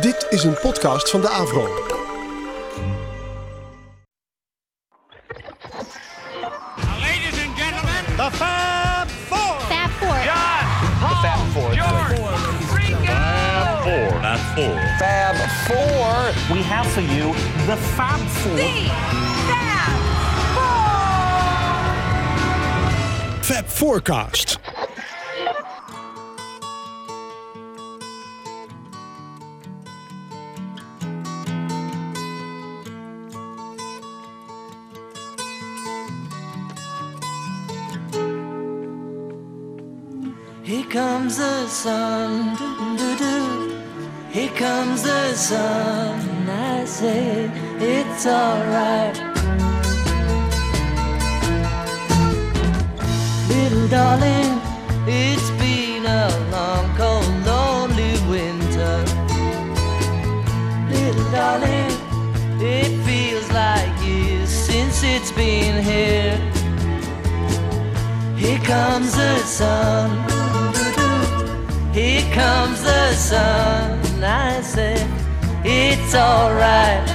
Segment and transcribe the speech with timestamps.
[0.00, 1.60] Dit is een podcast van de Avro.
[7.00, 9.60] Ladies and gentlemen, The Fab Four.
[9.60, 10.16] Fab Four.
[10.24, 12.14] John, Paul, George,
[12.74, 13.12] Ringo.
[14.98, 15.36] Fab
[15.66, 16.56] Four.
[16.56, 17.32] We have for you
[17.66, 18.58] the Fab Four.
[23.40, 24.61] Fab Forecast.
[41.32, 42.56] Comes the sun.
[44.30, 49.16] Here comes the sun, I say it's alright.
[53.48, 54.60] Little darling,
[55.06, 59.04] it's been a long, cold, lonely winter.
[60.90, 61.92] Little darling,
[62.60, 66.36] it feels like years since it's been here.
[68.36, 70.31] Here comes the sun.
[71.92, 74.00] Here comes the sun.
[74.24, 74.94] I say,
[75.62, 77.06] it's alright.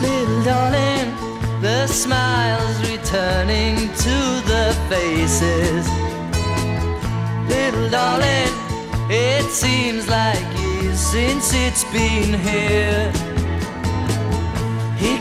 [0.00, 5.84] Little darling, the smiles returning to the faces.
[7.48, 8.52] Little darling,
[9.10, 13.17] it seems like years since it's been here.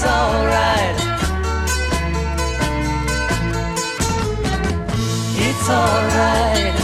[0.00, 0.96] It's alright.
[5.36, 6.74] It's alright.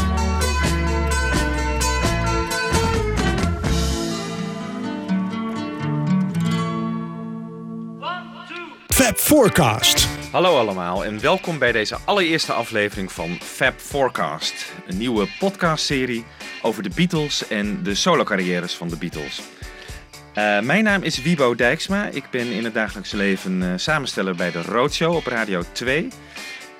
[8.88, 10.08] Fab Forecast.
[10.32, 14.72] Hallo allemaal en welkom bij deze allereerste aflevering van Fab Forecast.
[14.86, 16.24] Een nieuwe podcastserie
[16.62, 19.55] over de Beatles en de solocarrières van de Beatles.
[20.36, 22.08] Eh, mijn naam is Wibo Dijksma.
[22.12, 26.08] Ik ben in het dagelijks leven eh, samensteller bij de Roadshow op Radio 2.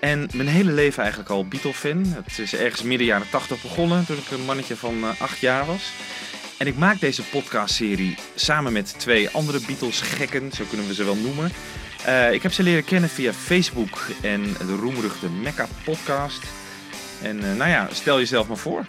[0.01, 2.05] En mijn hele leven eigenlijk al Beatle-fan.
[2.07, 5.67] Het is ergens midden jaren 80 begonnen toen ik een mannetje van eh, 8 jaar
[5.67, 5.93] was.
[6.59, 11.17] En ik maak deze podcastserie samen met twee andere Beatles-gekken, zo kunnen we ze wel
[11.17, 11.51] noemen.
[12.05, 16.43] Eh, ik heb ze leren kennen via Facebook en de roemruchte Mecca podcast.
[17.23, 18.85] En eh, nou ja, stel jezelf maar voor.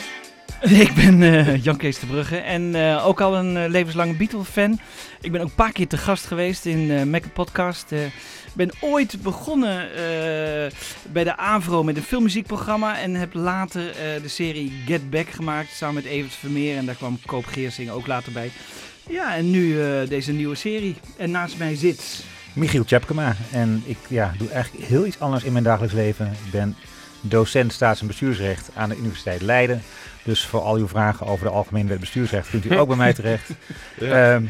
[0.61, 1.99] Ik ben eh, Jan Kees
[2.31, 4.79] en eh, ook al een eh, levenslange Beatle-fan.
[5.21, 7.91] Ik ben ook een paar keer te gast geweest in eh Mecca Podcast.
[7.91, 9.89] Ik ben ooit begonnen
[11.11, 13.81] bij de AVRO met een filmmuziekprogramma en heb later
[14.21, 16.77] de serie Get Back gemaakt samen met Evert Vermeer.
[16.77, 18.51] En daar kwam Koop Geersing ook later bij.
[19.09, 19.77] Ja, en nu
[20.07, 20.95] deze nieuwe serie.
[21.17, 22.23] En naast mij zit...
[22.53, 23.35] Michiel Tjepkema.
[23.51, 26.25] En ik ja, doe eigenlijk heel iets anders in mijn dagelijks leven.
[26.45, 26.75] Ik ben
[27.21, 29.81] docent staats- en bestuursrecht aan de Universiteit Leiden.
[30.27, 33.13] Dus voor al uw vragen over de algemene wet bestuursrecht kunt u ook bij mij
[33.23, 33.49] terecht.
[33.99, 34.43] Ehm,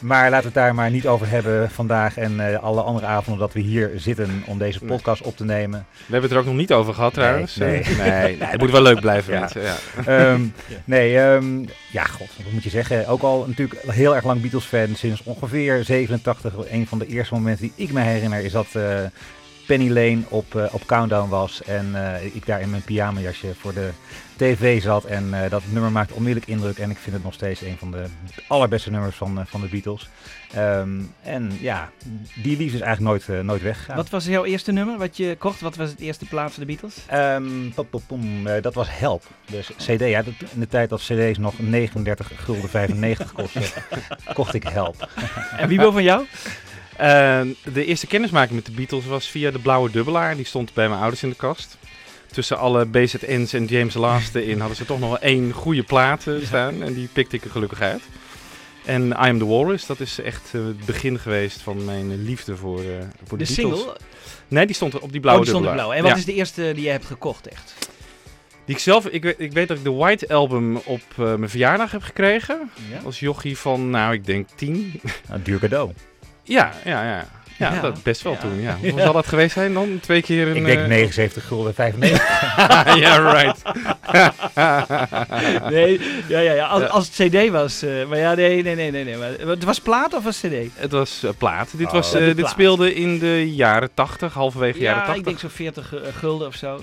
[0.00, 3.40] Maar laten we het daar maar niet over hebben vandaag en eh, alle andere avonden
[3.40, 5.86] dat we hier zitten om deze podcast op te nemen.
[5.90, 7.56] We hebben het er ook nog niet over gehad trouwens.
[7.56, 7.82] nee.
[7.98, 9.32] Nee, nee, het moet wel leuk blijven.
[9.34, 9.40] Ja.
[9.40, 9.76] mensen, Ja.
[10.06, 10.40] Ehm,
[10.84, 13.06] nee, ehm, ja, god, wat moet je zeggen?
[13.06, 16.54] Ook al natuurlijk heel erg lang Beatles-fan, sinds ongeveer 87.
[16.70, 18.82] Een van de eerste momenten die ik me herinner is dat eh,
[19.66, 21.62] Penny Lane op, eh, op Countdown was.
[21.62, 21.94] En
[22.32, 23.88] ik daar in mijn pyjamajasje voor de
[24.36, 25.04] tv zat.
[25.04, 26.78] En eh, dat nummer maakt onmiddellijk indruk.
[26.78, 28.04] En ik vind het nog steeds een van de
[28.48, 30.08] allerbeste nummers van, eh, van de Beatles.
[30.52, 31.90] Ehm, en ja,
[32.42, 33.96] die liefde is eigenlijk nooit, eh, nooit weggegaan.
[33.96, 35.60] Wat was jouw eerste nummer wat je kocht?
[35.60, 36.96] Wat was het eerste plaat van de Beatles?
[37.06, 39.24] Ehm, pop, pop, pom, dat was Help.
[39.50, 43.62] Dus CD, ja, dat, in de tijd dat CD's nog 39 gulden 95 kostten,
[44.34, 45.08] kocht ik Help.
[45.56, 46.26] En Wiebo van jou?
[46.96, 47.40] Eh,
[47.72, 50.36] de eerste kennismaking met de Beatles was via de blauwe dubbelaar.
[50.36, 51.76] Die stond bij mijn ouders in de kast.
[52.36, 56.26] Tussen alle BZN's en James Last in hadden ze toch nog wel één goede plaat
[56.26, 56.82] eh, staan.
[56.82, 58.02] En die pikte ik er gelukkig uit.
[58.84, 62.56] En I Am The Walrus, dat is echt eh, het begin geweest van mijn liefde
[62.56, 62.84] voor, eh,
[63.24, 63.54] voor de, De Beatles.
[63.54, 63.96] single?
[64.48, 65.92] Nee, die stond er op die blauwe oh, die stond blauw.
[65.92, 66.16] En wat Ja.
[66.16, 67.74] is de eerste die je hebt gekocht echt?
[68.64, 71.50] Die ik zelf, ik weet, ik weet dat ik de White Album op eh, mijn
[71.50, 72.70] verjaardag heb gekregen.
[72.90, 73.00] Ja?
[73.04, 75.00] Als jochie van, nou, ik denk tien.
[75.28, 75.92] Een duur cadeau.
[76.42, 77.28] Ja, ja, ja.
[77.58, 77.80] Ja, Ja.
[77.80, 78.38] dat best wel Ja.
[78.38, 78.76] toen, ja.
[78.90, 79.98] Hoe zal dat geweest zijn dan?
[80.02, 80.56] Twee keer een...
[80.56, 82.28] Ik denk eh, 79 gulden 95.
[83.04, 83.62] ja, right.
[85.70, 86.66] Nee, ja, ja, ja.
[86.66, 86.86] Als, Ja.
[86.88, 87.82] als het CD was.
[87.82, 89.04] eh, maar ja, nee, nee, nee, nee.
[89.04, 89.16] nee.
[89.16, 90.52] Maar, het was plaat of was CD?
[90.74, 91.68] Het was eh, plaat.
[91.76, 91.92] Dit, Oh.
[91.92, 92.50] was, eh, dit plaat.
[92.50, 95.16] speelde in de jaren 80, halverwege jaren Ja, 80.
[95.20, 96.80] ik denk zo'n 40 eh, gulden of zo.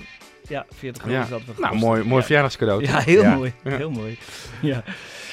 [0.47, 1.23] Ja, 40 gulden Ja.
[1.25, 2.25] is dat wel Nou, mooi, mooi ja.
[2.25, 2.83] verjaardagscadeau.
[2.85, 3.35] Ja, heel Ja.
[3.35, 3.53] mooi.
[3.63, 3.77] Ja.
[3.77, 4.17] Heel mooi.
[4.61, 4.83] Ja.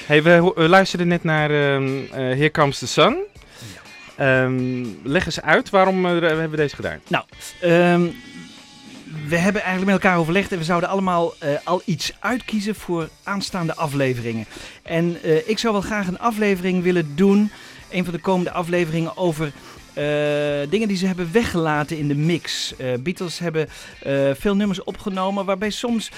[0.05, 3.17] Hey, we, luisterden net naar ehm, eh, Here Comes the Sun.
[4.21, 6.99] Ehm, leg eens uit, waarom eh, hebben we deze gedaan?
[7.61, 8.07] Ehm,
[9.27, 13.09] we hebben eigenlijk met elkaar overlegd en we zouden allemaal eh, al iets uitkiezen voor
[13.23, 14.45] aanstaande afleveringen.
[14.83, 17.51] En eh, ik zou wel graag een aflevering willen doen,
[17.89, 19.51] een van de komende afleveringen, over
[19.93, 22.73] eh, dingen die ze hebben weggelaten in de mix.
[22.77, 26.11] Eh, Beatles hebben eh, veel nummers opgenomen waarbij soms,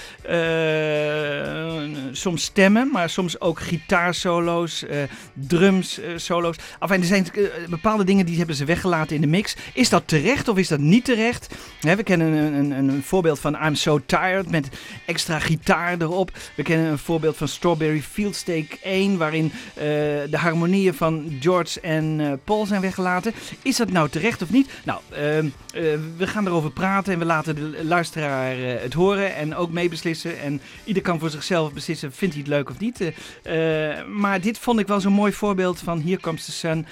[2.12, 4.86] soms stemmen, maar soms ook gitaarsolo's,
[5.34, 6.56] drums solo's.
[6.80, 7.28] Enfin, er zijn
[7.70, 9.56] bepaalde dingen die hebben ze weggelaten in de mix.
[9.74, 11.56] Is dat terecht of is dat niet terecht?
[11.82, 14.68] We kennen een, een, een, voorbeeld van I'm So Tired met
[15.06, 16.32] extra gitaar erop.
[16.56, 19.52] We kennen een voorbeeld van Strawberry Field Steak 1 waarin
[20.30, 23.34] de harmonieën van George en Paul zijn weggelaten.
[23.64, 24.72] Is dat nou terecht of niet?
[24.84, 25.84] Nou, ehm, eh,
[26.18, 30.40] we gaan erover praten en we laten de luisteraar eh, het horen en ook meebeslissen.
[30.40, 33.02] En ieder kan voor zichzelf beslissen, vindt hij het leuk of niet.
[33.44, 36.86] Eh, maar dit vond ik wel zo'n mooi voorbeeld van Here Comes the Sun.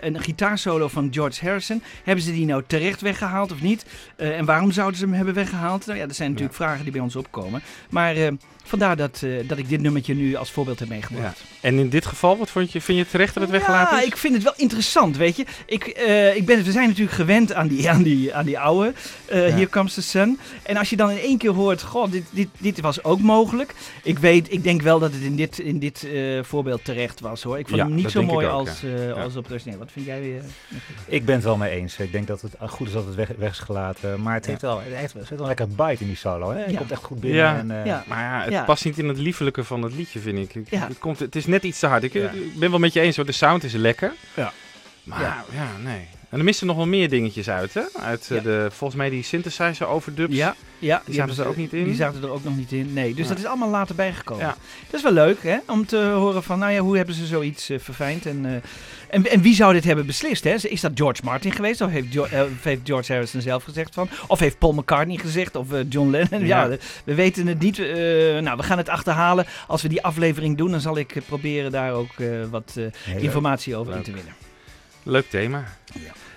[0.00, 1.82] een gitaarsolo van George Harrison.
[2.04, 3.86] Hebben ze die nou terecht weggehaald of niet?
[4.16, 5.86] En waarom zouden ze hem hebben weggehaald?
[5.86, 7.62] Nou ja, dat zijn natuurlijk vragen die bij ons opkomen.
[7.90, 8.32] Maar eh,
[8.64, 11.42] vandaar dat, eh, dat ik dit nummertje nu als voorbeeld heb meegebracht.
[11.60, 14.02] En in dit geval, wat vond je, vind je het terecht dat het weggelaten Ja,
[14.02, 14.08] is?
[14.08, 15.44] ik vind het wel interessant, weet je.
[15.66, 18.92] Ik, eh, ik ben, we zijn natuurlijk gewend aan die, aan die, aan die oude
[19.26, 19.54] eh Ja.
[19.54, 20.38] Here Comes the Sun.
[20.62, 23.74] En als je dan in één keer hoort, goh, dit, dit, dit was ook mogelijk.
[24.02, 27.42] Ik weet, ik denk wel dat het in dit, in dit eh, voorbeeld terecht was,
[27.42, 27.58] hoor.
[27.58, 28.88] Ik vond Ja, hem niet zo mooi ook, als, ja.
[28.88, 29.12] eh Ja.
[29.12, 30.42] als op de nee, Wat vind jij weer?
[31.06, 31.96] Ik ben het wel mee eens.
[31.98, 34.22] Ik denk dat het goed is dat het weg, weg is gelaten.
[34.22, 36.50] Maar het, heeft wel, het, heeft, zit wel lekker bite in die solo.
[36.50, 36.64] Hè?
[36.64, 36.76] Ja.
[36.78, 37.38] komt echt goed binnen.
[37.40, 37.58] Ja.
[37.58, 38.04] En, eh, Ja.
[38.08, 38.64] Maar ja, het Ja.
[38.66, 40.70] past niet in het liefelijke van het liedje, vind ik.
[40.70, 40.86] Ja.
[40.88, 42.02] Het, komt, het is net iets te hard.
[42.02, 42.30] Ik, Ja.
[42.30, 44.12] ik ben wel met je eens hoor, de sound is lekker.
[44.34, 44.52] Ja.
[45.02, 45.44] Maar Ja.
[45.52, 46.06] ja, nee.
[46.28, 47.82] En er missen nog wel meer dingetjes uit, hè?
[48.00, 48.42] Uit eh, Ja.
[48.42, 50.34] de, volgens mij die synthesizer overdubs.
[50.36, 51.84] Ja, ja Die zaten er ook niet in?
[51.84, 52.92] Die zaten er ook nog niet in.
[52.92, 53.28] Nee, dus Ja.
[53.28, 54.44] dat is allemaal later bijgekomen.
[54.44, 54.56] Ja.
[54.86, 55.58] Dat is wel leuk, hè?
[55.66, 58.26] Om te horen van, nou ja, hoe hebben ze zoiets eh, verfijnd?
[58.26, 58.52] En, eh,
[59.12, 60.54] en, en wie zou dit hebben beslist, hè?
[60.54, 61.80] Is dat George Martin geweest?
[61.80, 64.08] Of heeft, Jo- eh, heeft George Harrison zelf gezegd van?
[64.26, 65.56] Of heeft Paul McCartney gezegd?
[65.56, 66.46] Of eh, John Lennon?
[66.46, 66.76] Ja, Ja.
[67.04, 67.78] we weten het niet.
[67.78, 67.86] Eh,
[68.38, 69.46] nou, we gaan het achterhalen.
[69.66, 72.76] Als we die aflevering doen, dan zal ik proberen daar ook eh, wat
[73.06, 74.34] eh, informatie over in te winnen.
[75.02, 75.64] Leuk thema.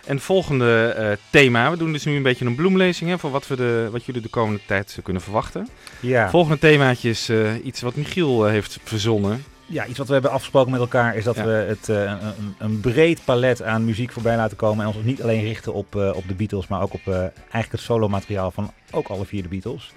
[0.06, 3.48] En volgende eh, thema, we doen dus nu een beetje een bloemlezing hè, voor wat,
[3.48, 5.68] we de, wat jullie de komende tijd kunnen verwachten.
[6.00, 6.30] Ja.
[6.30, 9.44] Volgende themaatje is eh, iets wat Michiel heeft verzonnen.
[9.66, 11.46] Ja, iets wat we hebben afgesproken met elkaar is dat Ja.
[11.46, 12.02] we het, eh,
[12.38, 14.86] een, een- breed palet aan muziek voorbij laten komen.
[14.86, 17.72] En ons niet alleen richten op, eh, op de Beatles, maar ook op eh, eigenlijk
[17.72, 19.94] het solo-materiaal van ook alle vier de Beatles.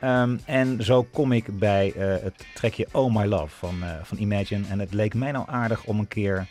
[0.00, 4.64] Ehm, en zo kom ik bij het trekje Oh My Love van, van Imagine.
[4.68, 6.46] En het leek mij nou aardig om een keer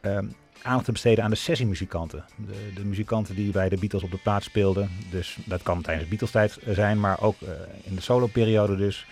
[0.00, 0.24] ehm,
[0.62, 2.24] aandacht te besteden aan de sessiemuzikanten.
[2.36, 4.90] De, de muzikanten die bij de Beatles op de plaats speelden.
[5.10, 7.36] Dus dat kan tijdens Beatles tijd zijn, maar ook
[7.82, 9.06] in de solo-periode dus.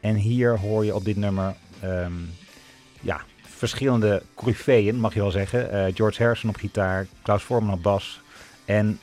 [0.00, 2.12] En hier hoor je op dit nummer ehm,
[3.04, 5.70] ja, verschillende coryfeeën, mag je wel zeggen.
[5.70, 8.20] Eh, George Harrison op gitaar, Klaus Voorman op bas.
[8.64, 8.98] En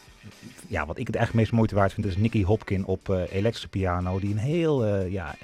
[0.67, 3.67] ja, wat ik het eigenlijk meest moeite waard vind, is Nicky Hopkin op eh, elektrische
[3.67, 4.19] piano.
[4.19, 5.35] Die een heel, eh, ja,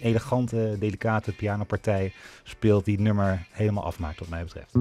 [0.00, 2.12] elegante, delicate pianopartij
[2.42, 4.74] speelt die het nummer helemaal afmaakt wat mij betreft.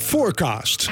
[0.00, 0.88] Forecast.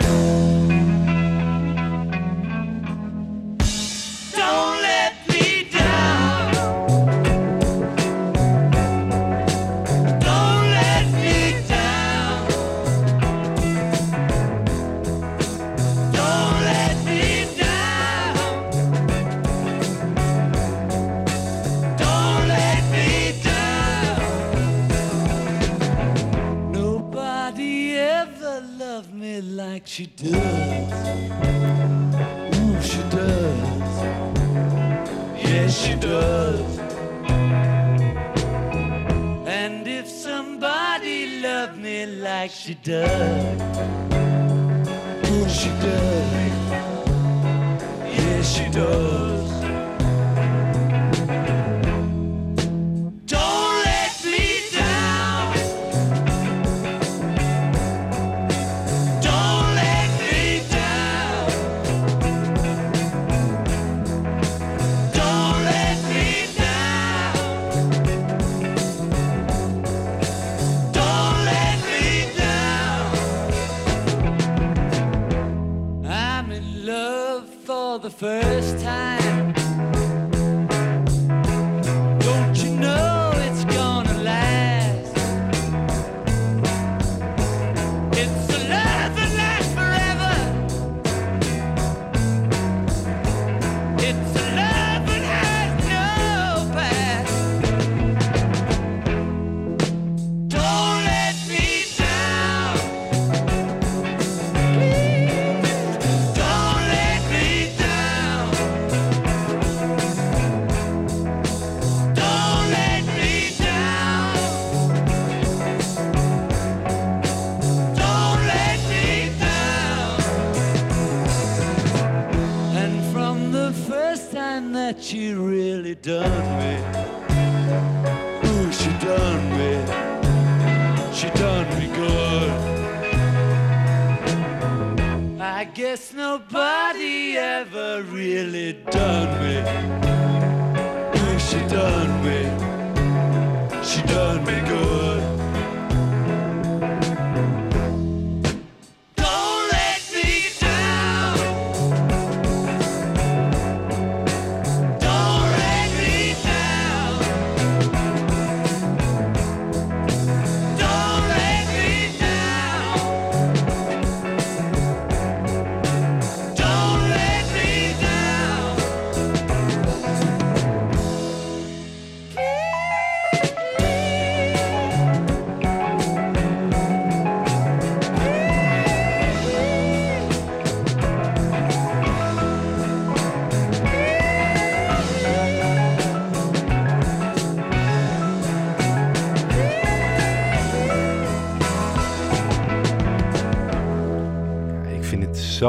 [29.98, 30.27] She does.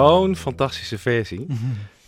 [0.08, 1.46] Zo'n fantastische versie.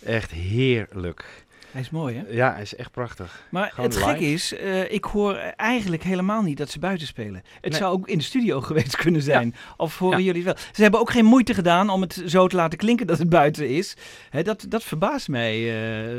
[0.04, 1.44] Echt heerlijk.
[1.72, 2.22] Hij is mooi, hè?
[2.28, 3.42] Ja, hij is echt prachtig.
[3.50, 4.32] Maar Gewoon het gekke live.
[4.32, 7.42] is, eh, ik hoor eigenlijk helemaal niet dat ze buiten spelen.
[7.60, 7.80] Het Nee.
[7.80, 9.54] zou ook in de studio geweest kunnen zijn.
[9.76, 10.24] Of horen Ja.
[10.24, 10.64] jullie het wel?
[10.72, 13.68] Ze hebben ook geen moeite gedaan om het zo te laten klinken dat het buiten
[13.68, 13.96] is.
[14.30, 15.50] Hè, dat, dat verbaast mij.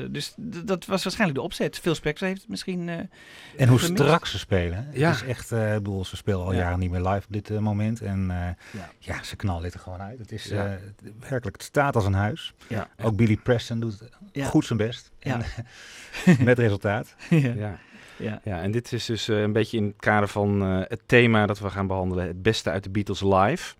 [0.01, 1.79] eh, dus d- dat was waarschijnlijk de opzet.
[1.79, 2.89] Phil Spector heeft het misschien...
[2.89, 2.95] eh,
[3.57, 4.03] En hoe Gemist.
[4.03, 4.87] strak ze spelen.
[4.93, 5.07] Ja.
[5.09, 6.59] Het is echt, eh, ik bedoel, ze spelen al Ja.
[6.59, 8.01] jaren niet meer live op dit moment.
[8.01, 8.37] En eh,
[8.79, 8.89] Ja.
[8.99, 9.23] ja.
[9.23, 10.19] ze knallen dit er gewoon uit.
[10.19, 10.65] Het is Ja.
[10.65, 10.71] eh,
[11.19, 12.53] werkelijk, het staat als een huis.
[12.67, 12.87] Ja.
[13.03, 13.99] Ook Billy Preston doet
[14.31, 14.45] Ja.
[14.45, 15.11] goed zijn best.
[15.23, 15.41] Ja.
[16.25, 17.15] En, met resultaat.
[17.29, 17.53] ja.
[17.53, 17.79] Ja.
[18.17, 18.41] Ja.
[18.43, 21.45] Ja, en dit is dus eh, een beetje in het kader van eh, het thema
[21.45, 22.27] dat we gaan behandelen.
[22.27, 23.73] Het beste uit de Beatles live.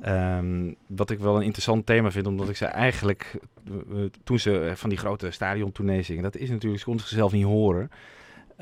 [0.00, 0.38] Ja.
[0.38, 4.38] Ehm, wat ik wel een interessant thema vind, omdat ik ze eigenlijk, eh, eh, toen
[4.38, 7.90] ze eh, van die grote stadiontournee zingen, dat is natuurlijk, ze konden zichzelf niet horen,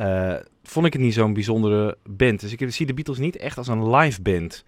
[0.01, 2.41] eh, vond ik het niet zo'n bijzondere band.
[2.41, 4.65] Dus ik zie de Beatles niet echt als een live band.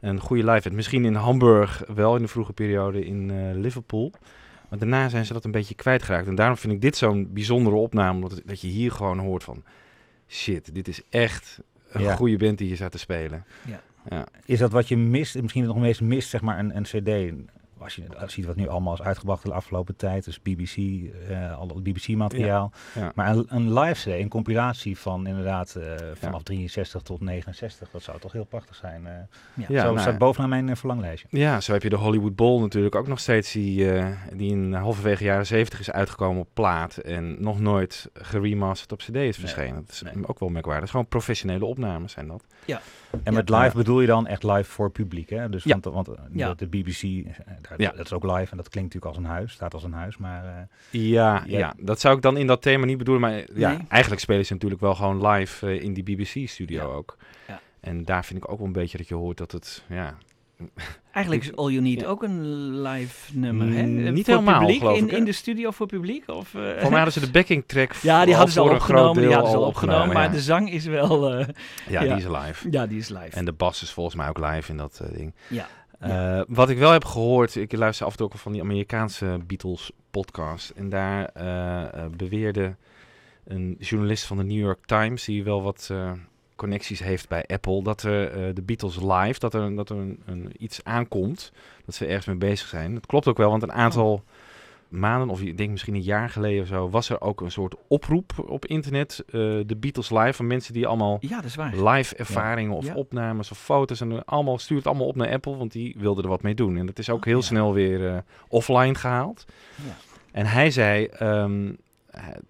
[0.00, 0.74] Een goede live band.
[0.74, 4.12] Misschien in Hamburg wel in de vroege periode in eh, Liverpool.
[4.70, 6.26] Maar daarna zijn ze dat een beetje kwijtgeraakt.
[6.26, 9.44] En daarom vind ik dit zo'n bijzondere opname, omdat het- dat je hier gewoon hoort
[9.44, 9.62] van,
[10.28, 11.58] shit, dit is echt
[11.90, 12.14] een Ja.
[12.16, 13.44] goede band die hier staat te spelen.
[13.66, 13.80] Ja.
[14.10, 14.26] Ja.
[14.44, 17.32] Is dat wat je mist, misschien nog meest mist, zeg maar, een, een cd?
[17.80, 20.76] Als je ziet wat nu allemaal is uitgebracht de afgelopen tijd, dus BBC,
[21.28, 22.72] eh al het BBC-materiaal.
[22.94, 23.12] Ja.
[23.14, 28.02] Maar een, een live CD, een compilatie van inderdaad eh, vanaf 63 tot 69, dat
[28.02, 29.06] zou toch heel prachtig zijn.
[29.06, 29.12] eh
[29.54, 29.64] Ja.
[29.68, 31.28] Ja, zo nou, staat bovenaan mijn verlanglijstje.
[31.30, 33.92] Ja, zo heb je de Hollywood Bowl natuurlijk ook nog steeds, die,
[34.32, 39.16] die in halverwege jaren 70 is uitgekomen op plaat en nog nooit geremasterd op cd
[39.16, 39.74] is verschenen.
[39.74, 40.26] dat is nee.
[40.26, 40.90] ook wel merkwaardig.
[40.90, 42.44] Gewoon professionele opnames zijn dat.
[43.22, 45.48] En met live bedoel je dan echt live voor publiek, hè?
[45.48, 46.54] Dus want, want eh, Ja.
[46.54, 47.34] de BBC, eh,
[47.76, 49.92] daar, dat is ook live en dat klinkt natuurlijk als een huis, staat als een
[49.92, 51.74] huis, maar eh, Ja, Ja.
[51.78, 53.78] dat zou ik dan in dat thema niet bedoelen, maar ja, Nee.
[53.88, 57.16] eigenlijk spelen ze natuurlijk wel gewoon live in die BBC-studio ook.
[57.48, 57.60] Ja.
[57.80, 60.14] En daar vind ik ook wel een beetje dat je hoort dat het, ja,
[61.12, 62.06] Eigenlijk is All You Need Ja.
[62.06, 63.82] ook een live nummer, hè?
[63.82, 66.28] Mm, niet voor helemaal, publiek, geloof in, ik, in de studio voor publiek?
[66.28, 68.74] Of, eh, voor mij hadden ze de backing track Ja, die hadden ze al voor
[68.74, 69.20] een groot opgenomen.
[69.20, 70.28] Die deel hadden ze al opgenomen, maar ja.
[70.28, 71.30] de zang is wel...
[71.32, 71.46] eh,
[71.88, 72.14] ja, ja.
[72.16, 72.70] die is live.
[72.70, 73.30] ja, die is live.
[73.30, 75.34] En de bas is volgens mij ook live in dat eh, ding.
[75.48, 75.66] ja.
[76.48, 79.90] Wat ik wel heb gehoord, ik luister af en toe ook van die Amerikaanse Beatles
[80.10, 80.70] podcast.
[80.70, 81.30] En daar
[82.16, 82.76] beweerde
[83.44, 85.90] een journalist van de New York Times, die wel wat
[86.60, 90.22] connecties heeft bij Apple, dat er eh, de Beatles live, dat er, dat er een,
[90.26, 91.52] een, iets aankomt,
[91.84, 92.94] dat ze ergens mee bezig zijn.
[92.94, 94.22] Dat klopt ook wel, want een aantal
[94.88, 97.74] maanden, of ik denk misschien een jaar geleden of zo, was er ook een soort
[97.88, 99.32] oproep op internet, eh,
[99.66, 101.88] de Beatles live, van mensen die allemaal ja, dat is waar.
[101.88, 102.94] live ervaringen of Ja.
[102.94, 104.00] opnames of foto's.
[104.00, 106.76] En allemaal, stuur het allemaal op naar Apple, want die wilden er wat mee doen.
[106.76, 108.18] En dat is ook Oh, heel snel weer eh,
[108.48, 109.44] offline gehaald.
[109.86, 109.96] Ja.
[110.32, 111.72] En hij zei ehm, eh,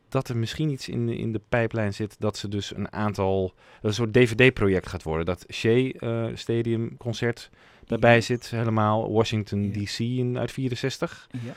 [0.08, 3.54] dat er misschien iets in de, in de pijplijn zit dat ze dus een aantal,
[3.82, 5.26] een soort DVD-project gaat worden.
[5.26, 7.50] Dat Shea eh, Stadium concert
[7.86, 9.70] daarbij zit, helemaal Washington Ja.
[9.70, 11.28] DC in, uit 64.
[11.44, 11.52] Ja.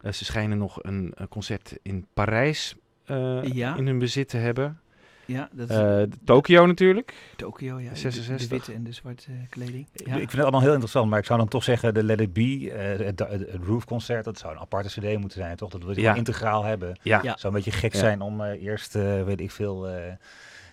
[0.00, 3.42] Eh, ze schijnen nog een, eh, concert in Parijs eh,
[3.76, 4.80] in hun bezit te hebben.
[5.26, 7.14] Ja, dat is Eh, Tokio natuurlijk.
[7.36, 7.90] Tokio, ja.
[7.90, 8.48] de- 66.
[8.48, 9.86] De, witte en de zwarte eh, kleding.
[9.92, 10.12] Ik- Ja.
[10.12, 12.32] Ik vind het allemaal heel interessant, maar ik zou dan toch zeggen, de Let It
[12.32, 15.70] Be, eh, het, het, het Roof-concert, dat zou een aparte cd moeten zijn, toch?
[15.70, 16.14] Dat we het Ja.
[16.14, 16.98] integraal hebben.
[17.02, 17.36] Ja, Ja.
[17.36, 17.98] zou een beetje gek Ja.
[17.98, 20.12] zijn om eh, eerst, eh, weet ik veel, eh,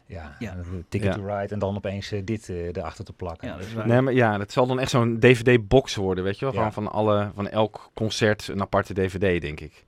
[0.06, 0.56] ja, Ja.
[0.90, 1.22] Ticket Ja.
[1.22, 3.48] to Ride en dan opeens dit eh, erachter te plakken.
[3.48, 3.88] ja, dat is waar.
[3.88, 6.54] Nee, maar ja, dat zal dan echt zo'n DVD-box worden, weet je wel?
[6.54, 6.62] Ja.
[6.62, 9.84] Van, van, alle, van elk concert een aparte DVD, denk ik.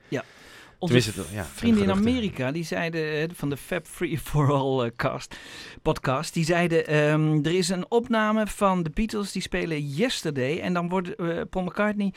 [0.93, 1.91] Onze ja, vrienden in.
[1.91, 5.35] Amerika, die zeiden eh, van de Fab Free for All eh, cast,
[5.81, 10.73] podcast, die zeiden ehm, er is een opname van de Beatles die spelen Yesterday en
[10.73, 12.13] dan wordt eh, Paul McCartney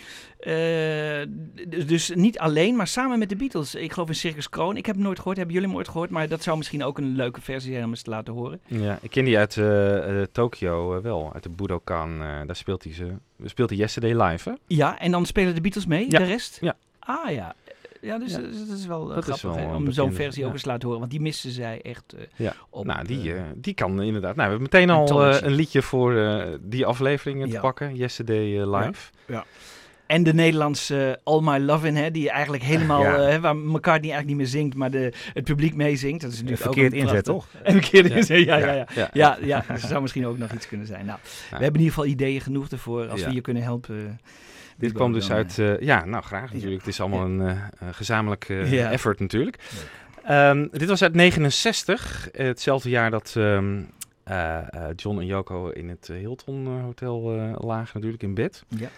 [1.87, 3.75] dus niet alleen, maar samen met de Beatles.
[3.75, 4.77] Ik geloof in Circus Kroon.
[4.77, 6.11] Ik heb hem nooit gehoord, hebben jullie hem ooit gehoord?
[6.11, 8.61] Maar dat zou misschien ook een leuke versie zijn om eens te laten horen.
[8.67, 12.19] Ja, ik ken die uit eh, Tokio wel, uit de Budokan.
[12.19, 13.13] daar speelt hij, ze,
[13.45, 14.55] speelt hij Yesterday live, hè?
[14.67, 16.19] Ja, en dan spelen de Beatles mee, Ja.
[16.19, 16.59] de rest?
[16.61, 16.77] Ja.
[16.99, 17.55] Ah ja.
[18.01, 18.39] Ja, dus Ja.
[18.39, 20.53] dus dat is wel eh, Dat is grappig wel een om zo'n versie ook ja.
[20.55, 20.99] eens te laten horen.
[21.01, 22.55] Want die missen zij echt eh, Ja.
[22.71, 22.85] op.
[22.87, 24.37] nou, die, eh, die kan inderdaad.
[24.37, 25.47] Nou, we hebben meteen een al tonnetje.
[25.47, 26.15] een liedje voor
[26.61, 27.61] die aflevering te Ja.
[27.61, 27.95] pakken.
[27.97, 29.11] Yesterday live.
[30.07, 33.29] En de Nederlandse All My Lovin', hè, die eigenlijk helemaal, Ja.
[33.29, 36.21] eh, waar McCartney eigenlijk niet meer zingt, maar de, het publiek meezingt.
[36.21, 37.47] Dat is natuurlijk Verkeerd ook een inzet, toch?
[37.63, 38.15] En verkeerd Ja.
[38.17, 38.87] inzet, ja, ja, ja.
[38.95, 39.11] Ja.
[39.13, 41.07] Ja, ja, dat zou misschien ook nog iets kunnen zijn.
[41.07, 43.09] Nou, we hebben in ieder geval ideeën genoeg ervoor.
[43.09, 43.27] Als Ja.
[43.29, 44.21] we je kunnen helpen.
[44.79, 45.59] Dit kwam dus uit...
[45.59, 46.81] eh, eh, ja, nou graag natuurlijk.
[46.81, 49.57] Het is allemaal een eh, eh, gezamenlijk effort natuurlijk.
[50.25, 52.31] Ehm, dit was uit 69.
[52.31, 53.83] eh, hetzelfde jaar dat ehm,
[54.25, 57.21] eh, eh, John en Joko in het Hilton Hotel
[57.61, 58.65] lagen natuurlijk in bed.
[58.69, 58.89] Ja.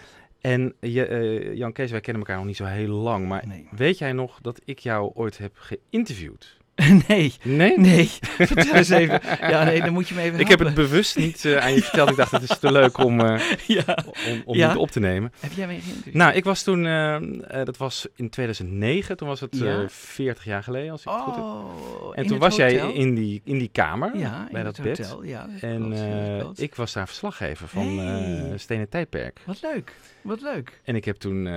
[0.41, 3.27] En je, Jan Kees, wij kennen elkaar nog niet zo heel lang.
[3.27, 3.67] Maar Nee.
[3.71, 6.57] weet jij nog dat ik jou ooit heb geïnterviewd?
[7.07, 7.79] nee, Nee?
[7.79, 8.05] nee.
[8.37, 9.19] Vertel eens even.
[9.41, 11.81] Ja, nee, dan moet je me even Ik heb het bewust niet eh, aan je
[11.81, 12.09] verteld.
[12.09, 13.41] Ik dacht, het is te leuk om, eh,
[13.77, 13.97] Ja.
[14.29, 14.67] om, om Ja.
[14.67, 15.31] niet op te nemen.
[15.39, 16.13] Heb jij me geïnterviewd?
[16.13, 17.17] Nou, ik was toen, eh,
[17.63, 19.81] dat was in 2009, toen was het Ja.
[19.81, 21.43] eh 40 jaar geleden, als ik het goed heb.
[21.43, 24.97] oh, En toen was jij in die, in die kamer, ja, bij dat bed.
[24.97, 25.23] hotel.
[25.23, 26.61] Ja, dat En klopt, klopt.
[26.61, 28.53] ik was daar verslaggever van Hey.
[28.57, 29.39] Stenen Tijdperk.
[29.45, 30.81] Wat leuk, wat leuk.
[30.83, 31.53] En ik heb toen eh,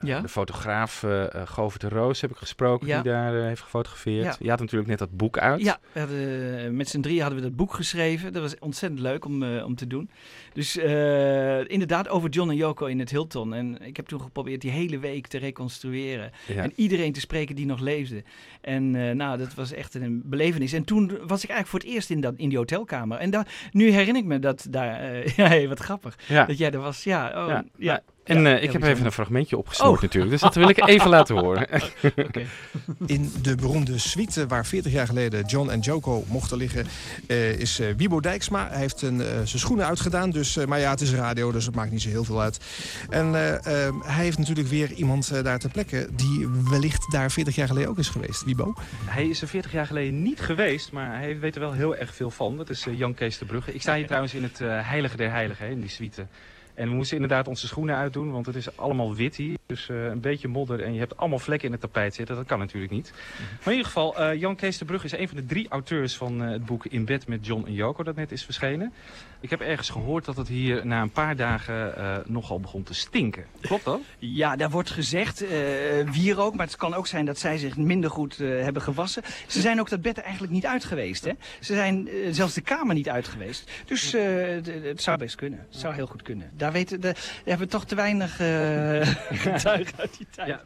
[0.00, 0.20] Ja?
[0.20, 3.02] de fotograaf uh, Govert de Roos heb ik gesproken, Ja.
[3.02, 4.24] die daar heeft gefotografeerd.
[4.24, 4.36] Ja.
[4.38, 5.60] Je had natuurlijk net dat boek uit.
[5.60, 8.32] Ja, we hadden, met z'n drieën hadden we dat boek geschreven.
[8.32, 10.10] Dat was ontzettend leuk om, om te doen.
[10.52, 10.76] Dus
[11.66, 13.54] inderdaad over John en Yoko in het Hilton.
[13.54, 16.30] En ik heb toen geprobeerd die hele week te reconstrueren.
[16.56, 18.22] En iedereen te spreken die nog leefde.
[18.60, 20.72] En nou, dat was echt een belevenis.
[20.72, 23.18] En toen was ik eigenlijk voor het eerst in, dat, in die hotelkamer.
[23.18, 25.16] En da, nu herinner ik me dat daar...
[25.36, 26.18] ja, hey, wat grappig.
[26.28, 26.44] Ja.
[26.44, 27.04] Dat jij er was.
[27.04, 27.97] Ja, oh, Ja.
[28.28, 28.90] En Ja, eh, ik heb bijzonder.
[28.90, 30.02] even een fragmentje opgesnoerd Oh.
[30.02, 31.66] natuurlijk, dus dat wil ik even laten horen.
[33.06, 36.86] In de beroemde suite waar 40 jaar geleden John en Joko mochten liggen...
[37.26, 38.68] eh, is eh, Wiebo Dijksma.
[38.70, 40.30] Hij heeft een, eh, zijn schoenen uitgedaan.
[40.30, 42.58] Dus, eh, maar ja, het is radio, dus het maakt niet zo heel veel uit.
[43.08, 46.08] En eh, eh, hij heeft natuurlijk weer iemand daar ter plekke...
[46.12, 48.44] die wellicht daar 40 jaar geleden ook is geweest.
[48.44, 48.74] Wiebo?
[49.04, 52.14] Hij is er 40 jaar geleden niet geweest, maar hij weet er wel heel erg
[52.14, 52.56] veel van.
[52.56, 53.74] Dat is Jan Kees de Brugge.
[53.74, 56.26] Ik sta hier trouwens in het eh, Heilige der Heiligen, hè, in die suite.
[56.78, 59.56] En we moesten inderdaad onze schoenen uitdoen, want het is allemaal wit hier.
[59.66, 62.36] Dus eh, een beetje modder en je hebt allemaal vlekken in het tapijt zitten.
[62.36, 63.12] Dat kan natuurlijk niet.
[63.38, 66.16] Maar in ieder geval, eh, Jan Kees de Brugge is een van de drie auteurs
[66.16, 68.92] van eh, het boek In bed met John en Joko dat net is verschenen.
[69.40, 72.94] Ik heb ergens gehoord dat het hier na een paar dagen eh, nogal begon te
[72.94, 73.44] stinken.
[73.60, 74.00] Klopt dat?
[74.18, 78.10] Ja, daar wordt gezegd, eh wierook, maar het kan ook zijn dat zij zich minder
[78.10, 79.22] goed eh, hebben gewassen.
[79.46, 81.24] Ze zijn ook dat bed er eigenlijk niet uit geweest.
[81.24, 81.32] Hè?
[81.60, 83.70] Ze zijn zelfs de kamer niet uit geweest.
[83.84, 85.58] Dus het zou best kunnen.
[85.70, 86.50] Het zou heel goed kunnen.
[86.56, 88.36] Daar, weten, daar hebben we toch te weinig
[89.44, 90.48] getuigen uit die tijd.
[90.48, 90.64] Ja.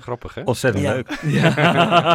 [0.00, 0.42] Grappig, hè?
[0.44, 0.92] Ontzettend Ja.
[0.92, 1.08] leuk.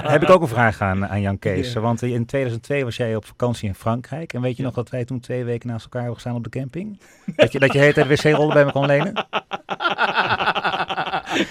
[0.12, 1.74] Heb ik ook een vraag aan, aan Jan Kees.
[1.74, 1.80] Ja.
[1.80, 4.34] Want in 2002 was jij op vakantie in Frankrijk.
[4.34, 6.50] En weet je nog dat wij toen twee weken naast elkaar hebben gestaan op de
[6.50, 7.00] camping?
[7.36, 9.14] Dat je, dat je de hele tijd wc-rollen bij me kon lenen?
[9.14, 9.24] Daar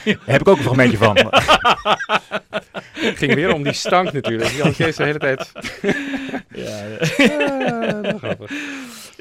[0.25, 1.17] heb ik ook een fragmentje van.
[2.93, 4.51] Het ging weer om die stank natuurlijk.
[4.51, 5.53] Jan Kees de hele tijd.
[6.49, 6.83] Ja,
[8.23, 8.51] grappig.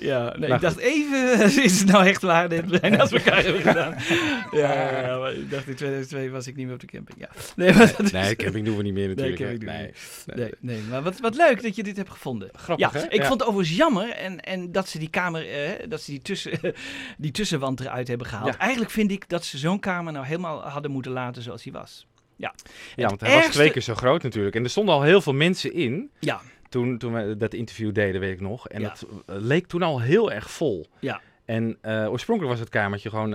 [0.02, 3.96] Ja nee, ik dacht even, is het nou echt waar wij naast elkaar hebben gedaan?
[4.52, 7.18] Ja, maar ik dacht in 2002 was ik niet meer op de camping.
[7.20, 7.30] Ja.
[7.56, 9.60] Nee, maar dat is- Nee, camping doen we niet meer natuurlijk.
[9.60, 9.92] we nee.
[10.26, 12.50] Nee, nee, maar wat, wat leuk dat je dit hebt gevonden.
[12.54, 13.06] Grappig, ja, hè?
[13.10, 16.22] ik vond het overigens jammer en, en dat ze die kamer, eh, dat ze die,
[16.22, 16.60] tussen,
[17.18, 18.54] die tussenwand eruit hebben gehaald.
[18.54, 18.60] Ja.
[18.60, 22.08] Eigenlijk vind ik dat ze zo'n kamer nou helemaal hadden moeten laten zoals die was.
[22.40, 22.54] Ja,
[22.96, 24.56] Ja, want hij ergste- was twee keer zo groot natuurlijk.
[24.56, 26.12] En er stonden al heel veel mensen in.
[26.20, 26.42] Ja.
[26.70, 28.68] Toen, toen we dat interview deden, weet ik nog.
[28.68, 28.88] En Ja.
[28.88, 30.88] dat eh, leek toen al heel erg vol.
[31.00, 31.22] Ja.
[31.46, 33.34] En eh, oorspronkelijk was het kamertje gewoon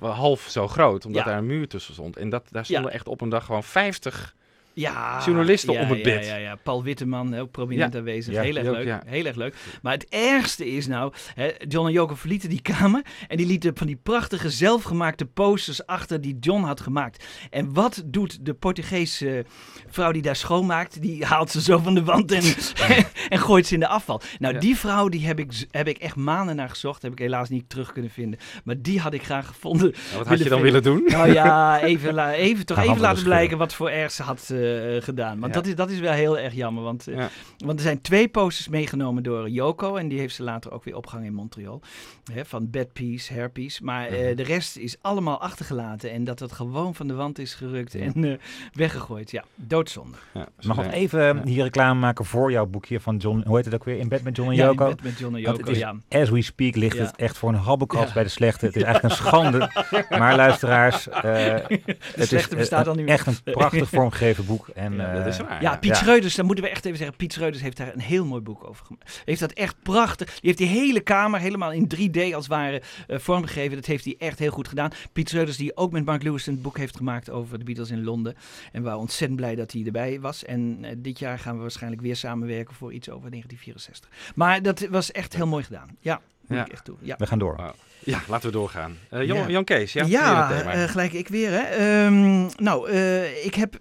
[0.00, 1.06] half zo groot.
[1.06, 1.28] Omdat Ja.
[1.30, 2.16] daar een muur tussen stond.
[2.16, 4.34] En dat, daar stonden echt op een dag gewoon 50
[4.74, 6.26] Ja, Journalisten ja, op het ja, bed.
[6.26, 7.98] Ja, ja, Paul Witteman, ook prominent Ja.
[7.98, 8.34] aanwezig.
[8.34, 8.84] Ja, heel erg leuk.
[8.86, 9.02] ja.
[9.06, 9.54] Heel erg leuk.
[9.82, 13.76] Maar het ergste is nou, hè, John en Joko verlieten die kamer en die lieten
[13.76, 17.24] van die prachtige zelfgemaakte posters achter die John had gemaakt.
[17.50, 19.44] En wat doet de Portugese
[19.88, 21.02] vrouw die daar schoonmaakt?
[21.02, 22.42] Die haalt ze zo van de wand en,
[23.28, 24.20] en gooit ze in de afval.
[24.38, 24.60] Nou, Ja.
[24.60, 27.02] die vrouw die heb ik, heb ik echt maanden naar gezocht.
[27.02, 28.38] Heb ik helaas niet terug kunnen vinden.
[28.64, 29.90] Maar die had ik graag gevonden.
[30.06, 31.02] Nou, wat had je dan willen doen?
[31.06, 33.24] Nou ja, even, la- even toch even laten schudden.
[33.24, 35.40] blijken wat voor erg ze had, eh, eh, gedaan.
[35.40, 35.60] Want Ja.
[35.60, 36.82] dat, is, dat is wel heel erg jammer.
[36.82, 37.28] Want, eh, Ja.
[37.58, 39.96] want er zijn twee posters meegenomen door Yoko.
[39.96, 41.80] En die heeft ze later ook weer opgehangen in Montreal.
[42.32, 43.84] Hè, van Bad Piece, Hair Piece.
[43.84, 44.36] Maar eh, Mhm.
[44.36, 46.10] de rest is allemaal achtergelaten.
[46.10, 48.00] En dat het gewoon van de wand is gerukt Ja.
[48.00, 48.32] en eh,
[48.72, 49.30] weggegooid.
[49.30, 50.16] Ja, doodzonde.
[50.34, 51.40] Ja, Ik mag nog ze- even Ja.
[51.44, 53.42] hier reclame maken voor jouw boekje van John.
[53.46, 53.98] Hoe heet het ook weer?
[53.98, 55.94] In bed met John en Ja, in bed met John en Yoko, is- ja.
[56.08, 57.02] As we speak ligt Ja.
[57.04, 58.12] het echt voor een habbekrat Ja.
[58.14, 58.66] bij de slechte.
[58.66, 59.70] Het is eigenlijk een schande.
[60.18, 61.22] maar luisteraars, eh,
[61.68, 63.14] het is slechte bestaat al niet meer.
[63.14, 64.53] echt een prachtig vormgegeven boek.
[64.74, 65.62] En, Ja, Dat is eh, waar.
[65.62, 65.96] Ja, Piet Ja.
[65.96, 67.16] Schreuders, dan moeten we echt even zeggen.
[67.16, 69.22] Piet Schreuders heeft daar een heel mooi boek over gemaakt.
[69.24, 70.28] Heeft dat echt prachtig.
[70.28, 73.76] Die heeft die hele kamer helemaal in 3D als het ware eh, vormgegeven.
[73.76, 74.90] Dat heeft hij echt heel goed gedaan.
[75.12, 78.04] Piet Schreuders, die ook met Mark Lewis een boek heeft gemaakt over de Beatles in
[78.04, 78.34] Londen.
[78.72, 80.44] En we waren ontzettend blij dat hij erbij was.
[80.44, 84.32] En eh, dit jaar gaan we waarschijnlijk weer samenwerken voor iets over 1964.
[84.34, 85.96] Maar dat was echt heel mooi gedaan.
[86.00, 86.64] Ja, moet Ja.
[86.64, 86.96] ik echt toe.
[87.00, 87.14] Ja.
[87.18, 87.74] we gaan door.
[88.04, 88.98] Ja, laten we doorgaan.
[89.10, 89.48] Eh, Jan, Ja.
[89.48, 90.04] Jan Kees, ja?
[90.04, 91.50] Ja, eh, gelijk ik weer.
[91.50, 91.60] Hè.
[91.62, 93.76] Ehm, nou, eh, ik heb.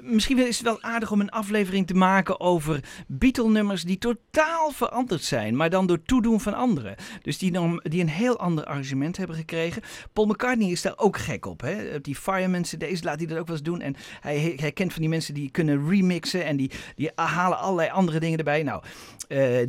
[0.00, 5.24] misschien is het wel aardig om een aflevering te maken over Beatle-nummers die totaal veranderd
[5.24, 6.94] zijn, maar dan door toedoen van anderen.
[7.22, 9.82] Dus die, dan, die een heel ander arrangement hebben gekregen.
[10.12, 11.60] Paul McCartney is daar ook gek op.
[11.60, 11.94] Hè.
[11.94, 13.80] Op die Fireman CD's laat hij dat ook wel eens doen.
[13.80, 17.90] En hij, hij kent van die mensen die kunnen remixen en die, die halen allerlei
[17.90, 18.62] andere dingen erbij.
[18.62, 18.82] Nou,
[19.28, 19.66] eh,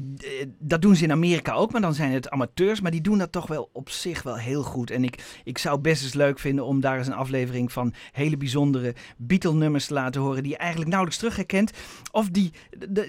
[0.60, 2.82] dat doen ze in Amerika ook, maar dan zijn het amateurs.
[2.82, 4.92] Maar die doen dat toch wel op zich wel heel goed.
[4.92, 8.38] En ik, ik zou best eens leuk vinden om daar eens een aflevering van hele
[8.38, 10.44] bijzondere Beatle-nummers te laten horen.
[10.44, 11.72] Die je eigenlijk nauwelijks terug herkent.
[12.12, 12.52] Of die,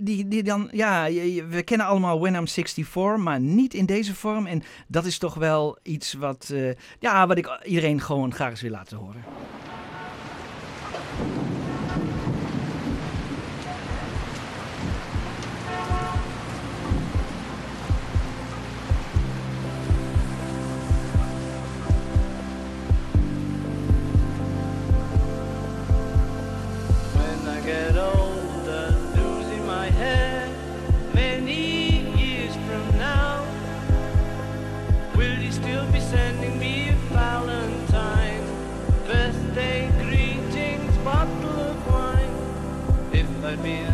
[0.03, 1.05] die, die, dan, ja,
[1.49, 4.47] we kennen allemaal When I'm 64, maar niet in deze vorm.
[4.47, 8.61] En dat is toch wel iets wat, eh, ja, wat ik iedereen gewoon graag eens
[8.61, 9.25] wil laten horen.
[43.49, 43.88] If I'd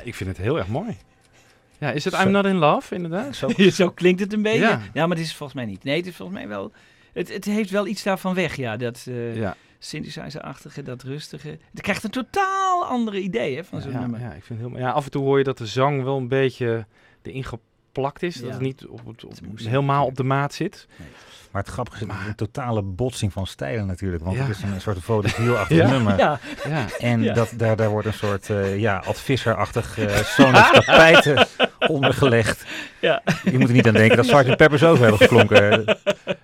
[0.00, 0.96] Ja, ik vind het heel erg mooi.
[1.78, 2.14] Ja, is het.
[2.14, 3.36] I'm Not In Love, inderdaad?
[3.36, 4.58] Zo, Zo klinkt het een beetje.
[4.60, 4.80] Ja.
[4.94, 5.06] Ja.
[5.06, 5.84] maar het is volgens mij niet.
[5.84, 6.72] Nee, het is volgens mij wel...
[7.12, 8.76] Het, het heeft wel iets daarvan weg, ja.
[8.76, 9.56] Dat, Ja.
[9.78, 11.58] synthesizer-achtige, dat rustige.
[11.72, 14.20] Je krijgt een totaal andere idee hè, van zo'n ja, nummer.
[14.20, 16.16] ja, ik vind het heel, ja, af en toe hoor je dat de zang wel
[16.16, 16.86] een beetje
[17.22, 18.34] erin geplakt is.
[18.40, 20.86] Dat het niet op, het- op- Het moest helemaal op de maat zit.
[21.50, 24.24] Maar het grappige is een totale botsing van stijlen natuurlijk.
[24.24, 24.42] Want Ja.
[24.46, 25.88] het is een soort vaudeville-achtig Ja.
[25.88, 26.18] nummer.
[26.18, 27.34] Ja, Ja, En Ja.
[27.34, 31.46] dat, daar, daar wordt een soort uh, ja, Ad Visser-achtig eh sonus tapijten
[31.88, 32.64] ondergelegd.
[33.00, 33.22] ja.
[33.44, 34.56] Je moet er niet aan denken dat Sgt.
[34.56, 35.84] Pepper's ook hebben geklonken.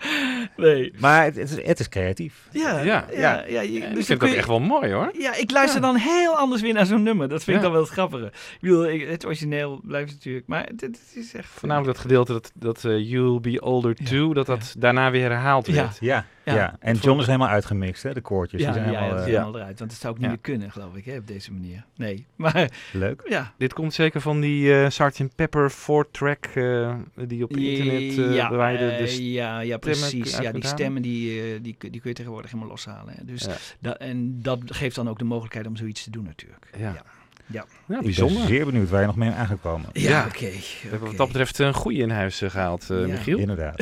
[0.56, 0.92] Nee.
[0.98, 2.48] Maar het, het, is, het is creatief.
[2.52, 3.06] Ja, Ja.
[3.12, 3.60] ja, ja.
[3.60, 5.10] je- ik dus vind dan kun dat je- echt wel mooi hoor.
[5.18, 7.28] Ja, ik luister dan heel anders weer naar zo'n nummer.
[7.28, 8.24] Dat vind ik dan wel het grappige.
[8.26, 10.46] Ik bedoel, ik- het origineel blijft natuurlijk.
[10.46, 11.48] Maar het, het is echt...
[11.48, 14.08] Voornamelijk dat gedeelte dat, dat eh, You'll Be Older Ja.
[14.10, 15.72] Too, dat dat daarna weer herhaald Ja.
[15.74, 15.96] werd.
[16.00, 16.54] Ja, Ja.
[16.54, 16.76] ja.
[16.80, 18.60] En John is helemaal uitgemixt, hè, de koortjes.
[18.60, 19.78] Ja, Die zijn ja, helemaal eh, helemaal eruit.
[19.78, 20.32] Want het zou ook niet Ja.
[20.34, 21.84] meer kunnen, geloof ik, hè, op deze manier.
[21.96, 23.22] Nee, maar leuk.
[23.28, 23.52] ja.
[23.58, 25.34] Dit komt zeker van die eh Sgt.
[25.36, 26.94] Pepper 4-track eh,
[27.26, 30.36] die op internet eh ja, de, de st- ja, ja, precies.
[30.38, 33.14] Ja, die stemmen die, eh, die, kun- die kun je tegenwoordig helemaal loshalen.
[33.16, 33.24] Hè.
[33.24, 33.46] Dus
[33.80, 36.68] dat, en dat geeft dan ook de mogelijkheid om zoiets te doen natuurlijk.
[36.78, 37.02] Ja.
[37.46, 37.64] Ja.
[37.86, 37.94] Ja.
[37.94, 38.36] Ja, Ik bijzonder.
[38.38, 39.88] ben zeer benieuwd waar je nog mee aangekomen.
[39.92, 40.24] Ja, Ja.
[40.26, 40.38] oké.
[40.50, 43.06] We hebben wat dat betreft een goede in huis eh, gehaald, eh, Ja.
[43.06, 43.38] Michiel.
[43.38, 43.78] Inderdaad.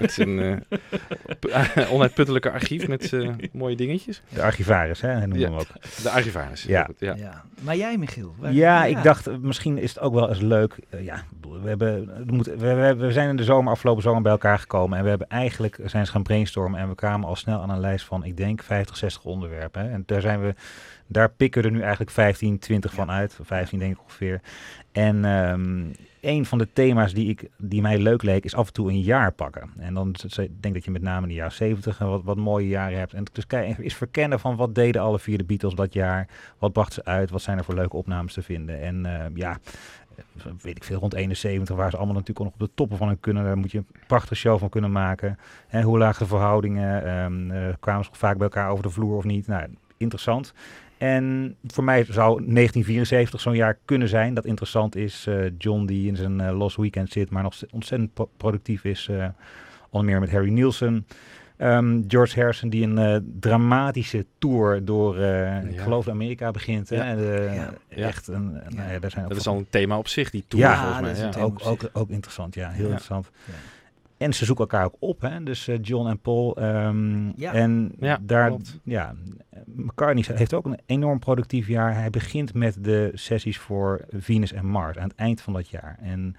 [0.00, 0.78] Is een eh,
[1.40, 4.22] pu- onuitputtelijke archief met eh, mooie dingetjes.
[4.28, 5.48] De archivaris, hè, noemen we Ja.
[5.48, 5.66] hem ook.
[6.02, 6.62] De archivaris.
[6.62, 6.88] Ja.
[6.98, 7.14] ja.
[7.14, 7.42] Ja.
[7.60, 8.34] Maar jij, Michiel?
[8.38, 10.76] waar- Ja, ik dacht eh, misschien is het ook wel eens leuk.
[10.90, 11.24] eh, ja,
[11.62, 14.98] we, hebben, we, we, we zijn in de zomer, afgelopen zomer bij elkaar gekomen.
[14.98, 16.80] En we hebben eigenlijk zijn ze gaan brainstormen.
[16.80, 19.82] En we kwamen al snel aan een lijst van, ik denk, 50, 60 onderwerpen.
[19.82, 19.90] Hè.
[19.90, 20.54] En daar zijn we,
[21.06, 23.38] daar pikken we er nu eigenlijk 15, 20 van uit.
[23.42, 24.40] 15 denk ik ongeveer.
[24.92, 25.84] En ehm,
[26.20, 29.00] een van de thema's die, ik, die mij leuk leek, is af en toe een
[29.00, 29.70] jaar pakken.
[29.78, 30.14] En dan
[30.60, 33.12] denk dat je met name in de jaren 70 en wat, wat mooie jaren hebt.
[33.12, 36.28] En dus kijk, is verkennen van wat deden alle vier de Beatles dat jaar.
[36.58, 37.30] Wat brachten ze uit?
[37.30, 38.80] Wat zijn er voor leuke opnames te vinden?
[38.80, 39.58] En eh, ja,
[40.16, 43.08] eh, weet ik veel, rond 71 waar ze allemaal natuurlijk nog op de toppen van
[43.08, 43.44] hun kunnen.
[43.44, 45.38] Daar moet je een prachtige show van kunnen maken.
[45.68, 47.04] En hoe lagen de verhoudingen?
[47.04, 49.46] Ehm, eh, kwamen ze vaak bij elkaar over de vloer of niet?
[49.46, 50.54] Nou, interessant.
[51.08, 55.26] En voor mij zou 1974 zo'n jaar kunnen zijn dat interessant is.
[55.28, 59.08] Eh, John die in zijn eh, Lost Weekend zit, maar nog ontzettend pro- productief is.
[59.10, 59.26] eh
[59.90, 61.06] onder meer met Harry Nielsen.
[61.56, 66.88] Ehm, George Harrison die een eh, dramatische tour door, eh, ik geloof Amerika begint.
[66.88, 67.16] Ja.
[67.16, 67.72] Eh, Ja.
[67.88, 70.64] Echt, een, nou ja, daar zijn Dat is al een thema op zich, die tour
[70.64, 71.08] Ja, volgens mij.
[71.08, 71.26] dat is Ja.
[71.26, 71.44] een thema.
[71.46, 72.84] ook, ook, ook interessant, ja, heel Ja.
[72.84, 73.30] interessant.
[74.24, 75.42] En ze zoeken elkaar ook op, hè?
[75.42, 76.56] dus eh, John en Paul.
[76.56, 77.52] ehm, Ja.
[77.52, 78.80] En Ja, daar, klopt.
[78.84, 79.14] ja,
[79.66, 81.94] McCartney heeft ook een enorm productief jaar.
[81.94, 85.98] Hij begint met de sessies voor Venus en Mars aan het eind van dat jaar.
[86.00, 86.36] En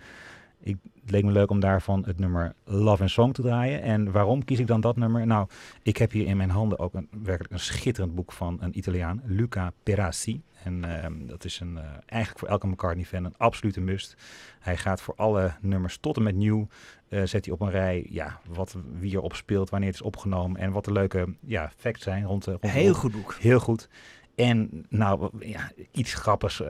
[0.59, 3.81] ik, het leek me leuk om daarvan het nummer Love and Song te draaien.
[3.81, 5.27] En waarom kies ik dan dat nummer?
[5.27, 5.47] Nou,
[5.83, 9.21] ik heb hier in mijn handen ook een, werkelijk een schitterend boek van een Italiaan,
[9.25, 10.41] Luca Perassi.
[10.65, 14.15] En ehm, dat is een, eh, eigenlijk voor elke McCartney-fan een absolute must.
[14.59, 16.67] Hij gaat voor alle nummers tot en met nieuw,
[17.07, 20.59] eh, zet hij op een rij ja, wat, wie erop speelt, wanneer het is opgenomen
[20.59, 23.33] en wat de leuke ja, facts zijn rond de rond Heel goed boek.
[23.39, 23.89] Heel goed.
[24.35, 26.61] En nou, ja, iets grappigs.
[26.61, 26.67] eh,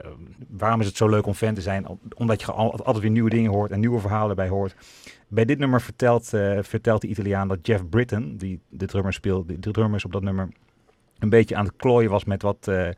[0.48, 1.86] waarom is het zo leuk om fan te zijn?
[1.88, 4.74] Om- Omdat je al- altijd weer nieuwe dingen hoort en nieuwe verhalen erbij hoort.
[5.28, 6.28] Bij dit nummer vertelt,
[6.60, 10.12] vertelt de Italiaan dat Jeff Britton, die de drummer speelt, de, de drummer is op
[10.12, 10.48] dat nummer,
[11.18, 12.88] een beetje aan het klooien was met wat, eh,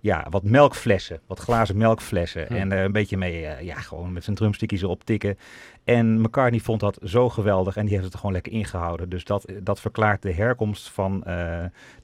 [0.00, 2.46] ja, wat melkflessen, wat glazen melkflessen.
[2.46, 2.54] Hm.
[2.54, 5.38] En eh, een beetje mee, eh, ja, gewoon met zijn drumstickies erop tikken.
[5.84, 9.08] En McCartney vond dat zo geweldig en die heeft het er gewoon lekker ingehouden.
[9.08, 11.24] Dus dat, dat verklaart de herkomst van,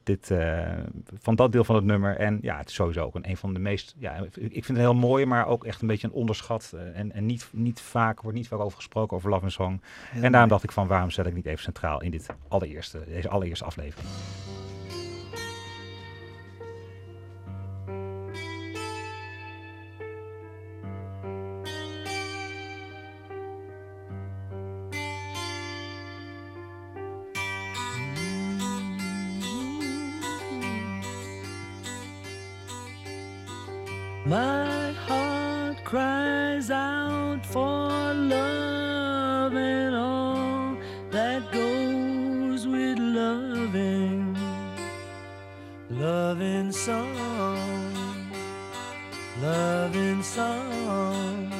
[0.03, 0.31] dit,
[1.19, 2.17] van dat deel van het nummer.
[2.17, 4.77] En ja, het is sowieso ook een, een van de meest, ja, ik vind het
[4.77, 6.75] heel mooi, maar ook echt een beetje een onderschat.
[6.95, 9.81] en en niet, niet vaak, wordt niet vaak over gesproken over Love and Song.
[10.23, 13.29] En daarom dacht ik van, waarom zet ik niet even centraal in dit allereerste, deze
[13.29, 14.09] allereerste aflevering.
[46.67, 47.93] Loving song,
[49.41, 51.53] loving song.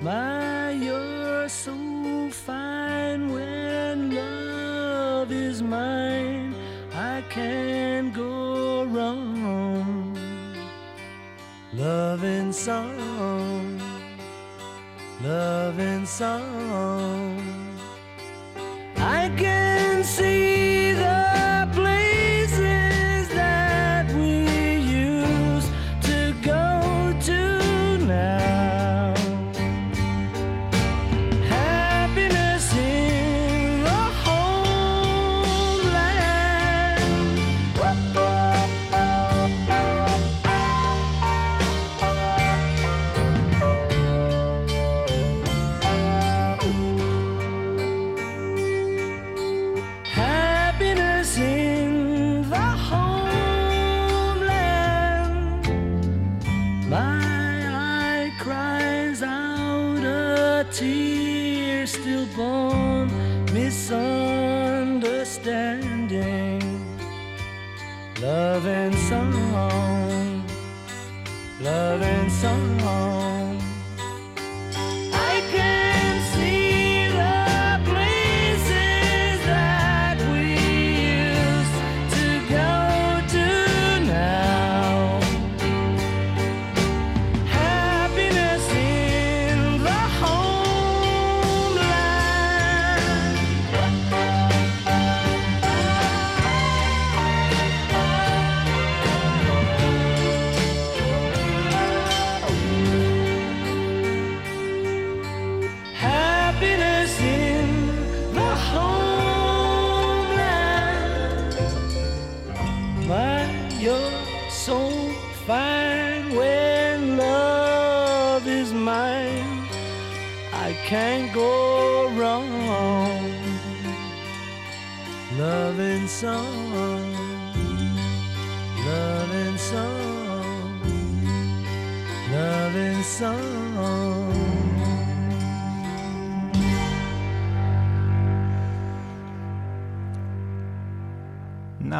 [0.00, 6.56] My, you're so fine when love is mine.
[6.92, 10.18] I can't go wrong.
[11.72, 13.80] Loving song,
[15.22, 17.40] loving song.
[18.96, 20.43] I can see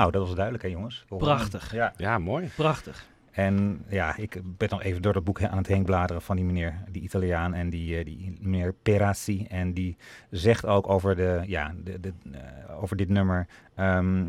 [0.04, 1.04] Nou, dat was duidelijk hè jongens.
[1.18, 1.72] Prachtig.
[1.72, 1.92] Ja.
[1.96, 2.50] Ja, mooi.
[2.56, 3.06] Prachtig.
[3.30, 6.44] En ja, ik ben nog even door dat boek aan het heen bladeren van die
[6.44, 9.46] meneer, die Italiaan en die, eh, die meneer Perazzi.
[9.48, 9.96] En die
[10.30, 13.46] zegt ook over, de, ja, de, de, eh, over dit nummer.
[13.74, 14.26] ehm,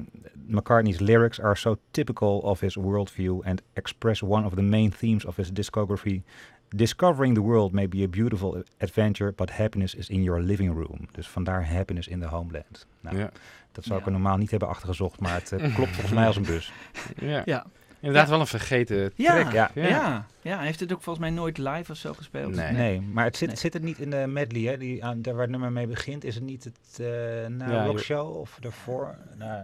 [0.47, 5.25] McCartney's lyrics are so typical of his worldview and express one of the main themes
[5.25, 6.21] of his discography.
[6.69, 11.07] Discovering the world may be a beautiful adventure, but happiness is in your living room.
[11.11, 12.87] Dus vandaar happiness in the homeland.
[13.01, 13.29] Nou, Ja.
[13.71, 14.11] Dat zou ik Ja.
[14.11, 16.71] er normaal niet hebben achtergezocht, maar het eh, klopt volgens mij als een bus.
[17.19, 17.41] Ja.
[17.45, 17.65] Ja.
[17.99, 18.31] Inderdaad Ja.
[18.31, 19.51] wel een vergeten track.
[19.51, 19.71] ja.
[19.73, 20.25] Ja.
[20.41, 20.59] ja.
[20.59, 22.55] Heeft het ook volgens mij nooit live of zo gespeeld.
[22.55, 22.71] Nee.
[22.71, 23.57] Nee, maar het zit, Nee.
[23.57, 24.77] zit het niet in de medley, hè?
[24.77, 26.23] Die, aan, daar waar het nummer mee begint.
[26.23, 27.07] Is het niet het uh,
[27.47, 29.15] na Ja, Rock je- Show of daarvoor?
[29.37, 29.61] Nou,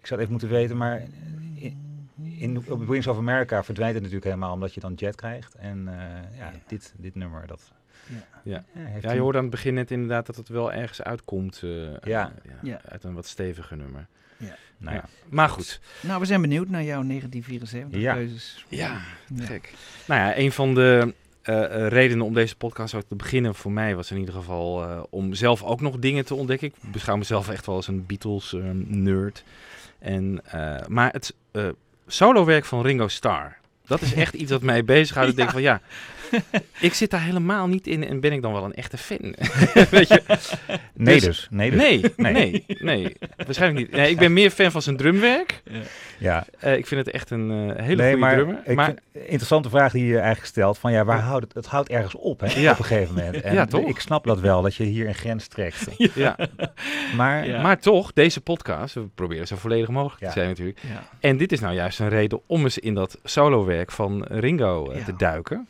[0.00, 1.02] ik zou het even moeten weten, maar
[1.54, 1.91] in,
[2.38, 5.54] in op Wings of America verdwijnt het natuurlijk helemaal omdat je dan jet krijgt.
[5.54, 7.72] En eh, ja, Dit, dit nummer, dat...
[8.42, 8.64] Ja.
[8.72, 11.60] heeft Ja, je een- hoorde aan het begin net inderdaad dat het wel ergens uitkomt
[11.64, 11.70] eh,
[12.02, 12.32] Ja.
[12.44, 12.80] eh, Ja.
[12.88, 14.06] uit een wat steviger nummer.
[14.36, 14.56] Ja.
[14.78, 15.04] Nou ja.
[15.28, 18.14] Maar goed, Nou, we zijn benieuwd naar jouw 1974 Ja.
[18.14, 18.64] keuzes.
[18.68, 19.00] ja,
[19.34, 19.44] Ja.
[19.44, 19.72] gek.
[20.06, 23.72] Nou ja, een van de eh, eh, redenen om deze podcast ook te beginnen voor
[23.72, 26.68] mij was in ieder geval eh, om zelf ook nog dingen te ontdekken.
[26.68, 29.44] Ik beschouw mezelf echt wel als een Beatles-nerd.
[29.98, 31.68] en, eh, maar het eh
[32.12, 33.58] solowerk van Ringo Starr,
[33.92, 35.30] dat is echt iets wat mij bezighoudt.
[35.30, 35.80] Ik denk van ja,
[36.80, 39.18] ik zit daar helemaal niet in en ben ik dan wel een echte fan?
[39.90, 40.22] Weet je?
[40.94, 41.46] Nee Dus- dus.
[41.50, 41.80] Nee dus.
[41.80, 42.32] Nee, Nee.
[42.32, 43.96] nee, nee, waarschijnlijk niet.
[43.96, 45.62] Nee, ik ben meer fan van zijn drumwerk.
[46.18, 46.46] Ja.
[46.58, 48.60] Eh, ik vind het echt een eh, hele nee, goede maar drummer.
[48.64, 50.78] Ik maar interessante vraag die je eigenlijk stelt.
[50.78, 51.54] Van ja, waar houdt het?
[51.54, 52.60] Het houdt ergens op, hè?
[52.60, 52.72] Ja.
[52.72, 53.40] Op een gegeven moment.
[53.42, 53.88] En Ja, toch?
[53.88, 55.86] Ik snap dat wel, dat je hier een grens trekt.
[56.14, 56.36] ja.
[57.16, 57.62] Maar Ja.
[57.62, 60.26] maar toch, deze podcast, we proberen zo volledig mogelijk Ja.
[60.26, 60.78] te zijn natuurlijk.
[60.92, 61.02] Ja.
[61.20, 64.98] En dit is nou juist een reden om eens in dat solowerk van Ringo eh,
[64.98, 65.04] Ja.
[65.04, 65.66] te duiken.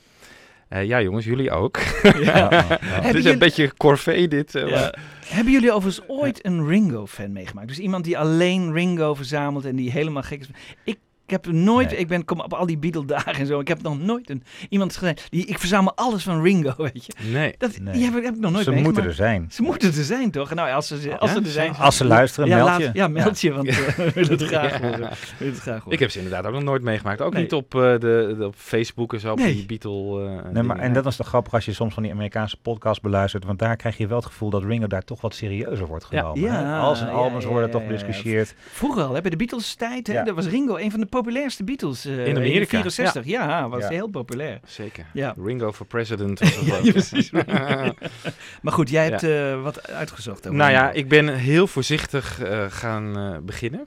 [0.69, 1.79] Eh, ja jongens, jullie ook.
[2.03, 2.79] Ja, ja, ja.
[2.81, 4.55] Het is jullie- een beetje corvée dit.
[4.55, 4.81] eh, Ja.
[4.81, 7.69] maar- Hebben jullie overigens ooit een Ringo-fan meegemaakt?
[7.69, 10.49] Dus iemand die alleen Ringo verzamelt en die helemaal gek is.
[10.85, 10.99] Ik
[11.33, 11.99] heb nooit, Nee.
[11.99, 13.61] ik ben kom op al die Beatle-dagen en zo.
[13.61, 17.13] Ik heb nog nooit een, iemand gezegd, die, ik verzamel alles van Ringo, weet je.
[17.33, 17.55] Nee.
[17.59, 17.93] Dat Nee.
[17.95, 19.47] die heb, ik- heb ik nog nooit Ze moeten er zijn.
[19.51, 20.55] Ze moeten er zijn, toch?
[20.55, 21.37] Nou, als ze, als Ja?
[21.37, 21.75] ze er zijn.
[21.75, 22.91] Als ze luisteren, ja, meld laat- je.
[22.93, 25.09] Ja, meld je, want eh, we willen het graag horen.
[25.37, 25.93] Het graag horen.
[25.93, 27.21] Ik heb ze inderdaad ook nog nooit meegemaakt.
[27.21, 27.43] Ook Nee.
[27.43, 27.99] niet op, eh, de,
[28.39, 29.55] de- op Facebook en zo, op Nee.
[29.55, 30.25] die Beatle...
[30.45, 33.03] eh, Nee, maar, en dat is toch grappig als je soms van die Amerikaanse podcast
[33.03, 33.45] beluistert.
[33.45, 36.19] Want daar krijg je wel het gevoel dat Ringo daar toch wat serieuzer wordt Ja.
[36.19, 36.41] genomen.
[36.41, 36.79] Ja, hè?
[36.79, 37.95] Al zijn albums ja, worden ja, toch ja, ja.
[37.95, 38.55] bediscussieerd.
[38.73, 40.25] Vroeger al, hè, bij de Beatles-tijd, hè, Ja.
[40.25, 42.05] dat was Ringo een van de populairste Beatles.
[42.05, 43.89] eh, In Amerika, 64, ja, was Ja.
[43.89, 44.61] heel populair.
[44.65, 45.07] Zeker.
[45.13, 45.35] Ja.
[45.45, 46.41] Ringo for president.
[46.93, 47.31] precies.
[48.63, 50.39] Maar goed, jij hebt eh, wat uitgezocht.
[50.47, 53.87] over Nou ja, ik ben heel voorzichtig eh, gaan beginnen.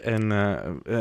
[0.00, 0.30] En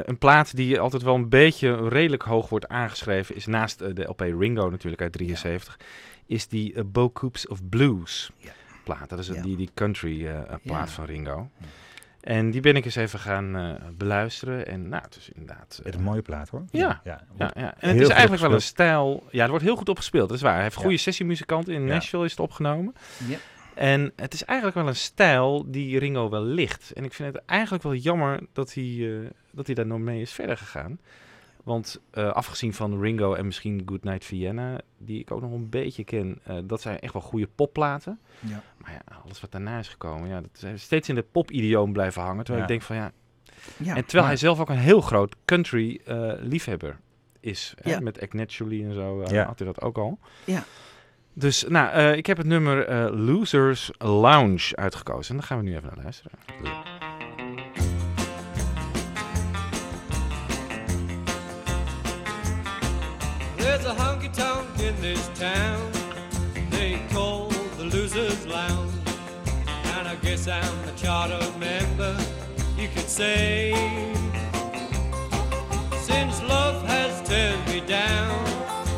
[0.10, 4.20] een plaat die altijd wel een beetje redelijk hoog wordt aangeschreven, is naast de LP
[4.20, 5.80] Ringo natuurlijk uit 73,
[6.26, 8.52] is die Bo Coops of Blues Ja.
[8.84, 9.10] plaat.
[9.10, 10.28] Dat is die, die country
[10.64, 11.50] plaat van Ringo.
[12.22, 14.68] En die ben ik eens even gaan eh, beluisteren.
[14.68, 15.76] En nou, het is inderdaad...
[15.76, 16.66] Het eh, is een mooie plaat hoor.
[16.72, 17.02] Ja.
[17.04, 17.24] ja.
[17.38, 17.74] ja, ja.
[17.80, 19.24] En het is eigenlijk wel een stijl...
[19.32, 20.54] Ja, er wordt heel goed opgespeeld, dat is waar.
[20.54, 21.74] Hij heeft goede sessiemuzikanten.
[21.74, 21.86] In.
[21.86, 22.94] Nashville is het opgenomen.
[23.28, 23.38] Ja.
[23.74, 26.92] En het is eigenlijk wel een stijl die Ringo wel ligt.
[26.94, 30.22] En ik vind het eigenlijk wel jammer dat hij, eh, dat hij daar nog mee
[30.22, 31.00] is verder gegaan.
[31.64, 36.04] Want eh, afgezien van Ringo en misschien Goodnight Vienna, die ik ook nog een beetje
[36.04, 38.20] ken, eh, dat zijn echt wel goede popplaten.
[38.40, 38.64] Ja.
[38.78, 42.22] Maar ja, alles wat daarna is gekomen, ja, dat is steeds in de pop-idioom blijven
[42.22, 42.44] hangen.
[42.46, 42.74] Terwijl Ja.
[42.74, 43.12] ik denk van ja,
[43.78, 47.00] Ja, en terwijl maar- hij zelf ook een heel groot country eh, liefhebber
[47.40, 47.74] is.
[47.82, 48.02] Hè?
[48.02, 49.46] Met Act Naturally en zo Ja.
[49.46, 50.20] had hij dat ook al.
[50.46, 50.64] Ja.
[51.34, 55.32] Dus nou, eh, ik heb het nummer eh, Losers Lounge uitgekozen.
[55.32, 56.32] En daar gaan we nu even naar luisteren.
[63.62, 65.92] There's a honky tonk in this town
[66.72, 68.92] they call the Losers Lounge.
[69.96, 72.18] And I guess I'm a charter member,
[72.76, 73.72] you could say.
[76.02, 78.34] Since love has turned me down,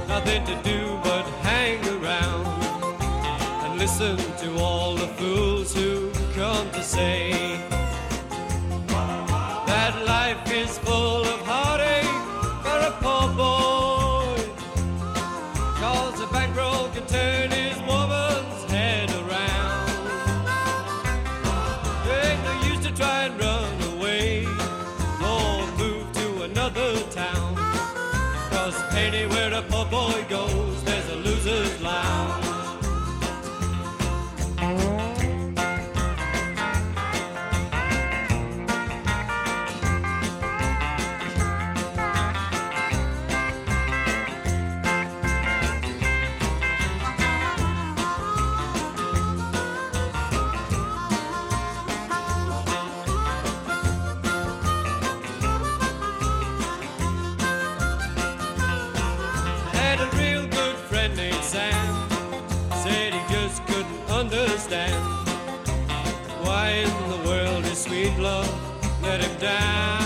[0.07, 2.47] nothing to do but hang around
[3.65, 7.72] and listen to all the fools who come to say
[68.23, 68.47] love
[69.01, 70.02] let him down.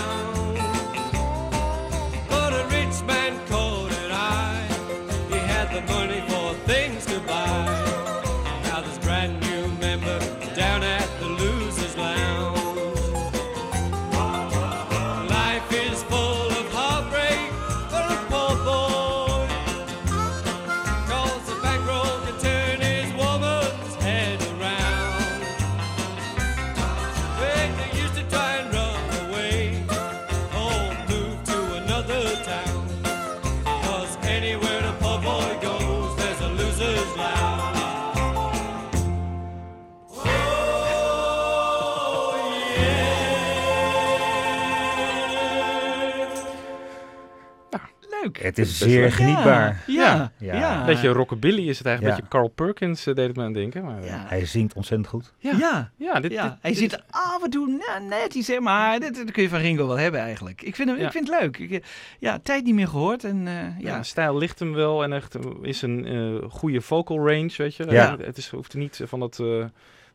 [48.38, 49.82] Het is zeer genietbaar.
[49.86, 50.54] Ja, Ja.
[50.54, 50.80] ja.
[50.80, 52.16] Een beetje rockabilly is het eigenlijk.
[52.16, 53.84] Beetje Carl Perkins eh, deed het me aan denken.
[53.84, 54.24] Maar, Ja.
[54.28, 55.32] Hij zingt ontzettend goed.
[55.38, 55.52] Ja.
[55.58, 55.90] ja.
[55.96, 59.00] ja, dit, Ja, dit- hij dit zit af en toe nou, net iets, hè, maar
[59.00, 60.62] dit, dit kun je van Ringo wel hebben eigenlijk.
[60.62, 61.06] Ik vind, hem, Ja.
[61.06, 61.58] ik vind het leuk.
[61.58, 61.78] Ik, eh,
[62.18, 63.24] ja, tijd niet meer gehoord.
[63.24, 67.52] En, eh, Ja, stijl ligt hem wel en echt is een eh, goede vocal range,
[67.56, 67.86] weet je.
[67.90, 68.16] Ja.
[68.20, 69.64] Het is, hoeft niet van dat, eh,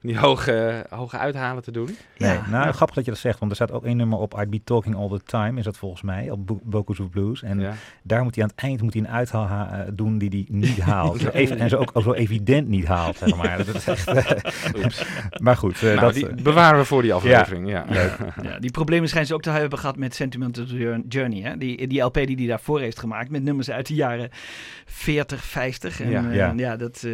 [0.03, 1.95] die hoge, hoge uithalen te doen.
[2.17, 2.43] Nee, Ja.
[2.49, 4.61] nou, grappig dat je dat zegt, want er staat ook één nummer op I'd Be
[4.63, 7.43] Talking All The Time, is dat volgens mij, op Bo- Vocals of Blues.
[7.43, 7.73] En Ja.
[8.03, 10.45] daar moet hij aan het eind moet hij een uithaal ha- eh, doen die hij
[10.49, 11.33] niet haalt.
[11.33, 13.57] Even, en zo ook zo evident niet haalt, zeg maar.
[13.65, 15.05] Dat is echt, eh, Oeps.
[15.41, 17.69] maar goed, eh, nou, dat, die bewaren we voor die aflevering.
[17.69, 17.85] Ja.
[18.41, 20.63] Ja, die problemen schijnen ze ook te hebben gehad met Sentimental
[21.09, 21.41] Journey.
[21.41, 21.57] Hè?
[21.57, 24.29] Die, die LP die hij daarvoor heeft gemaakt met nummers uit de jaren
[24.85, 26.01] 40, 50.
[26.01, 26.29] En, Ja.
[26.29, 26.53] eh, Ja.
[26.55, 27.11] ja dat, eh,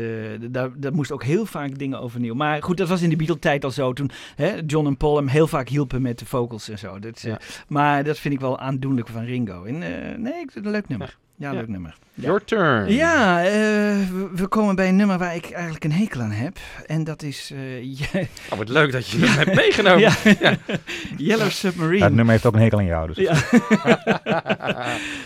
[0.52, 2.34] daar, daar moest ook heel vaak dingen overnieuw.
[2.34, 3.94] Maar goed, dat was in de Beatle-tijd al zo.
[3.94, 7.00] Toen hè, John en Paul hem heel vaak hielpen met de vocals en zo.
[7.00, 7.40] Dat, eh, Ja.
[7.68, 9.64] Maar dat vind ik wel aandoenlijk van Ringo.
[9.64, 11.18] En, eh, nee, ik- een leuk nummer.
[11.40, 11.58] Ja, Ja.
[11.58, 11.96] leuk nummer.
[12.14, 12.24] Ja.
[12.26, 12.92] Your turn.
[12.94, 16.58] Ja, eh, we, we komen bij een nummer waar ik eigenlijk een hekel aan heb.
[16.86, 18.22] En dat is eh,
[18.52, 20.00] Oh, wat leuk dat je hem hebt meegenomen.
[20.00, 20.14] ja.
[20.40, 20.58] Ja.
[21.18, 21.98] Yellow Submarine.
[21.98, 23.14] Ja, het nummer heeft ook een hekel aan jou.
[23.14, 23.18] Dus.
[23.18, 23.36] Ja.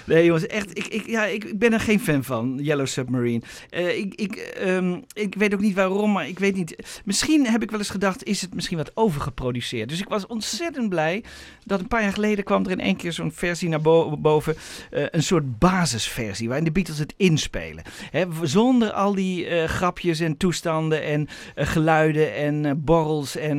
[0.03, 0.77] nee, jongens, echt.
[0.77, 3.41] Ik, ik, ja, ik, ik ben er geen fan van, Yellow Submarine.
[3.69, 7.01] Eh, ik, ik, ehm, ik weet ook niet waarom, maar ik weet niet.
[7.05, 9.89] Misschien heb ik wel eens gedacht, is het misschien wat overgeproduceerd?
[9.89, 11.23] Dus ik was ontzettend blij
[11.65, 14.55] dat een paar jaar geleden kwam er in één keer zo'n versie naar bo- boven.
[14.91, 15.59] eh, een soort
[16.03, 17.83] basisversie waarin de Beatles het inspelen.
[18.11, 23.51] Hè, zonder al die eh, grapjes en toestanden en eh, geluiden en eh, borrels en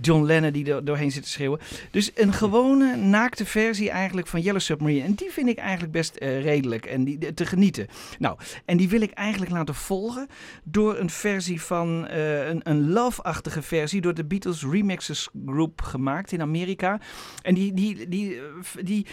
[0.00, 1.60] John Lennon die er doorheen zit te schreeuwen.
[1.90, 5.04] Dus een gewone naakte versie eigenlijk van Yellow Submarine.
[5.04, 7.86] En die vind ik eigenlijk best redelijk en die, te genieten.
[8.18, 10.26] Nou, en die wil ik eigenlijk laten volgen
[10.64, 16.40] door een versie van een, een love-achtige versie door de Beatles Remixers Group gemaakt in
[16.40, 17.00] Amerika.
[17.42, 18.40] En die, die, die,
[18.82, 19.06] die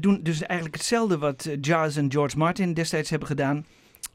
[0.00, 3.66] doen dus eigenlijk hetzelfde wat Jazz en George Martin destijds hebben gedaan.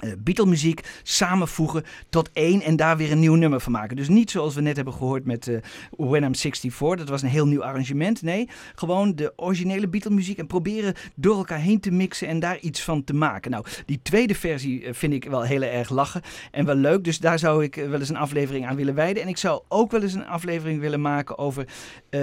[0.01, 3.95] Eh Beatle-muziek samenvoegen tot één en daar weer een nieuw nummer van maken.
[3.95, 5.57] Dus niet zoals we net hebben gehoord met eh,
[5.97, 8.21] When I'm 64, dat was een heel nieuw arrangement.
[8.21, 12.81] Nee, gewoon de originele Beatle-muziek en proberen door elkaar heen te mixen en daar iets
[12.81, 13.51] van te maken.
[13.51, 16.21] Nou, die tweede versie eh, vind ik wel heel erg lachen
[16.51, 17.03] en wel leuk.
[17.03, 19.23] Dus daar zou ik wel eens een aflevering aan willen wijden.
[19.23, 21.65] En ik zou ook wel eens een aflevering willen maken over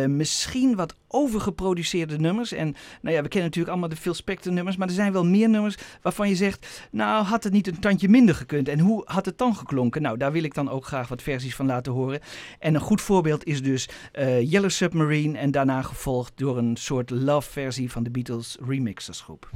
[0.06, 2.52] misschien wat overgeproduceerde nummers.
[2.52, 5.24] En nou ja, we kennen natuurlijk allemaal de Phil Spector nummers, maar er zijn wel
[5.24, 8.68] meer nummers waarvan je zegt, nou had het niet een tandje minder gekund?
[8.68, 10.02] En hoe had het dan geklonken?
[10.02, 12.20] Nou, daar wil ik dan ook graag wat versies van laten horen.
[12.58, 17.10] En een goed voorbeeld is dus uh, Yellow Submarine en daarna gevolgd door een soort
[17.10, 19.50] love-versie van de Beatles remixersgroep.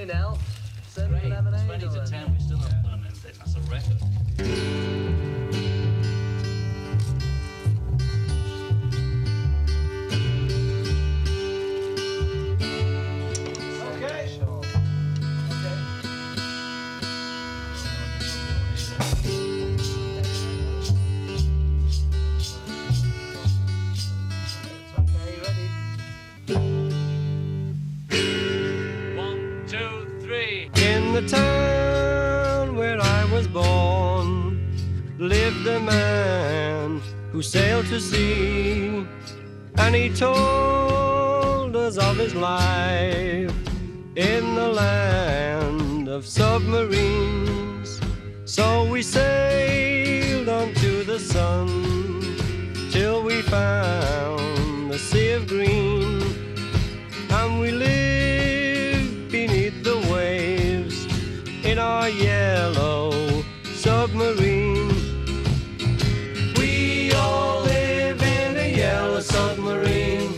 [0.00, 0.38] Hey now,
[0.88, 1.66] send lemonade.
[1.66, 3.34] 20 to 10, we still haven't done anything.
[3.38, 4.89] That's a record.
[31.20, 34.58] The town where I was born
[35.18, 39.06] lived a man who sailed to sea,
[39.76, 43.52] and he told us of his life
[44.16, 48.00] in the land of submarines.
[48.46, 51.68] So we sailed onto the sun
[52.90, 56.22] till we found the sea of green,
[57.30, 58.09] and we lived
[62.10, 64.88] yellow submarine.
[66.56, 70.34] We all live in a yellow submarine,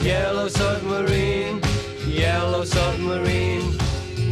[0.00, 1.60] yellow submarine,
[2.06, 3.76] yellow submarine.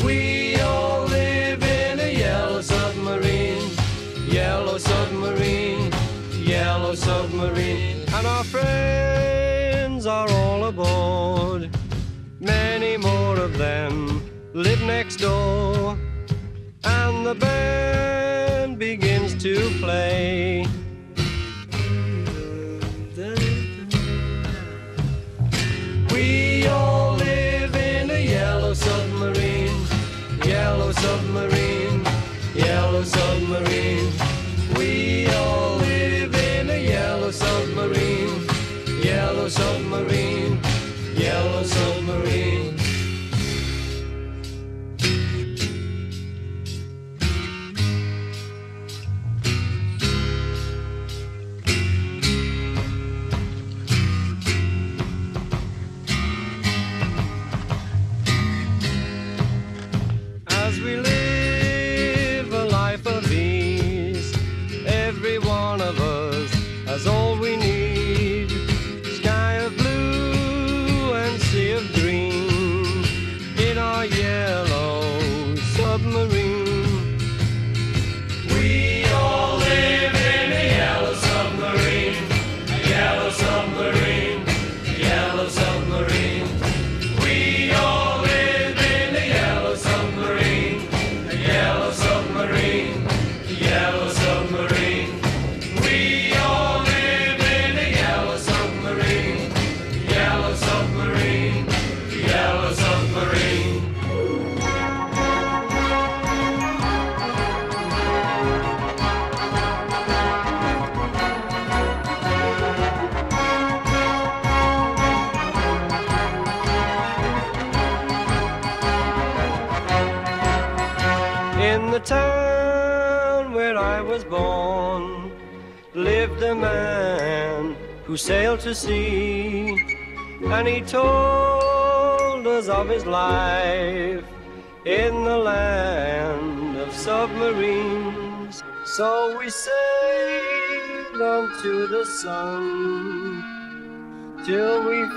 [0.05, 3.70] We all live in a yellow submarine,
[4.26, 5.93] yellow submarine,
[6.32, 8.05] yellow submarine.
[8.14, 11.70] And our friends are all aboard.
[12.41, 14.22] Many more of them
[14.55, 15.99] live next door.
[17.27, 20.64] The band begins to play.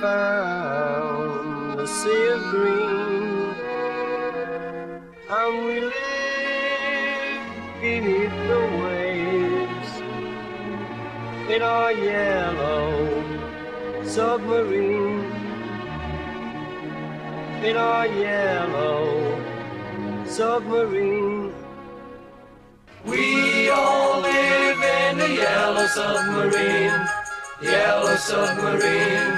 [0.02, 3.54] Found the sea of green
[5.30, 7.43] and we live
[7.82, 9.91] beneath the waves
[11.52, 12.89] in our yellow
[14.04, 15.26] submarine.
[17.64, 19.39] In our yellow
[20.26, 21.54] submarine.
[23.06, 27.08] We all live in a yellow submarine,
[27.62, 29.38] yellow submarine,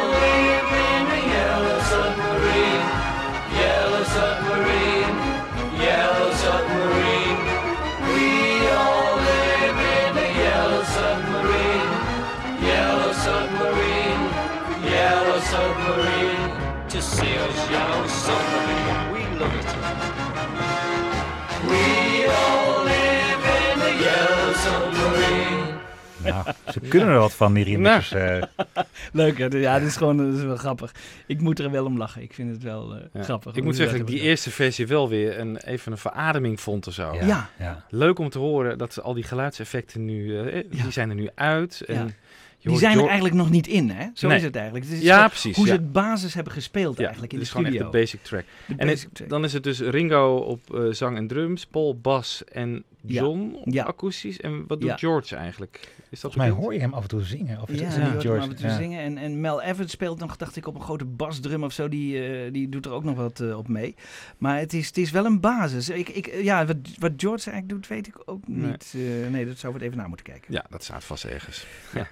[26.23, 28.11] Nou, ze kunnen er wat van, die remixers.
[28.11, 28.43] eh.
[29.13, 29.45] Leuk hè?
[29.45, 30.91] Ja, dit is gewoon dat is wel grappig.
[31.25, 32.21] Ik moet er wel om lachen.
[32.21, 33.23] Ik vind het wel eh, Ja.
[33.23, 33.55] grappig.
[33.55, 36.59] Ik moet ze zeggen dat ik die eerste versie wel weer een, even een verademing
[36.61, 37.13] vond of zo.
[37.21, 37.85] Ja, ja.
[37.89, 40.83] Leuk om te horen dat ze al die geluidseffecten nu, eh, Ja.
[40.83, 41.81] die zijn er nu uit.
[41.87, 42.15] En
[42.61, 44.07] die hoort zijn er eigenlijk nog niet in, hè?
[44.13, 44.37] Zo Nee.
[44.37, 44.85] is het eigenlijk.
[44.85, 45.79] Het is Ja, precies, Hoe ze ja.
[45.79, 47.83] het basis hebben gespeeld Ja, eigenlijk in de is gewoon studio.
[47.83, 48.43] echt de basic track.
[48.67, 49.29] De En basic het- track.
[49.29, 53.21] dan is het dus Ringo op eh, zang en drums, Paul bas en Ja.
[53.21, 53.83] John op Ja.
[53.83, 54.39] akoestisch.
[54.39, 54.97] En wat doet Ja.
[54.97, 55.75] George eigenlijk?
[56.09, 57.61] Is dat Volgens mij hoor je hem af en toe zingen.
[57.61, 58.27] Of is Ja, het hoort George?
[58.29, 58.75] hem af en toe Ja.
[58.75, 58.99] zingen.
[59.01, 61.89] En, en Mel Evans speelt nog, dacht ik, op een grote basdrum of zo.
[61.89, 63.95] Die, eh, die doet er ook nog wat eh, op mee.
[64.37, 65.89] Maar het is, het is wel een basis.
[65.89, 68.71] Ik, ik, ja, wat, wat George eigenlijk doet, weet ik ook Nee.
[68.71, 68.93] niet.
[68.95, 69.01] Eh,
[69.31, 70.53] nee, dat zouden we het even na moeten kijken.
[70.53, 71.65] Ja, dat staat vast ergens.
[71.95, 72.07] Ja,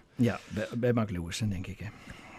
[0.48, 1.80] bij, bij Mark Lewis, dan denk ik.
[1.80, 1.88] Hè.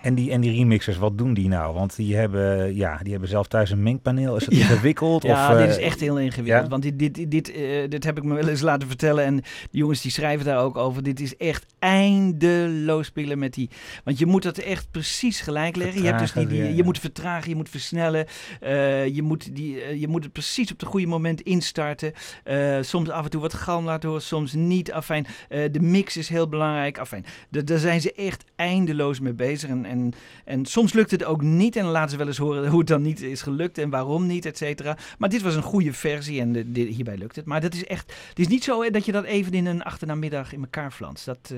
[0.03, 1.75] En die, en die remixers, wat doen die nou?
[1.75, 4.37] Want die hebben, ja, die hebben zelf thuis een mengpaneel.
[4.37, 4.59] Is Ja.
[4.59, 5.23] ingewikkeld?
[5.23, 6.63] Ja, of, dit eh, is echt heel ingewikkeld.
[6.63, 6.69] ja?
[6.69, 9.25] Want dit, dit, dit, eh, dit heb ik me wel eens laten vertellen.
[9.25, 11.03] En de jongens die schrijven daar ook over.
[11.03, 13.71] Dit is echt eindeloos spelen met die...
[14.05, 16.01] Want je moet dat echt precies gelijk leggen.
[16.03, 18.27] Je, hebt dus die, die, je moet vertragen, je moet versnellen.
[18.61, 22.13] eh, je, moet die, eh, je moet het precies op het goede moment instarten.
[22.45, 24.93] Eh, soms af en toe wat galm laten horen, soms niet.
[24.93, 26.99] Afijn, eh, de mix is heel belangrijk.
[26.99, 29.69] Afijn, da- daar zijn ze echt eindeloos mee bezig.
[29.71, 30.13] En, en,
[30.45, 31.77] en soms lukt het ook niet.
[31.77, 34.27] En dan laten ze wel eens horen hoe het dan niet is gelukt en waarom
[34.27, 34.97] niet, et cetera.
[35.19, 37.45] Maar dit was een goede versie en de, de- hierbij lukt het.
[37.45, 40.53] Maar dat is echt, het is niet zo dat je dat even in een achternamiddag
[40.53, 41.25] in elkaar flanst.
[41.25, 41.57] Dat eh,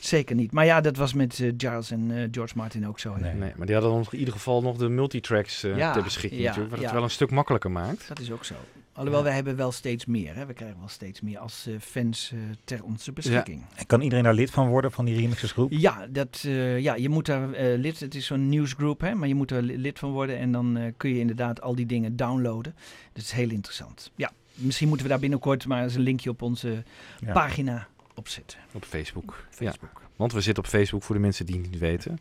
[0.00, 0.52] zeker niet.
[0.52, 3.16] Maar ja, dat was met eh, Giles en eh, George Martin ook zo.
[3.16, 3.34] Nee.
[3.34, 6.46] Nee, maar die hadden dan in ieder geval nog de multitracks Ja, ter beschikking ja,
[6.46, 6.86] natuurlijk, wat ja.
[6.86, 8.08] het wel een stuk makkelijker maakt.
[8.08, 8.54] Dat is ook zo.
[8.96, 10.34] Alhoewel, wij hebben wel steeds meer.
[10.34, 10.46] Hè.
[10.46, 13.62] We krijgen wel steeds meer als eh, fans eh, ter onze beschikking.
[13.74, 15.70] En kan iedereen daar lid van worden, van die remixersgroep?
[15.72, 19.28] Ja, dat, eh, ja, je moet daar eh, lid, het is zo'n nieuwsgroep, hè, maar
[19.28, 21.86] je moet er li- lid van worden en dan eh, kun je inderdaad al die
[21.86, 22.74] dingen downloaden.
[23.12, 24.10] Dat is heel interessant.
[24.14, 26.82] Ja, misschien moeten we daar binnenkort maar eens een linkje op onze
[27.18, 27.32] Ja.
[27.32, 28.58] pagina opzetten.
[28.72, 29.44] Op Facebook.
[29.50, 30.00] Facebook.
[30.02, 32.18] Ja, want we zitten op Facebook voor de mensen die het niet weten.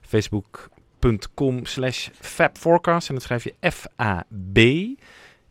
[0.00, 3.08] Facebook.com slash fabforecast.
[3.08, 4.58] En dat schrijf je F-A-B.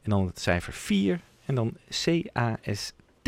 [0.05, 1.19] En dan het cijfer 4.
[1.45, 3.27] En dan C-A-S-T.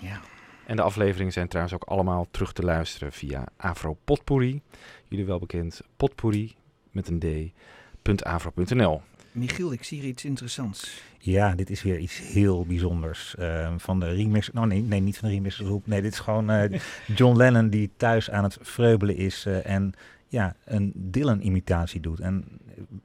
[0.00, 0.20] Ja.
[0.66, 4.60] En de afleveringen zijn trouwens ook allemaal terug te luisteren via Afro Potpourri.
[5.08, 6.54] Jullie wel bekend, potpourri
[6.90, 8.22] met een d.
[8.24, 9.00] .afro.nl.
[9.32, 11.00] Michiel, ik zie hier iets interessants.
[11.18, 13.34] Ja, dit is weer iets heel bijzonders.
[13.34, 14.50] eh, van de remix.
[14.52, 15.86] Nou, nee, nee, niet van de remixgroep.
[15.86, 16.80] Nee, dit is gewoon eh,
[17.16, 19.46] John Lennon die thuis aan het vreubelen is.
[19.46, 19.92] eh, en
[20.26, 22.20] ja, een Dylan-imitatie doet.
[22.20, 22.44] En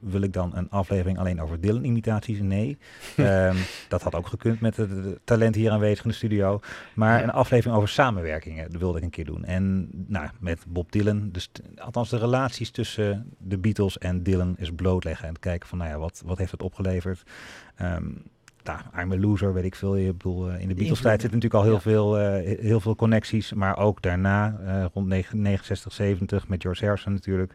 [0.00, 2.40] wil ik dan een aflevering alleen over Dylan-imitaties?
[2.40, 2.78] Nee.
[3.16, 3.56] Ehm,
[3.88, 4.90] dat had ook gekund met het
[5.24, 6.60] talent hier aanwezig in de studio.
[6.94, 9.44] Maar een aflevering over samenwerkingen dat wilde ik een keer doen.
[9.44, 14.70] En nou, met Bob Dylan, dus althans de relaties tussen de Beatles en Dylan is
[14.70, 15.28] blootleggen.
[15.28, 17.22] En kijken van, nou ja, wat, wat heeft het opgeleverd?
[18.64, 19.96] Nou, I'm a loser, weet ik veel.
[19.96, 21.80] Ik bedoel, eh, in de Beatles tijd zitten natuurlijk al heel, Ja.
[21.80, 23.52] veel, eh, he- heel veel connecties.
[23.52, 27.54] Maar ook daarna, eh, rond 9 69, 70, met George Harrison natuurlijk.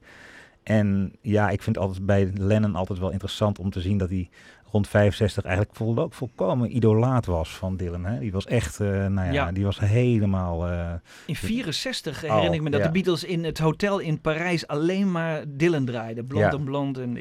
[0.64, 4.30] En ja, ik vind altijd bij Lennon altijd wel interessant om te zien dat hij
[4.72, 8.06] rond 65 eigenlijk vol, volkomen idolaat was van Dylan.
[8.06, 8.20] Hè?
[8.20, 9.52] Die was echt, eh, nou ja, Ja.
[9.52, 10.68] die was helemaal...
[10.68, 10.92] eh,
[11.26, 12.86] In 64 Oh, herinner ik me dat ja.
[12.86, 16.26] de Beatles in het hotel in Parijs alleen maar Dylan draaiden.
[16.26, 16.58] Blond Ja.
[16.58, 16.98] en blond.
[16.98, 17.18] En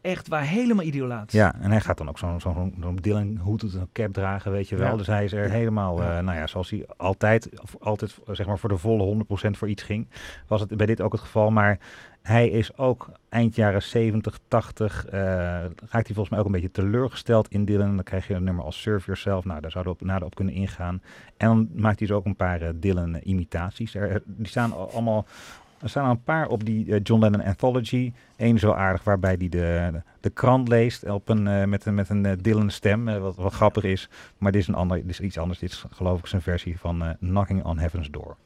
[0.00, 1.32] Echt waar, helemaal idolaat.
[1.32, 4.52] ja, en hij gaat dan ook zo'n zo'n zo'n Dylan hoed en een cap dragen,
[4.52, 4.96] weet je wel.
[4.96, 8.68] Dus hij is er helemaal, eh, nou ja, zoals hij altijd, altijd zeg maar voor
[8.68, 10.08] de volle 100% voor iets ging,
[10.46, 11.50] was het bij dit ook het geval.
[11.50, 11.78] Maar
[12.28, 16.70] hij is ook eind jaren 70, 80, eh, raakt hij volgens mij ook een beetje
[16.70, 17.94] teleurgesteld in Dylan.
[17.94, 19.44] Dan krijg je een nummer als Serve Yourself.
[19.44, 21.02] Nou, daar zouden we op, nader op kunnen ingaan.
[21.36, 23.94] En dan maakt hij dus ook een paar eh, Dylan-imitaties.
[23.94, 25.26] Er, die staan al- allemaal...
[25.82, 28.12] Er staan een paar op die eh, John Lennon Anthology.
[28.36, 32.08] Eén zo aardig waarbij hij de, de, krant leest op een, eh, met een, met
[32.08, 33.08] een eh, Dylan stem.
[33.08, 34.08] eh, wat, grappig is.
[34.38, 35.58] Maar dit is, een ander, dit is iets anders.
[35.58, 38.36] Dit is geloof ik zijn versie van eh, Knocking on Heaven's Door.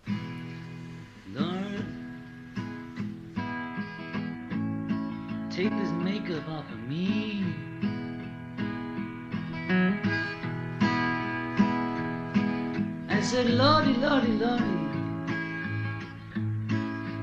[5.55, 7.45] Take this makeup off of me.
[13.11, 14.65] I said, Lordy, Lordy, Lordy,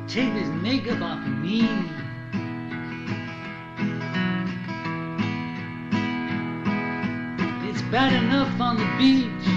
[0.07, 1.61] take this makeup off of me.
[7.67, 9.47] It's bad enough on the beach,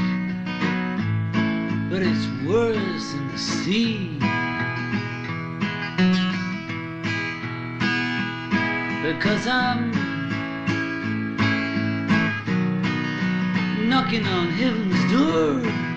[1.90, 4.18] but it's worse in the sea.
[9.12, 9.92] Because I'm
[13.88, 15.91] knocking on heaven's door.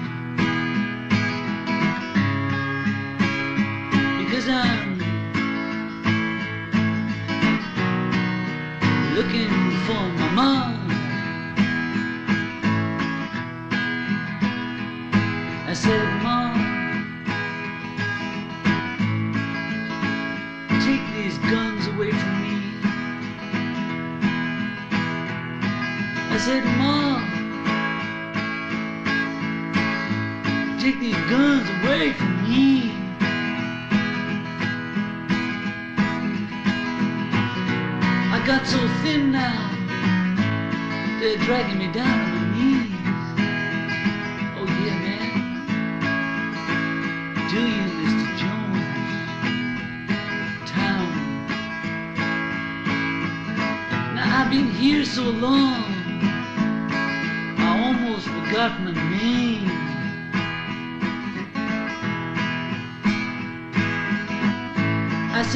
[31.69, 32.91] Away from me.
[38.35, 39.69] I got so thin now,
[41.19, 42.91] they're dragging me down on my knees.
[44.57, 45.33] Oh yeah, man.
[47.49, 48.27] Do you, Mr.
[48.41, 48.87] Jones?
[50.69, 51.07] Town.
[54.15, 55.83] Now I've been here so long,
[57.57, 59.04] I almost forgot my name.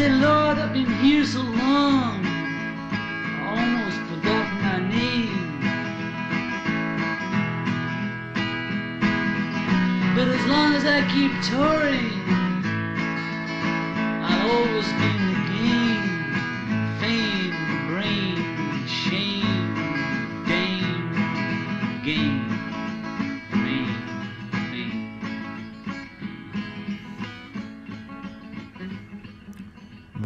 [0.08, 5.60] Lord, I've been here so long, I almost forgot my name.
[10.16, 12.14] But as long as I keep touring,
[14.24, 15.29] I'll always be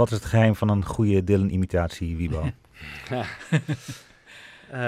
[0.04, 2.50] Wat is het geheim van een goede Dylan-imitatie, Wiebo?
[4.70, 4.80] Eh,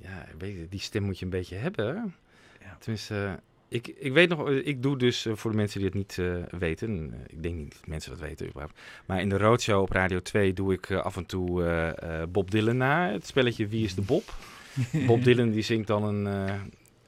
[0.00, 2.14] ja, je, die stem moet je een beetje hebben.
[2.78, 3.32] Tenminste, eh,
[3.68, 6.58] ik, ik weet nog, ik doe dus eh, voor de mensen die het niet eh,
[6.58, 10.20] weten, ik denk niet dat mensen dat weten überhaupt, maar in de Roadshow op Radio
[10.22, 14.34] 2 doe ik af en toe Bob Dylan na, het spelletje Wie is de Bob?
[15.06, 16.24] Bob Dylan die zingt dan een,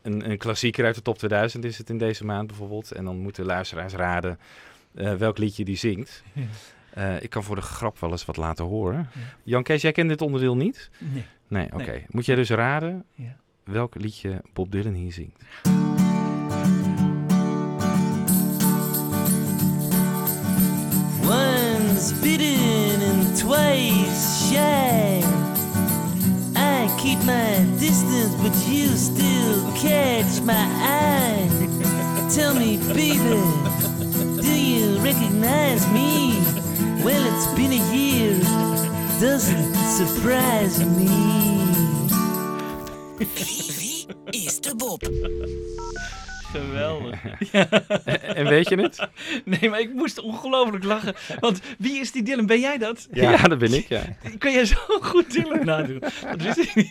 [0.02, 3.18] een, een klassieker uit de top 2000 is het in deze maand bijvoorbeeld, en dan
[3.18, 4.38] moeten luisteraars raden
[4.92, 6.22] welk liedje die zingt.
[6.94, 9.08] Eh, ik kan voor de grap wel eens wat laten horen.
[9.42, 10.90] Jan Kees, jij kent dit onderdeel niet?
[10.98, 11.24] Nee.
[11.48, 11.90] Nee, oké.
[11.90, 12.04] Nee.
[12.08, 13.36] Moet jij dus raden Ja.
[13.64, 15.44] welk liedje Bob Dylan hier zingt?
[21.24, 25.22] Once bitten and twice shy.
[26.56, 31.48] I keep my distance, but you still catch my eye.
[32.34, 33.40] Tell me, baby,
[34.42, 36.40] do you recognize me?
[37.04, 38.38] Well, it's been a year,
[39.20, 41.32] doesn't surprise me.
[44.32, 45.00] is de Bob.
[46.52, 47.20] Geweldig.
[48.34, 49.08] En weet je het?
[49.44, 51.14] Nee, maar ik moest ongelooflijk lachen.
[51.40, 52.46] Want wie is die Dylan?
[52.46, 53.08] Ben jij dat?
[53.12, 54.02] Ja, dat ben ik, ja.
[54.38, 55.98] Kun jij zo goed Dylan nadoen?
[56.30, 56.90] Dat wist ik niet.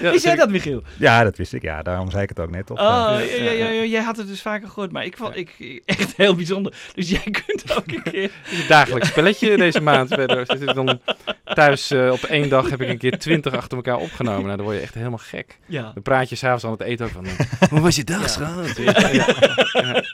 [0.00, 0.82] Ja, Wist jij dat, Michiel?
[0.98, 1.62] Ja, dat wist ik.
[1.62, 2.70] Ja, daarom zei ik het ook net.
[2.70, 5.36] Op, Oh, ja, ja, ja, ja, jij had het dus vaker gehoord, maar ik vond
[5.36, 6.74] ik echt heel bijzonder.
[6.94, 8.22] Dus jij kunt ook een keer.
[8.42, 10.08] Het is een dagelijks spelletje deze maand.
[10.08, 10.46] verder.
[10.46, 11.00] Zit ik dan
[11.44, 14.44] thuis eh, op één dag heb ik een keer twintig achter elkaar opgenomen.
[14.44, 15.58] Nou, dan word je echt helemaal gek.
[15.66, 15.90] Ja.
[15.94, 17.26] Dan praat je s'avonds aan het eten ook van...
[17.74, 18.26] Hoe was je dag, Ja.
[18.28, 18.76] schat?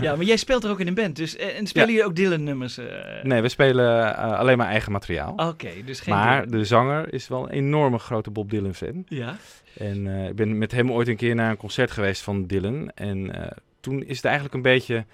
[0.00, 0.16] Ja.
[0.16, 1.16] Maar jij speelt er ook in een band.
[1.16, 2.78] Dus, eh, en spelen jullie ook Dylan-nummers?
[2.78, 2.86] eh?
[3.22, 5.32] Nee, we spelen eh, alleen maar eigen materiaal.
[5.36, 6.58] Oké, dus geen Maar Dylan.
[6.58, 9.04] de zanger is wel een enorme grote Bob Dylan fan.
[9.08, 9.36] Ja.
[9.76, 12.90] En ik ben met hem ooit een keer naar een concert geweest van Dylan.
[12.94, 13.32] En
[13.80, 15.04] toen is het eigenlijk een beetje...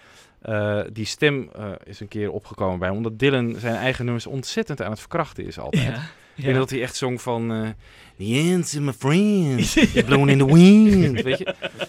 [0.92, 1.50] die stem
[1.84, 2.96] is een keer opgekomen bij hem.
[2.96, 5.82] Omdat Dylan zijn eigen nummers ontzettend aan het verkrachten is altijd.
[5.84, 5.92] Ja,
[6.34, 6.46] Ik ja.
[6.46, 7.74] weet dat hij echt zong van...
[8.18, 9.72] The answer, my friend.
[9.92, 11.22] You're blown in the wind.
[11.22, 11.44] Weet je?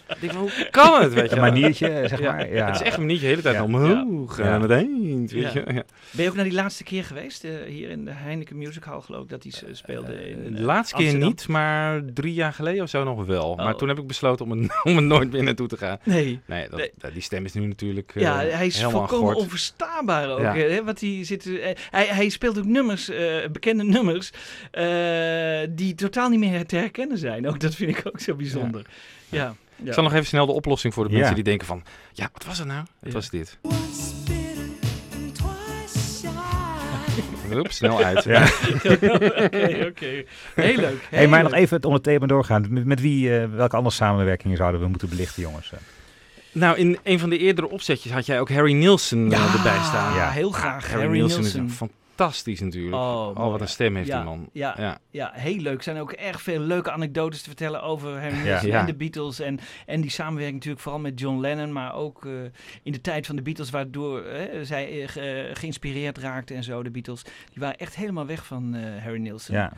[0.08, 1.14] Ik denk, van, hoe kan het?
[1.14, 1.36] Weet je?
[1.36, 2.66] Een maniertje, zeg maar, ja.
[2.66, 3.26] Het is echt een maniertje.
[3.26, 3.64] De hele tijd Ja.
[3.64, 4.38] omhoog.
[4.38, 4.44] Ja.
[4.54, 5.32] Aan het eind.
[5.32, 5.50] Weet Ja.
[5.54, 5.74] je?
[5.74, 5.84] Ja.
[6.12, 7.44] Ben je ook naar die laatste keer geweest?
[7.44, 10.58] eh, hier in de Heineken Music Hall, geloof ik, dat hij s- speelde in De
[10.60, 11.30] eh, laatste keer Amsterdam?
[11.30, 13.56] niet, maar drie jaar geleden of zo nog wel.
[13.56, 13.78] Maar Oh.
[13.80, 15.98] toen heb ik besloten om er, om er nooit meer naartoe te gaan.
[16.04, 16.40] Nee.
[16.46, 17.12] Nee, dat, Nee.
[17.14, 19.44] die stem is nu natuurlijk eh, Ja, hij is helemaal volkomen gort.
[19.46, 20.40] onverstaanbaar ook.
[20.56, 24.32] Hè, wat hij, zit, eh, hij, hij speelt ook nummers, eh, bekende nummers,
[24.72, 27.48] eh, die totaal niet meer te herkennen zijn.
[27.48, 28.82] Ook dat vind ik ook zo bijzonder.
[29.30, 29.44] Ja.
[29.76, 29.86] ja.
[29.86, 31.16] Ik zal nog even snel de oplossing voor de Ja.
[31.18, 31.84] mensen die denken van...
[32.14, 32.80] Ja, wat was het nou?
[32.80, 33.12] Het Ja.
[33.12, 33.58] was dit.
[37.50, 38.24] Hup, snel uit.
[38.24, 38.44] Ja.
[38.76, 40.24] Oké, oké.
[40.56, 41.08] Heel leuk.
[41.10, 42.66] Hey, maar nog even het onder het thema doorgaan.
[42.70, 45.72] Met, met wie, eh, welke andere samenwerkingen zouden we moeten belichten, jongens?
[46.52, 49.80] Nou, in een van de eerdere opzetjes had jij ook Harry Nielsen eh, Ja, erbij
[49.84, 50.16] staan.
[50.16, 50.88] ja, heel graag.
[50.88, 51.66] Harry, Harry Nielsen, Nilsson.
[51.66, 51.74] is
[52.16, 52.96] fantastisch natuurlijk.
[52.96, 54.50] Oh, Oh, wat een stem heeft ja, die man.
[54.54, 54.98] Ja, ja.
[55.12, 55.32] Ja.
[55.34, 55.78] heel leuk.
[55.78, 58.80] Er zijn ook erg veel leuke anekdotes te vertellen over Harry Ja.
[58.80, 59.40] En de Beatles.
[59.40, 61.74] En, en die samenwerking natuurlijk vooral met John Lennon.
[61.74, 62.32] Maar ook eh,
[62.84, 66.84] in de tijd van de Beatles, waardoor eh, zij eh, ge- geïnspireerd raakten en zo,
[66.84, 67.22] de Beatles.
[67.24, 69.56] Die waren echt helemaal weg van eh, Harry Nilsson.
[69.56, 69.74] ja.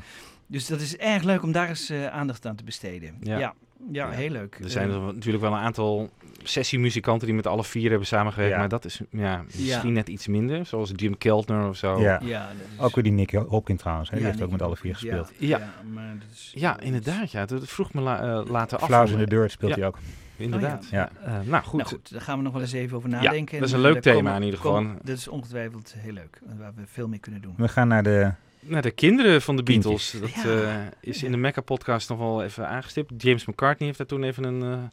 [0.50, 3.18] Dus dat is erg leuk om daar eens eh, aandacht aan te besteden.
[3.22, 3.54] Ja,
[3.92, 4.10] Ja.
[4.10, 4.60] heel leuk.
[4.64, 6.10] Er zijn Eh, er natuurlijk wel een aantal
[6.44, 8.52] sessiemuzikanten die met alle vier hebben samengewerkt.
[8.54, 8.60] Ja.
[8.60, 9.96] Maar dat is ja, misschien Ja.
[9.96, 10.66] net iets minder.
[10.66, 12.00] Zoals Jim Keltner of zo.
[12.02, 12.22] Ja.
[12.24, 14.10] ja, dat is- Ook weer die Nick Hopkins trouwens.
[14.10, 14.18] Hè?
[14.18, 15.32] Die heeft ook met alle vier gespeeld.
[15.38, 15.58] Ja, Ja.
[15.58, 17.32] ja, maar dat is, Ja, inderdaad.
[17.32, 17.46] Ja.
[17.46, 18.86] Dat vroeg me la- eh, later af.
[18.86, 19.78] Flowers in the Dirt speelt Ja.
[19.78, 19.98] hij ook.
[20.40, 20.84] inderdaad.
[20.86, 21.10] Oh ja.
[21.24, 23.60] Eh, nou goed, Nou goed, daar gaan we nog wel eens even over Ja, nadenken.
[23.60, 25.06] dat is En, een eh, leuk daar thema komen- in ieder komen- geval.
[25.06, 27.54] Dat is ongetwijfeld heel leuk, eh, waar we veel mee kunnen doen.
[27.58, 28.32] We gaan naar de...
[28.60, 30.12] Nou, de kinderen van de Kindjes.
[30.12, 30.62] Beatles, dat Ja.
[30.80, 33.12] eh, is in de Mecca-podcast nog wel even aangestipt.
[33.18, 34.84] James McCartney heeft daar toen even een, eh,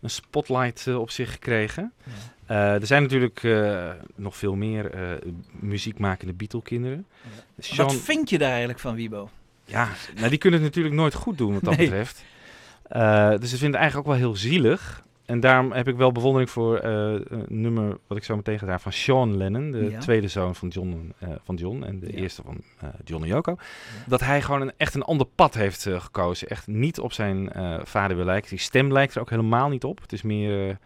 [0.00, 1.92] een spotlight eh, op zich gekregen.
[2.04, 2.12] Ja.
[2.74, 5.00] Eh, er zijn natuurlijk eh, nog veel meer eh,
[5.60, 7.06] muziekmakende Beatle-kinderen.
[7.58, 9.30] Sean- Wat vind je daar eigenlijk van, Wiebo?
[9.64, 11.86] ja, nou, die kunnen het natuurlijk nooit goed doen wat dat Nee.
[11.88, 12.24] betreft.
[12.82, 15.02] Eh, dus ik vind het eigenlijk ook wel heel zielig.
[15.28, 16.90] En daarom heb ik wel bewondering voor eh,
[17.28, 19.98] een nummer wat ik zo meteen ga van Sean Lennon, de Ja.
[20.00, 22.12] tweede zoon van John, eh, van John en de Ja.
[22.18, 23.56] eerste van eh, John en Yoko.
[24.06, 26.48] Dat hij gewoon een, echt een ander pad heeft eh, gekozen.
[26.48, 28.50] Echt niet op zijn eh, vader wil lijken.
[28.50, 30.00] Die stem lijkt er ook helemaal niet op.
[30.00, 30.76] Het is meer eh, Ja.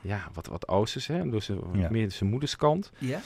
[0.00, 1.30] ja, wat, wat oosters, hè?
[1.30, 1.88] Dus, Ja.
[1.90, 2.92] meer zijn moederskant.
[2.98, 3.20] Ja?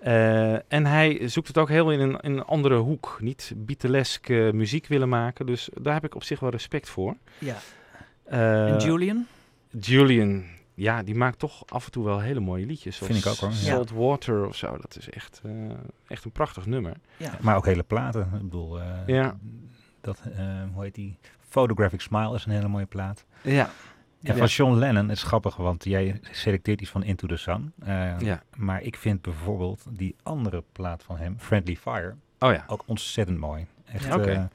[0.00, 3.16] Eh, en hij zoekt het ook heel in een, in een andere hoek.
[3.20, 5.46] Niet Beatlesk muziek willen maken.
[5.46, 7.16] Dus daar heb ik op zich wel respect voor.
[7.38, 7.56] Ja.
[8.24, 9.26] Eh, en Julian?
[9.78, 10.44] Julian,
[10.74, 12.96] ja, die maakt toch af en toe wel hele mooie liedjes.
[12.98, 13.54] Vind ik ook, hoor, ja.
[13.56, 14.76] Salt Water of zo.
[14.76, 15.52] Dat is echt, eh,
[16.06, 16.96] echt een prachtig nummer.
[17.16, 17.38] Ja.
[17.40, 18.20] Maar ook hele platen.
[18.34, 19.36] Ik bedoel, eh, Ja.
[20.00, 21.18] dat, eh, hoe heet die?
[21.48, 23.24] Photographic Smile is een hele mooie plaat.
[23.42, 23.70] Ja.
[24.22, 24.36] En Ja.
[24.36, 27.72] van John Lennon is grappig, want jij selecteert iets van Into the Sun.
[27.78, 28.42] Eh, Ja.
[28.56, 32.64] Maar ik vind bijvoorbeeld die andere plaat van hem, Friendly Fire, Oh ja.
[32.66, 33.66] ook ontzettend mooi.
[33.84, 34.16] Echt, Ja.
[34.16, 34.48] Oké.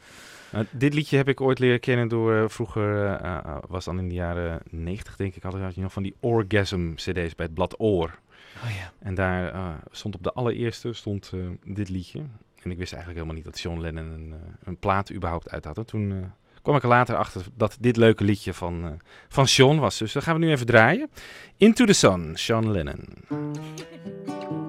[0.56, 3.86] Eh, Nou, dit liedje heb ik ooit leren kennen door eh, vroeger, eh, eh, was
[3.86, 7.46] dan in de jaren 90 denk ik, had je nog van die orgasm cd's bij
[7.46, 8.20] het blad Oor.
[8.64, 8.92] Oh ja.
[9.00, 12.20] En daar eh, stond op de allereerste stond eh, dit liedje.
[12.62, 14.34] En ik wist eigenlijk helemaal niet dat John Lennon een,
[14.64, 15.78] een plaat überhaupt uit had.
[15.78, 16.18] En toen eh,
[16.62, 18.92] kwam ik er later achter dat dit leuke liedje van, eh,
[19.28, 19.98] van Sean was.
[19.98, 21.10] Dus dat gaan we nu even draaien.
[21.58, 23.04] Into the Sun, Sean Lennon.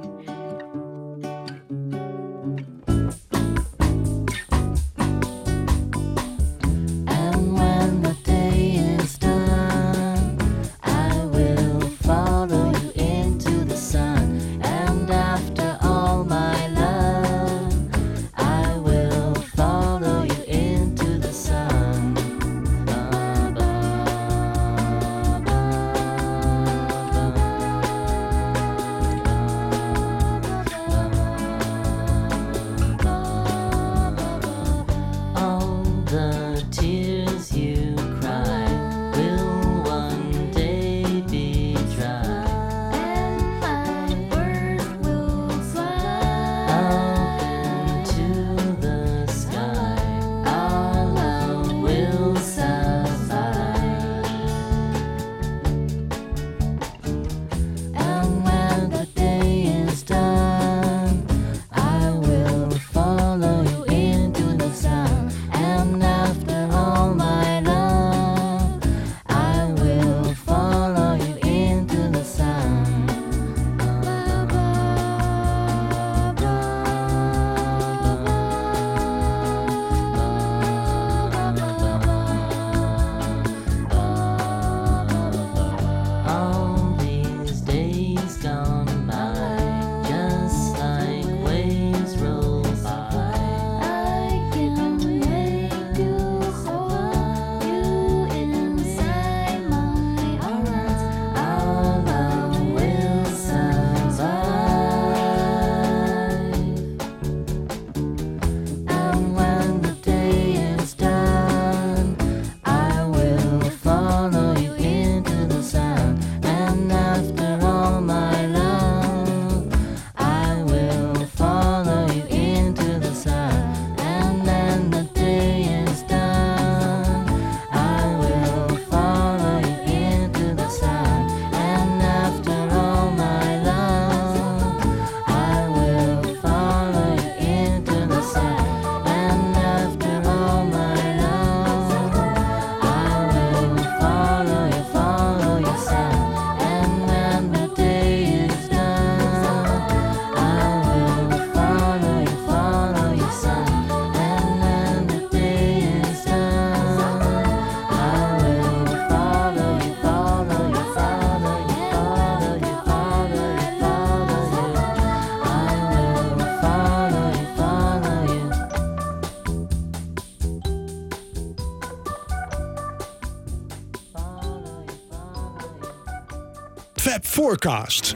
[177.57, 178.16] Forecast.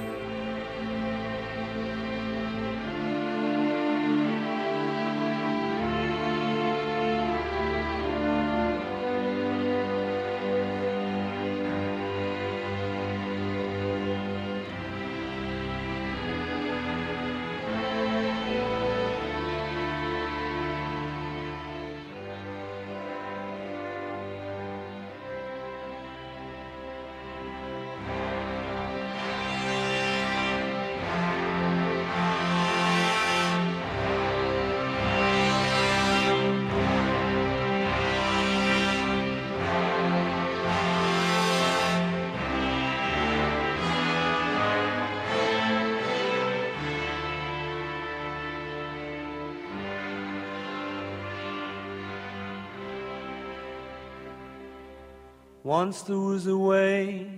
[55.71, 57.31] Once there was a way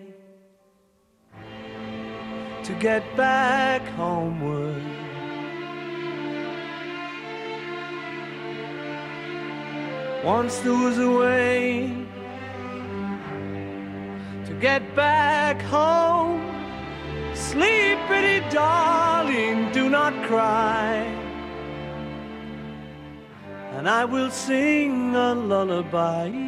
[2.65, 4.83] to get back homeward.
[10.25, 11.95] Once there was a way
[14.47, 16.41] to get back home.
[17.35, 21.05] Sleep, pretty darling, do not cry.
[23.77, 26.42] And I will sing a lullaby.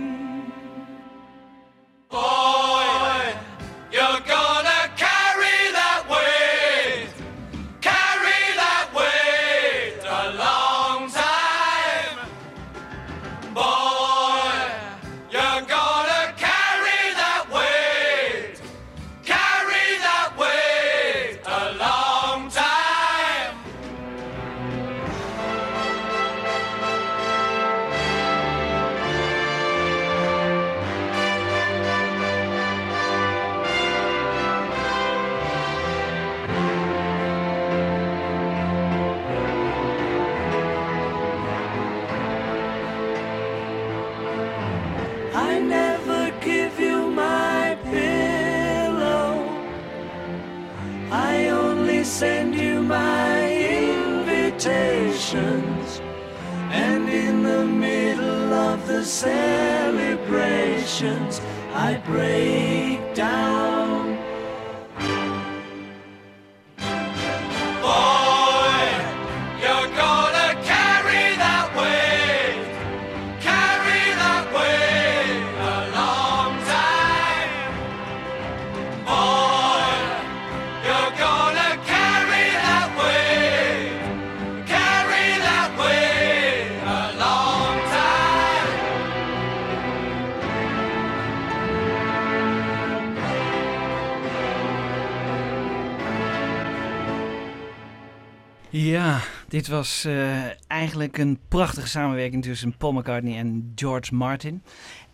[99.55, 104.63] Dit was eh, eigenlijk een prachtige samenwerking tussen Paul McCartney en George Martin.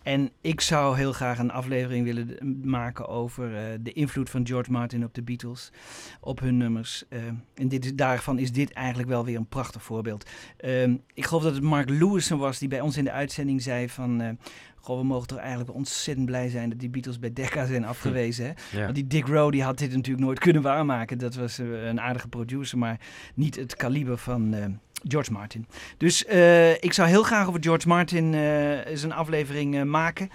[0.03, 4.71] En ik zou heel graag een aflevering willen maken over eh, de invloed van George
[4.71, 5.71] Martin op de Beatles,
[6.19, 7.03] op hun nummers.
[7.09, 7.19] Eh,
[7.53, 10.29] en dit, daarvan is dit eigenlijk wel weer een prachtig voorbeeld.
[10.57, 13.89] Ehm, ik geloof dat het Mark Lewison was die bij ons in de uitzending zei
[13.89, 14.37] van...
[14.81, 18.45] Goh, we mogen toch eigenlijk ontzettend blij zijn dat die Beatles bij Decca zijn afgewezen.
[18.45, 18.51] Hè?
[18.77, 18.83] Ja.
[18.83, 21.17] Want die Dick Rowe die had dit natuurlijk nooit kunnen waarmaken.
[21.17, 22.99] Dat was eh, een aardige producer, maar
[23.35, 24.65] niet het kaliber van eh,
[25.07, 25.65] George Martin.
[25.97, 30.29] Dus eh, ik zou heel graag over George Martin eh, eens een aflevering eh, maken.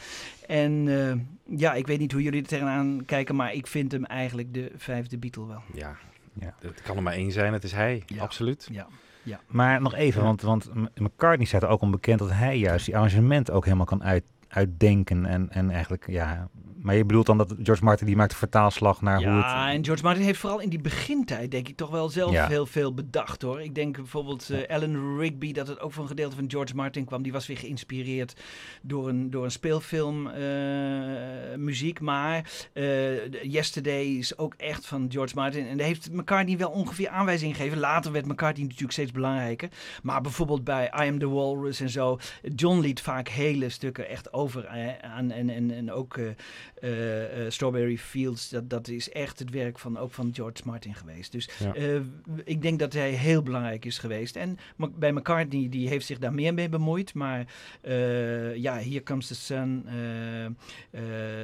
[0.47, 4.05] En eh, ja, ik weet niet hoe jullie er tegenaan kijken, maar ik vind hem
[4.05, 5.63] eigenlijk de vijfde Beatle wel.
[5.75, 5.97] Ja,
[6.41, 6.55] Ja.
[6.61, 7.53] het kan er maar één zijn.
[7.53, 8.23] Het is hij, Ja.
[8.23, 8.69] absoluut.
[8.73, 8.87] Ja,
[9.23, 9.41] ja.
[9.47, 10.27] Maar nog even, Ja.
[10.27, 14.03] want, want McCartney staat er ook onbekend dat hij juist die arrangement ook helemaal kan
[14.05, 14.25] uit,
[14.57, 15.27] uitdenken.
[15.27, 16.49] En, en eigenlijk, ja...
[16.83, 19.75] Maar je bedoelt dan dat George Martin die maakt de vertaalslag naar hoe Ja, het...
[19.77, 22.47] en George Martin heeft vooral in die begintijd, denk ik, toch wel zelf Ja.
[22.47, 23.63] heel veel bedacht hoor.
[23.63, 27.05] Ik denk bijvoorbeeld eh Alan Rigby, dat het ook van een gedeelte van George Martin
[27.05, 27.23] kwam.
[27.23, 28.41] Die was weer geïnspireerd
[28.83, 30.41] door een, door een speelfilm eh,
[31.57, 32.01] muziek.
[32.01, 35.67] Maar de- Yesterday is ook echt van George Martin.
[35.67, 37.79] En daar heeft McCartney wel ongeveer aanwijzingen gegeven.
[37.79, 39.69] Later werd McCartney natuurlijk steeds belangrijker.
[40.03, 42.19] Maar bijvoorbeeld bij I Am The Walrus en zo.
[42.55, 45.31] John liet vaak hele stukken echt over eh, aan.
[45.31, 46.27] En, en, en ook eh,
[46.81, 50.95] eh, eh, Strawberry Fields, dat, dat is echt het werk van, ook van George Martin
[50.95, 51.33] geweest.
[51.33, 51.75] Dus Ja.
[52.45, 54.37] ik denk dat hij heel belangrijk is geweest.
[54.37, 54.59] En
[54.99, 57.15] bij McCartney, die heeft zich daar meer mee bemoeid.
[57.15, 57.47] Maar
[58.57, 59.87] ja, Here Comes the Sun,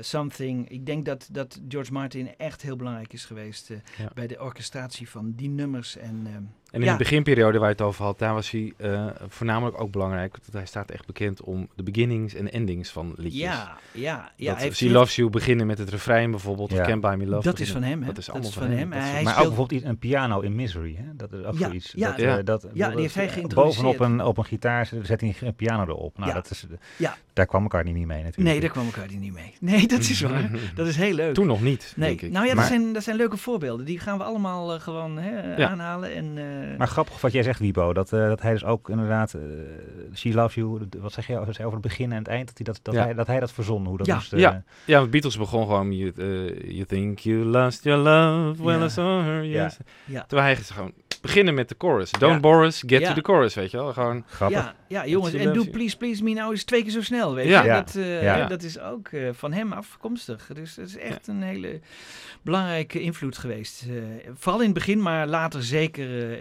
[0.01, 0.69] Something.
[0.69, 3.69] Ik denk dat, dat George Martin echt heel belangrijk is geweest
[3.99, 4.11] Ja.
[4.15, 5.97] bij de orchestratie van die nummers.
[5.97, 6.27] En,
[6.73, 6.93] En in ja.
[6.93, 10.33] de beginperiode waar je het over had, daar was hij eh, voornamelijk ook belangrijk.
[10.41, 13.43] Want hij staat echt bekend om de beginnings en endings van liedjes.
[13.43, 14.55] Ja, ja, ja.
[14.55, 16.71] dat She Loves You beginnen met het refrein bijvoorbeeld.
[16.71, 16.81] Ja.
[16.81, 17.43] Of Can't Buy Me Love.
[17.43, 18.07] Dat is van hem, hè?
[18.07, 18.93] Dat is Dat allemaal is van van hem.
[18.93, 21.17] is- maar ook bijvoorbeeld een piano in Misery, hè?
[21.17, 21.93] dat is ook Ja, zoiets.
[21.97, 22.11] ja.
[22.11, 22.39] dat, Ja.
[22.39, 23.83] eh, dat, Ja, die heeft hij geïntroduceerd.
[23.85, 26.17] Bovenop een, op een gitaar zet zet hij een piano erop.
[26.19, 26.35] Nou, Ja.
[26.35, 26.67] dat is,
[26.97, 27.17] Ja.
[27.33, 28.49] Daar kwam McCartney niet mee natuurlijk.
[28.49, 29.55] Nee, daar kwam McCartney niet mee.
[29.61, 30.51] Nee, dat is waar.
[30.75, 31.35] dat is heel leuk.
[31.35, 32.31] Toen nog niet, Nee, denk ik.
[32.33, 33.87] nou ja, Maar- dat zijn, dat zijn leuke voorbeelden.
[33.87, 35.69] Die gaan we allemaal eh, gewoon hè, Ja.
[35.69, 36.15] aanhalen.
[36.15, 36.45] En, eh,
[36.79, 39.41] Maar grappig wat jij zegt, Wibo, dat, eh, dat hij dus ook inderdaad, eh,
[40.15, 42.67] She Loves You, wat zeg je over over het begin en het eind, dat hij
[42.67, 43.03] dat, dat, Ja.
[43.05, 44.15] hij, dat, hij dat verzon, hoe dat Ja.
[44.15, 44.63] moest, eh, Ja.
[44.85, 45.93] Ja, want Beatles begon gewoon...
[45.93, 48.85] You, eh, you think you lost your love, well Ja.
[48.85, 49.63] I saw her Ja.
[49.65, 49.77] yes.
[50.05, 50.25] Ja.
[50.27, 50.93] Terwijl hij gewoon
[51.23, 52.11] beginnen met de chorus.
[52.11, 52.41] Don't Ja.
[52.41, 53.09] bore us, get Ja.
[53.09, 53.93] to the chorus, weet je wel.
[53.93, 54.59] Gewoon, Grappig.
[54.59, 55.71] Ja, ja jongens, en doe.
[55.71, 57.61] Please Please Me nou eens twee keer zo snel, weet Ja.
[57.63, 57.69] je.
[57.69, 57.75] Ja.
[57.83, 58.47] Dat, eh, Ja.
[58.47, 60.49] dat is ook eh, van hem afkomstig.
[60.55, 61.81] Dus dat is echt een hele
[62.43, 63.85] belangrijke invloed geweest.
[63.89, 63.95] Eh,
[64.35, 66.39] vooral in het begin, maar later zeker,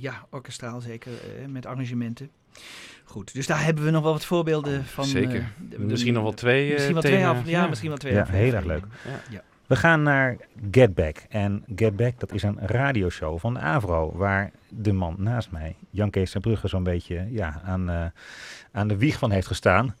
[0.00, 1.12] ja, orkestraal zeker,
[1.48, 2.30] met arrangementen.
[3.04, 5.04] Goed, dus daar hebben we nog wel wat voorbeelden van.
[5.04, 5.48] eh, Zeker.
[5.68, 8.52] de- Misschien nog wel twee Misschien wel twee, af, ja, misschien wel twee Ja, heel
[8.54, 8.84] erg leuk.
[9.30, 9.42] Ja.
[9.66, 10.36] We gaan naar
[10.70, 11.16] Get Back.
[11.28, 14.12] En Get Back, dat is een radioshow van de Avro.
[14.16, 18.04] Waar de man naast mij, Jan Kees Brugge, zo'n beetje ja, aan, eh,
[18.76, 19.94] aan de wieg van heeft gestaan.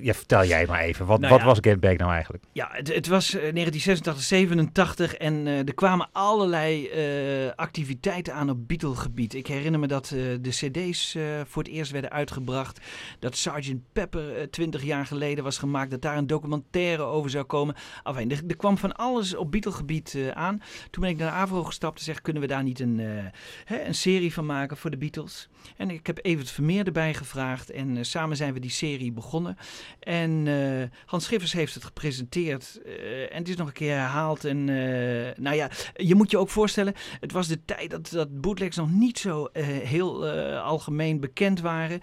[0.00, 1.46] Ja, vertel jij maar even, wat, Nou wat ja.
[1.46, 2.44] was Get Back nou eigenlijk?
[2.52, 8.50] Ja, het, het was eh, 1986, 87 en eh, er kwamen allerlei eh, activiteiten aan
[8.50, 9.34] op Beatle-gebied.
[9.34, 12.80] Ik herinner me dat eh, de cd's eh, voor het eerst werden uitgebracht.
[13.18, 13.74] Dat Sgt.
[13.92, 15.90] Pepper eh, 20 jaar geleden was gemaakt.
[15.90, 17.74] Dat daar een documentaire over zou komen.
[18.04, 20.62] Enfin, er, er kwam van alles op Beatle-gebied eh, aan.
[20.90, 23.06] Toen ben ik naar Avro gestapt en zeg, kunnen we daar niet een, eh,
[23.64, 25.48] hè, een serie van maken voor de Beatles?
[25.76, 29.56] En ik heb Evert Vermeer erbij gevraagd en eh, samen zijn we die serie begonnen.
[30.00, 34.44] En eh, Hans Schiffers heeft het gepresenteerd eh, en het is nog een keer herhaald.
[34.44, 34.64] En
[35.42, 38.90] nou ja, je moet je ook voorstellen, het was de tijd dat, dat bootlegs nog
[38.90, 40.28] niet zo heel
[40.58, 42.00] algemeen bekend waren.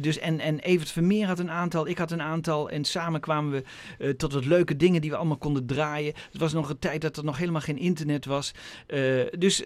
[0.00, 3.64] Dus en, en Evert Vermeer had een aantal, ik had een aantal en samen kwamen
[3.98, 6.14] we tot wat leuke dingen die we allemaal konden draaien.
[6.32, 8.52] Het was nog een tijd dat er nog helemaal geen internet was.
[9.38, 9.64] Dus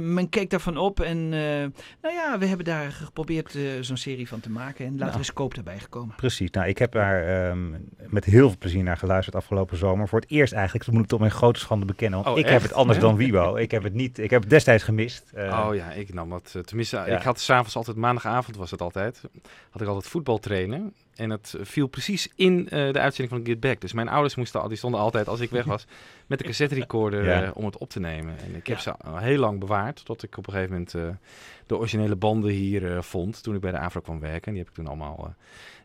[0.00, 4.50] men keek daarvan op en nou ja, we hebben daar geprobeerd zo'n serie van te
[4.50, 4.84] maken.
[4.86, 5.20] En later Nou.
[5.20, 6.14] is Koop erbij gekomen.
[6.16, 7.70] Precies, nou ik heb daar ehm,
[8.08, 10.08] met heel veel plezier naar geluisterd afgelopen zomer.
[10.08, 12.22] Voor het eerst eigenlijk, dat moet ik tot mijn grote schande bekennen.
[12.22, 13.56] Want Oh, ik heb het anders dan Wibo.
[13.56, 15.30] Ik heb het niet, ik heb het destijds gemist.
[15.34, 16.52] Eh, oh ja, ik nam dat.
[16.56, 17.04] eh, tenminste, Ja.
[17.04, 19.20] ik had s'avonds altijd, maandagavond was het altijd,
[19.70, 20.94] had ik altijd voetbal trainen.
[21.16, 23.80] En het viel precies in eh, de uitzending van Get Back.
[23.80, 25.86] Dus mijn ouders moesten, al- die stonden altijd, als ik weg was,
[26.26, 27.42] met de cassette recorder Ja.
[27.44, 28.38] eh, om het op te nemen.
[28.38, 28.82] En ik heb Ja.
[28.82, 31.02] ze al heel lang bewaard, tot ik op een gegeven moment eh,
[31.66, 33.42] de originele banden hier vond.
[33.42, 34.46] Toen ik bij de AVRO kwam werken.
[34.46, 35.34] En die heb ik toen allemaal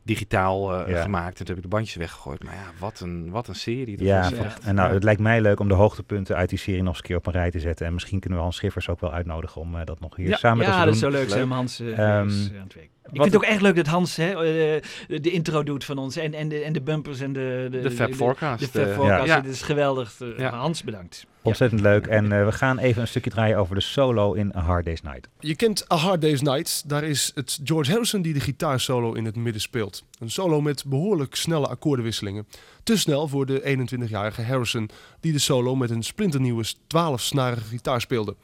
[0.10, 1.02] digitaal eh, Ja.
[1.02, 1.40] gemaakt.
[1.40, 2.44] En toen heb ik de bandjes weggegooid.
[2.44, 3.98] Maar ja, wat een, wat een serie.
[3.98, 4.94] Dat Ja, echt- en nou, ja.
[4.94, 7.26] het lijkt mij leuk om de hoogtepunten uit die serie nog eens een keer op
[7.26, 7.86] een rij te zetten.
[7.86, 10.38] En misschien kunnen we Hans Schiffers ook wel uitnodigen om eh, dat nog hier Ja.
[10.38, 11.22] samen met ja, ons dat te zou doen.
[11.22, 11.52] leuk zijn.
[11.52, 12.90] Hans eh, Ehm, eh, het werk.
[13.11, 15.84] Ik wat vind het ook echt leuk dat Hans hè, eh, de, de intro doet
[15.86, 16.15] van ons.
[16.18, 17.68] En, en, de, en de bumpers en de...
[17.72, 18.73] De Fab Forecast.
[18.73, 19.26] De Fab Forecast.
[19.27, 19.40] ja.
[19.41, 20.15] Dit is geweldig.
[20.22, 20.49] Eh, Ja.
[20.49, 21.26] Hans, bedankt.
[21.41, 22.07] Ontzettend leuk.
[22.07, 25.02] En eh, we gaan even een stukje draaien over de solo in A Hard Day's
[25.02, 25.28] Night.
[25.40, 26.84] Je kent A Hard Day's Night.
[26.90, 30.03] Daar is het George Harrison die de gitaarsolo in het midden speelt.
[30.20, 32.48] Een solo met behoorlijk snelle akkoordenwisselingen.
[32.84, 34.90] Te snel voor de 21-jarige Harrison
[35.20, 38.36] die de solo met een splinternieuwe 12-snarige gitaar speelde.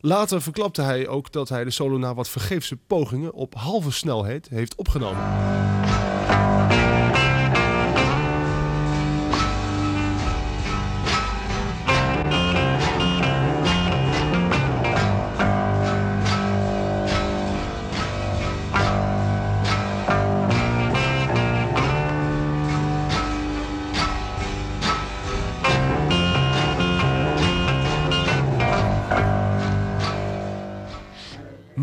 [0.00, 4.48] Later verklapte hij ook dat hij de solo na wat vergeefse pogingen op halve snelheid
[4.48, 5.22] heeft opgenomen.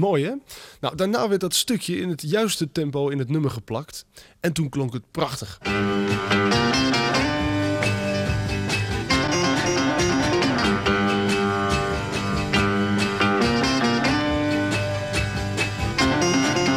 [0.10, 0.34] Mooi hè?
[0.80, 4.06] Nou, daarna werd dat stukje in het juiste tempo in het nummer geplakt.
[4.40, 5.58] En toen klonk het prachtig.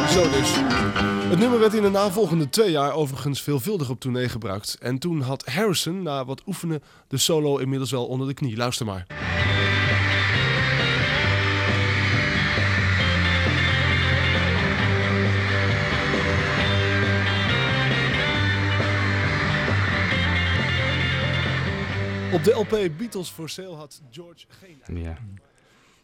[0.09, 0.51] Zo dus.
[1.29, 4.77] Het nummer werd in de navolgende twee jaar overigens veelvuldig op tournee gebruikt.
[4.79, 8.57] En toen had Harrison, na wat oefenen, de solo inmiddels wel onder de knie.
[8.57, 9.05] Luister maar.
[22.33, 25.01] Op de LP Beatles for Sale had George geen...
[25.01, 25.17] Ja.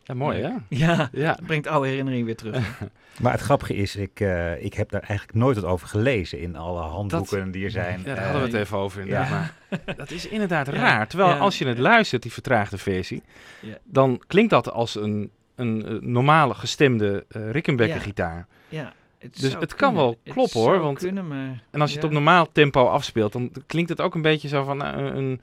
[0.04, 0.50] ja, mooi hè?
[0.70, 1.38] Ja, Ja.
[1.46, 2.80] brengt oude herinneringen weer terug.
[3.22, 6.56] Maar het grappige is, ik, eh, ik heb daar eigenlijk nooit wat over gelezen in
[6.56, 8.00] alle handboeken die er zijn.
[8.06, 9.24] Ja, daar hadden we het Eh, even over ja.
[9.24, 9.52] inderdaad.
[9.86, 10.74] Maar dat is inderdaad Ja.
[10.74, 11.08] raar.
[11.08, 11.38] Terwijl Ja.
[11.38, 13.24] als je het luistert, die vertraagde versie,
[13.62, 13.78] Ja.
[13.84, 18.02] dan klinkt dat als een, een eh, normale gestemde eh Rickenbacker Ja.
[18.02, 18.48] gitaar.
[18.70, 18.94] Ja,
[19.32, 19.96] Dus het kan kunnen.
[19.96, 22.08] wel Het kloppen, hoor, want- Kunnen, maar, En als je het ja.
[22.10, 25.42] op normaal tempo afspeelt, dan klinkt het ook een beetje zo van nou, een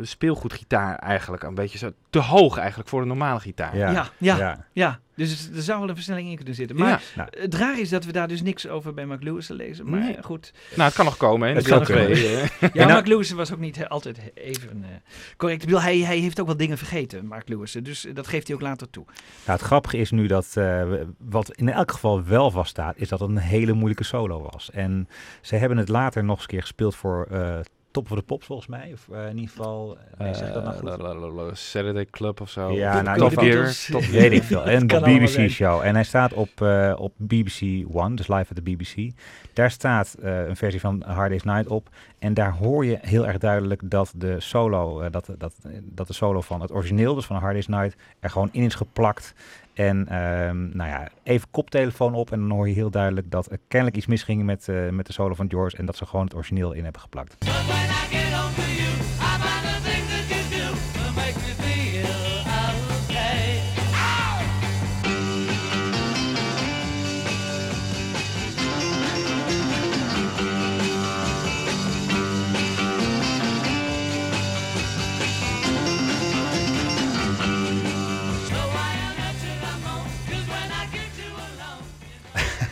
[0.00, 1.42] speelgoedgitaar eigenlijk.
[1.42, 3.76] Een beetje zo te hoog eigenlijk voor een normale gitaar.
[3.76, 3.90] Ja.
[3.92, 4.66] Ja, ja, ja.
[4.72, 4.98] ja.
[5.16, 6.76] Dus er zou wel een versnelling in kunnen zitten.
[6.76, 7.00] Maar Ja.
[7.16, 7.28] Nou.
[7.40, 9.90] het raar is dat we daar dus niks over bij Mark Lewis lezen.
[9.90, 10.22] Maar Nee.
[10.22, 10.52] goed.
[10.70, 11.48] Nou, het kan nog komen.
[11.48, 11.84] Hè, Het kunnen.
[11.84, 12.06] twee,
[12.40, 12.48] eh.
[12.60, 14.88] Ja, nou- Mark Lewis was ook niet he- altijd even eh,
[15.36, 15.60] correct.
[15.62, 17.72] Ik bedoel, hij, hij heeft ook wel dingen vergeten, Mark Lewis.
[17.72, 19.04] Dus dat geeft hij ook later toe.
[19.46, 23.08] Nou, het grappige is nu dat, eh, we- wat in elk geval wel vaststaat, is
[23.08, 24.70] dat het een hele moeilijke solo was.
[24.70, 25.08] En
[25.40, 27.58] ze hebben het later nog eens een keer gespeeld voor eh,
[27.94, 28.90] Top of the Pops volgens mij.
[28.92, 29.96] Of eh, in ieder geval...
[29.96, 31.58] eh, nee, zeg ik dat nou Eh, goed?
[31.58, 32.70] Saturday Club of zo.
[32.70, 33.74] Ja, nou, Top Gear.
[33.90, 34.64] Top Weet ik veel.
[34.64, 35.50] En Het kan op allemaal BBC zijn.
[35.50, 35.80] Show.
[35.82, 36.50] En hij staat op,
[36.96, 39.10] op BBC One, dus live at de BBC.
[39.52, 41.88] Daar staat een versie van Hard Day's Night op.
[42.18, 46.40] En daar hoor je heel erg duidelijk dat de solo, dat, dat, dat de solo
[46.40, 49.34] van het origineel, dus van Hard Day's Night, er gewoon in is geplakt.
[49.74, 53.58] En ehm, nou ja, even koptelefoon op en dan hoor je heel duidelijk dat er
[53.68, 56.34] kennelijk iets misging met, eh, met de solo van George en dat ze gewoon het
[56.34, 57.36] origineel in hebben geplakt.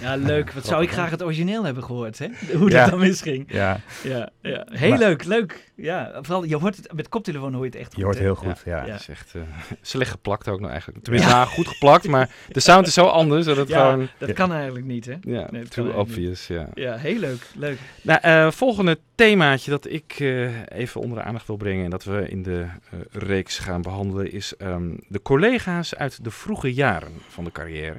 [0.02, 0.52] Ja, leuk.
[0.52, 2.26] Wat zou ik graag het origineel hebben gehoord, hè?
[2.58, 2.80] Hoe Ja.
[2.82, 3.44] dat dan misging.
[3.52, 4.66] Ja, Ja, ja.
[4.70, 5.70] heel Maar- leuk, leuk.
[5.76, 7.96] Ja, vooral, je hoort het, met koptelefoon hoor je het echt goed.
[7.96, 8.22] je hoort hè?
[8.22, 8.62] heel goed.
[8.64, 8.84] Ja.
[8.84, 8.92] Ja.
[8.92, 9.42] Het is echt eh,
[9.80, 11.02] slecht geplakt ook nog eigenlijk.
[11.04, 14.08] Tenminste, nou, goed geplakt, maar de sound is zo anders dat het Ja, gewoon...
[14.18, 15.14] dat kan eigenlijk niet, hè?
[15.20, 16.68] Ja, Nee, too obvious, ja.
[16.74, 17.78] Ja, heel leuk, leuk.
[18.02, 22.04] Nou, eh, volgende themaatje dat ik eh, even onder de aandacht wil brengen en dat
[22.04, 22.60] we in de
[22.90, 27.96] eh, reeks gaan behandelen is ehm, de collega's uit de vroege jaren van de carrière.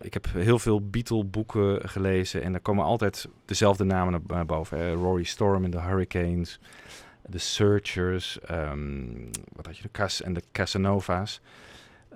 [0.00, 4.78] Ik heb heel veel Beatle-boeken gelezen en daar komen altijd dezelfde namen naar- boven.
[4.78, 4.92] hè.
[4.92, 6.60] Rory Storm en de Hurricanes,
[7.26, 9.04] de Searchers, ehm,
[9.52, 11.40] wat had je, de Cas en de Casanova's,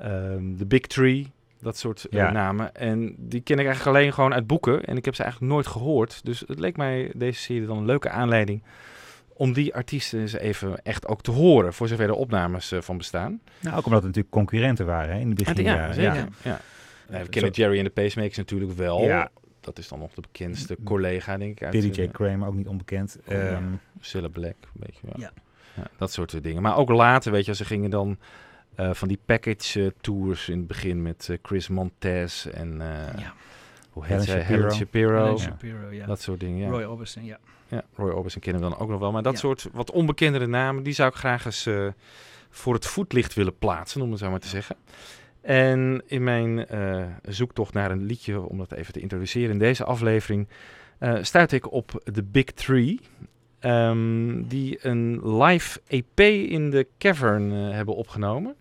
[0.01, 2.75] ehm, de Big Tree, dat soort eh, namen.
[2.75, 5.67] En die ken ik eigenlijk alleen gewoon uit boeken en ik heb ze eigenlijk nooit
[5.67, 6.25] gehoord.
[6.25, 8.63] Dus het leek mij deze serie dan een leuke aanleiding
[9.35, 12.97] om die artiesten eens even echt ook te horen, voor zover er opnames eh, van
[12.97, 13.41] bestaan.
[13.61, 15.87] Nou, ook omdat het natuurlijk concurrenten waren hè, in de beginjaren.
[15.89, 16.15] ja, zeker.
[16.15, 16.51] Ja.
[16.51, 16.61] Ja.
[17.11, 19.03] Nee, we Zo- kennen Jerry en de Pacemakers natuurlijk wel.
[19.03, 19.31] Ja.
[19.61, 21.63] Dat is dan nog de bekendste collega, denk ik.
[21.63, 22.01] Uit, Billy J.
[22.01, 23.19] eh, Kramer, ook niet onbekend.
[23.27, 23.41] Oh, ja.
[23.41, 23.65] Ehm,
[24.01, 25.15] Cilla Black, weet je wel.
[25.21, 25.33] Ja.
[25.75, 26.63] Ja, dat soort eh, dingen.
[26.63, 28.19] Maar ook later, weet je, ze gingen dan
[28.75, 33.19] eh, van die package eh, tours in het begin met eh, Chris Montez en eh,
[33.21, 33.33] Ja.
[33.91, 34.41] hoe heet Helen?
[34.43, 34.57] Shapiro.
[34.59, 35.17] Helen Shapiro.
[35.19, 35.37] Alan Ja.
[35.39, 36.07] Shapiro, ja.
[36.07, 36.69] Dat soort dingen, ja.
[36.69, 37.39] Roy Orbison, ja.
[37.69, 39.13] Ja, Roy Orbison kennen we dan ook nog wel.
[39.13, 39.39] Maar dat Ja.
[39.39, 41.87] soort wat onbekendere namen, die zou ik graag eens eh,
[42.51, 44.77] voor het voetlicht willen plaatsen, om het zo maar te zeggen.
[45.41, 49.85] En in mijn eh, zoektocht naar een liedje, om dat even te introduceren in deze
[49.85, 50.49] aflevering,
[50.99, 53.01] eh stuit ik op de Big Three.
[53.59, 58.57] ehm, die een live EP in de Cavern eh, hebben opgenomen.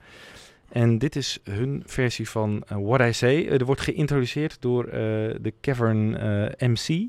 [0.70, 3.48] En dit is hun versie van What I Say.
[3.48, 4.86] Er wordt geïntroduceerd door
[5.42, 6.10] de Cavern
[6.58, 7.08] MC,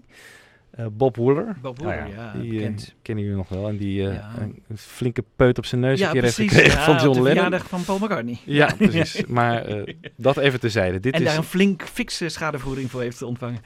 [0.70, 1.56] eh, Bob Wooler.
[1.62, 2.14] Bob Wooler, ja.
[2.14, 2.94] ja, Die eh, bekend.
[3.02, 3.68] kennen jullie nog wel.
[3.68, 4.30] En die eh, Ja.
[4.38, 6.52] een, flinke peut op zijn neus ja, een keer heeft precies.
[6.54, 7.42] gekregen Ja, van John de Lennon.
[7.42, 8.38] verjaardag van Paul McCartney.
[8.44, 9.22] Ja, precies.
[9.40, 11.00] Maar eh, dat even terzijde.
[11.00, 13.58] Dit en is daar een flink fikse schadevergoeding voor heeft ontvangen.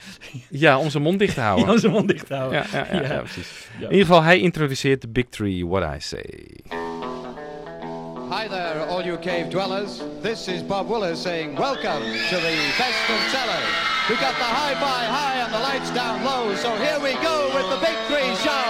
[0.51, 1.65] ja, om zijn mond dicht te houden.
[1.67, 2.59] Ja, om zijn mond dicht te houden.
[2.59, 3.13] Ja, ja, ja, Ja.
[3.13, 3.69] ja, precies.
[3.79, 3.85] Ja.
[3.87, 6.25] In ieder geval, hij introduceert de Big Three, What I Say.
[8.35, 10.03] Hi there, all you cave dwellers.
[10.21, 13.71] This is Bob Willer saying welcome to the best of sellers.
[14.11, 17.71] We got the high-fi high and the lights down low, so here we go with
[17.71, 18.64] the Big Three show.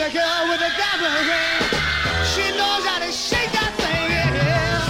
[0.00, 1.60] The girl with the diamond ring.
[2.32, 4.10] She knows how to shake that thing.
[4.16, 4.80] Yeah.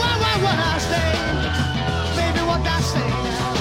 [0.00, 1.10] What, what, what I say?
[2.18, 3.54] Baby, what I say now?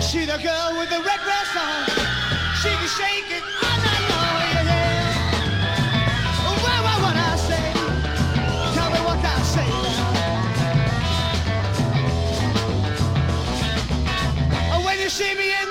[0.00, 1.81] See the girl with the red dress on.
[15.12, 15.61] See me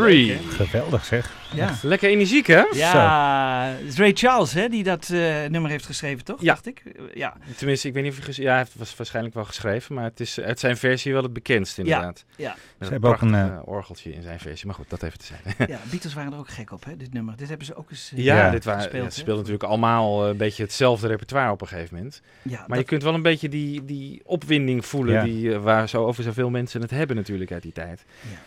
[0.00, 0.38] Three.
[0.48, 1.30] Geweldig zeg.
[1.54, 1.78] Ja.
[1.82, 2.62] Lekker energiek, hè?
[2.72, 6.40] Ja, het is Ray Charles hè, die dat eh, nummer heeft geschreven, toch?
[6.40, 6.46] Ja.
[6.52, 6.82] Dacht ik.
[7.14, 7.36] Ja.
[7.56, 8.34] Tenminste, ik weet niet of hij...
[8.44, 11.32] Ja, hij heeft- was waarschijnlijk wel geschreven, maar het is uit zijn versie wel het
[11.32, 12.24] bekendst inderdaad.
[12.36, 12.54] ja.
[12.78, 14.66] Met Ze hebben ook een, eh, orgeltje in zijn versie.
[14.66, 15.40] Maar goed, dat even te zijn.
[15.70, 17.36] ja, Beatles waren er ook gek op, hè, dit nummer.
[17.36, 20.22] Dit hebben ze ook eens eh, Ja, dit waren, gespeeld, ja, ze speelden natuurlijk allemaal
[20.24, 22.20] eh, een beetje hetzelfde repertoire op een gegeven moment.
[22.42, 25.22] Ja, maar dat- je kunt wel een beetje die, die opwinding voelen Ja.
[25.22, 28.04] die, waar zo over zoveel mensen het hebben natuurlijk uit die tijd.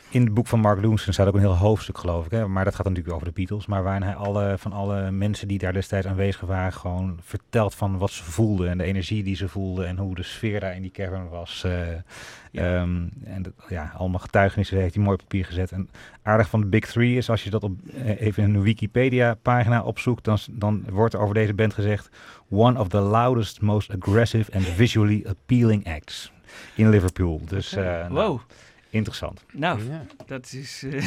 [0.09, 2.31] In het boek van Mark Loonson staat ook een heel hoofdstuk, geloof ik.
[2.31, 2.47] Hè?
[2.47, 3.65] Maar dat gaat natuurlijk over de Beatles.
[3.65, 6.73] Maar waarin hij alle, van alle mensen die daar destijds aanwezig waren...
[6.73, 9.87] gewoon vertelt van wat ze voelden en de energie die ze voelden...
[9.87, 11.63] en hoe de sfeer daar in die cavern was.
[11.63, 11.87] eh,
[12.51, 15.71] ehm, en dat, ja, allemaal getuigenissen heeft hij mooi op papier gezet.
[15.71, 15.89] En
[16.21, 19.83] aardig van de Big Three is, als je dat op, eh, even in een Wikipedia-pagina
[19.83, 20.23] opzoekt...
[20.23, 22.09] Dan, dan wordt er over deze band gezegd...
[22.49, 26.31] one of the loudest, most aggressive and visually appealing acts
[26.75, 27.41] in Liverpool.
[27.45, 28.39] Dus eh, nou, Wow.
[28.93, 29.45] Interessant.
[29.51, 30.05] Nou, Ja.
[30.25, 30.83] dat is...
[30.83, 31.03] eh,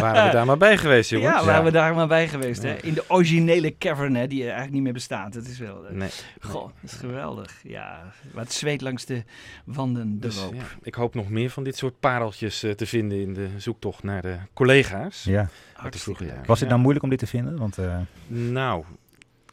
[0.00, 1.30] Waren we daar maar bij geweest, jongens?
[1.32, 1.64] Ja, waren Ja.
[1.64, 2.62] we daar maar bij geweest.
[2.62, 2.74] Hè?
[2.76, 5.32] In de originele cavern, hè, die eigenlijk niet meer bestaat.
[5.32, 5.86] Dat is wel...
[5.86, 6.08] eh, Nee.
[6.40, 7.60] Goh, dat is geweldig.
[7.62, 9.22] Ja, wat zweet langs de
[9.64, 10.54] wanden Dus, erop.
[10.54, 14.02] ja, ik hoop nog meer van dit soort pareltjes eh, te vinden in de zoektocht
[14.02, 15.24] naar de collega's.
[15.24, 15.42] Ja.
[15.42, 16.46] De Hartstikke leuk.
[16.46, 16.66] Was het Ja.
[16.68, 17.56] nou moeilijk om dit te vinden?
[17.58, 17.96] Want eh,
[18.26, 18.84] Nou,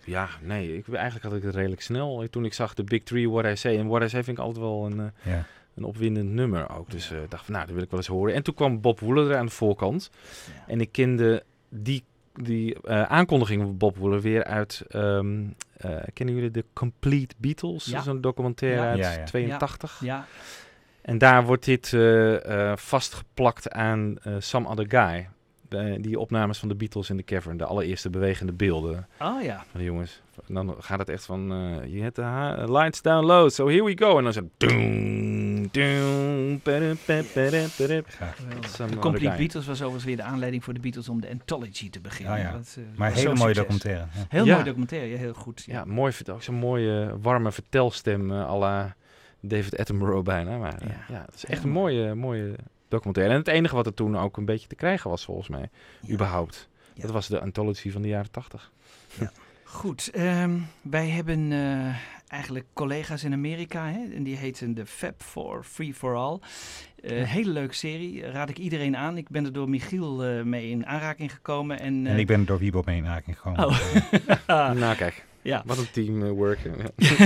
[0.03, 0.77] ja, nee.
[0.77, 2.27] Ik, eigenlijk had ik het redelijk snel.
[2.29, 3.77] Toen ik zag de Big Three, What I Say.
[3.77, 5.45] En What I Say vind ik altijd wel een, eh, ja.
[5.77, 6.91] Een opwindend nummer ook.
[6.91, 8.33] Dus eh, ik dacht van, nou, dat wil ik wel eens horen.
[8.33, 10.09] En toen kwam Bob Wooler er aan de voorkant.
[10.67, 14.83] En ik kende die, die eh, aankondiging van Bob Wooler weer uit...
[14.89, 15.43] ehm,
[15.77, 17.85] eh, kennen jullie de Complete Beatles?
[17.85, 18.03] Ja.
[18.05, 18.89] Een documentaire Ja.
[18.89, 19.23] uit Ja, ja.
[19.23, 19.99] 82.
[20.03, 20.25] Ja,
[21.01, 25.29] En daar wordt dit eh, eh, vastgeplakt aan eh, Some Other Guy.
[25.67, 27.57] De- die opnames van de Beatles in de cavern.
[27.57, 29.63] De allereerste bewegende beelden oh ja.
[29.71, 30.21] van de jongens.
[30.47, 31.51] En dan gaat het echt van...
[31.51, 34.17] eh you had the hi- lights down low, so here we go.
[34.17, 34.49] En dan zo...
[34.57, 38.03] Doom, doom, padum, De
[38.99, 39.35] Complete.
[39.37, 42.33] Beatles was overigens weer de aanleiding voor de Beatles om de Anthology te beginnen.
[42.33, 42.51] Ah, ja.
[42.51, 43.81] Dat, eh, maar hele zo'n mooie succes.
[43.81, 44.05] documentaire.
[44.13, 44.25] Ja.
[44.29, 45.63] Heel mooi documentaire, ja, heel goed.
[45.65, 45.85] Ja.
[45.85, 46.11] Mooi.
[46.11, 48.95] vert- Ook zo'n mooie, warme vertelstem eh, à la
[49.39, 50.57] David Attenborough bijna.
[50.57, 50.95] Maar Ja.
[51.15, 52.55] ja, het is Heel echt een mooie, mooie
[52.87, 53.33] documentaire.
[53.33, 55.69] En het enige wat er toen ook een beetje te krijgen was, volgens mij,
[56.01, 56.13] Ja.
[56.13, 56.67] überhaupt.
[56.93, 57.01] Ja.
[57.01, 58.71] Dat was de anthology van de jaren tachtig.
[59.63, 60.51] Goed, ehm,
[60.81, 61.95] wij hebben eh,
[62.27, 66.39] eigenlijk collega's in Amerika hè, en die heten de Fab for Free for All.
[67.03, 69.17] Eh, hele leuke serie, raad ik iedereen aan.
[69.17, 71.79] Ik ben er door Michiel eh, mee in aanraking gekomen.
[71.79, 73.65] En, En ik ben er door Wiebo mee in aanraking gekomen.
[73.65, 73.77] Oh.
[74.79, 75.25] nou, kijk.
[75.47, 75.63] Ja.
[75.65, 76.59] Wat een teamwork.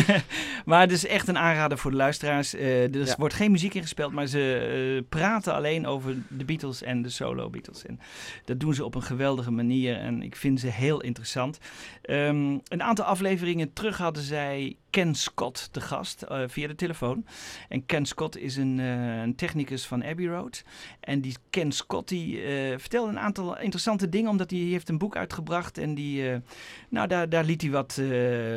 [0.65, 2.53] maar het is echt een aanrader voor de luisteraars.
[2.55, 3.15] Eh, er Ja.
[3.17, 7.49] wordt geen muziek ingespeeld, maar ze eh, praten alleen over de Beatles en de solo
[7.49, 7.85] Beatles.
[7.85, 7.99] En
[8.45, 11.57] dat doen ze op een geweldige manier en ik vind ze heel interessant.
[12.01, 17.25] Ehm, een aantal afleveringen terug hadden zij Ken Scott te gast eh, via de telefoon.
[17.69, 20.63] En Ken Scott is een, eh, een technicus van Abbey Road.
[20.99, 24.97] En die Ken Scott die, eh, vertelde een aantal interessante dingen, omdat hij heeft een
[24.97, 25.77] boek uitgebracht.
[25.77, 26.41] En die,
[26.89, 27.99] nou, daar, daar liet hij wat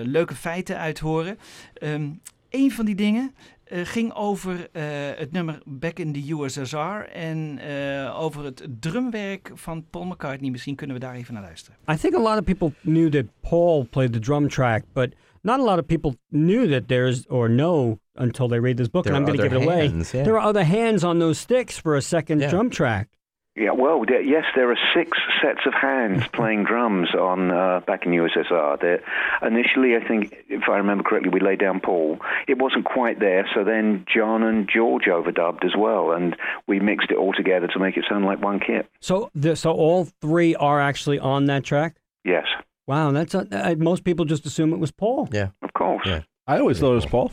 [0.04, 1.38] leuke feiten uit horen.
[1.74, 2.10] Ehm
[2.50, 3.34] een van die dingen
[3.64, 4.68] ging over
[5.16, 7.60] het nummer Back in the USSR en
[8.12, 10.50] over het drumwerk van Paul McCartney.
[10.50, 11.78] Misschien kunnen we daar even naar luisteren.
[11.90, 15.14] I think a lot of people knew that Paul played the drum track, but
[15.44, 19.04] not a lot of people knew that there's or know until they read this book.
[19.04, 19.88] There and I'm going to give it away.
[19.88, 20.22] hands, yeah.
[20.24, 22.50] There are other hands on those sticks for a second Yeah.
[22.50, 23.08] drum track.
[23.56, 28.04] Yeah, well, there, yes, there are six sets of hands playing drums on uh, back
[28.04, 28.80] in USSR.
[28.80, 29.00] There,
[29.46, 32.18] initially, I think, if I remember correctly, we laid down Paul.
[32.48, 36.34] It wasn't quite there, so then John and George overdubbed as well, and
[36.66, 38.88] we mixed it all together to make it sound like one kit.
[39.00, 41.94] So, the, so all three are actually on that track.
[42.24, 42.46] Yes,
[42.86, 45.28] Wow, that's a, uh, most people just assume it was Paul.
[45.30, 45.48] Yeah.
[45.60, 46.08] of course.
[46.08, 46.22] Yeah.
[46.46, 47.30] I always thought it was Paul.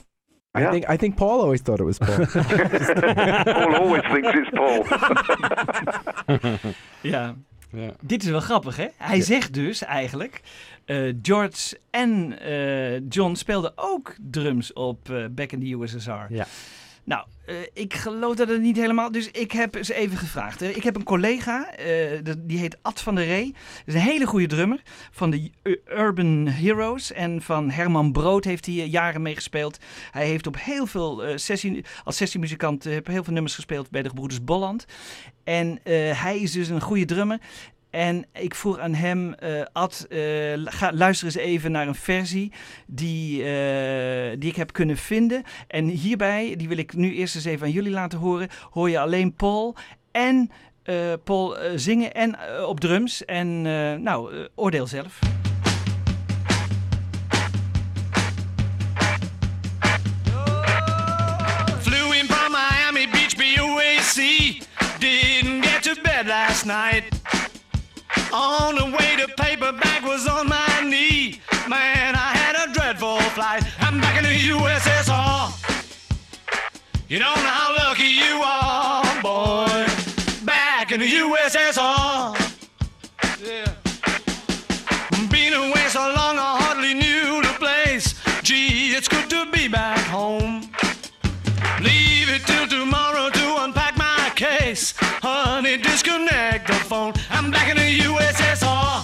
[0.57, 0.71] I Yeah.
[0.71, 2.25] think I think Paul always thought it was Paul.
[3.53, 4.85] Paul always thinks it's Paul.
[7.01, 7.35] Ja.
[7.71, 7.91] Ja.
[8.01, 8.87] Dit is wel grappig, hè?
[8.97, 10.41] Hij zegt dus eigenlijk...
[10.85, 16.11] eh, George en eh, John speelden ook drums op eh, Back in the USSR.
[16.29, 16.45] Ja.
[17.03, 19.11] Nou, eh, ik geloof dat het niet helemaal...
[19.11, 20.61] Dus ik heb eens even gevraagd.
[20.61, 23.55] Ik heb een collega, eh, die heet Ad van der Ree.
[23.85, 25.51] Is een hele goede drummer van de
[25.85, 27.11] Urban Heroes.
[27.11, 29.77] En van Herman Brood heeft hij eh, jaren meegespeeld.
[30.11, 34.09] Hij heeft op heel veel eh, sessie, als sessiemuzikant heel veel nummers gespeeld bij de
[34.09, 34.85] gebroeders Bolland.
[35.43, 35.79] En
[36.13, 37.39] hij is dus een goede drummer.
[37.91, 40.19] En ik vroeg aan hem, eh, Ad, eh,
[40.65, 42.51] ga, luister eens even naar een versie
[42.87, 45.43] die, eh, die ik heb kunnen vinden.
[45.67, 48.99] En hierbij, die wil ik nu eerst eens even aan jullie laten horen, hoor je
[48.99, 49.75] alleen Paul
[50.11, 50.49] en
[51.23, 52.35] Paul zingen en
[52.67, 53.25] op drums.
[53.25, 53.61] En
[54.01, 55.19] nou, oordeel zelf.
[61.81, 63.31] Flew in Miami Beach.
[65.01, 67.00] Didn't get to bed last night.
[68.33, 71.41] On the way to paperback was on my knee.
[71.67, 73.63] Man, I had a dreadful flight.
[73.79, 75.51] I'm back in the USSR.
[77.09, 79.85] You don't know how lucky you are, boy.
[80.45, 82.37] Back in the USSR.
[83.43, 83.73] Yeah.
[85.29, 88.15] Been away so long, I hardly knew the place.
[88.43, 90.61] Gee, it's good to be back home.
[91.81, 94.93] Leave it till tomorrow to unpack my case.
[95.21, 97.13] Honey, disconnect the phone.
[97.99, 99.03] USSR.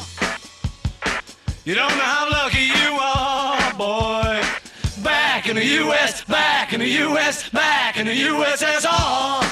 [1.65, 4.41] You don't know how lucky you are, boy.
[5.03, 9.43] Back in the US, back in the US, back in the USSR.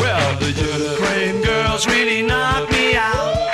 [0.00, 3.45] Well, the Ukraine girls really knocked me out.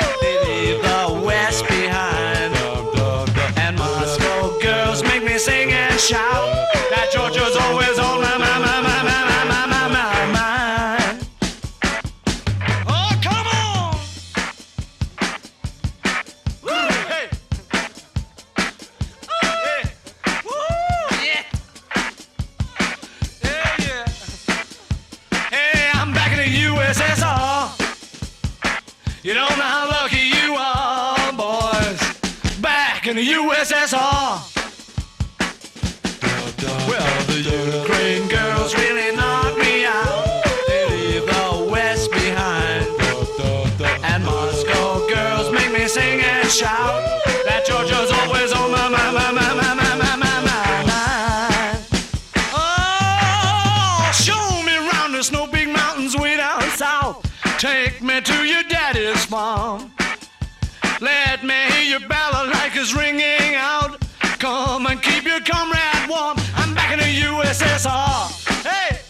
[65.33, 66.37] your comrade warm.
[66.57, 68.29] I'm back in the USSR.
[68.63, 69.01] Hey,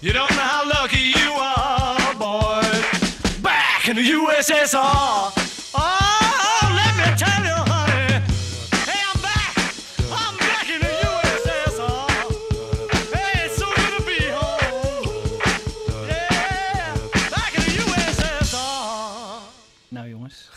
[0.00, 2.62] you don't know how lucky you are, boy.
[3.42, 5.32] Back in the USSR.
[5.74, 6.12] Oh,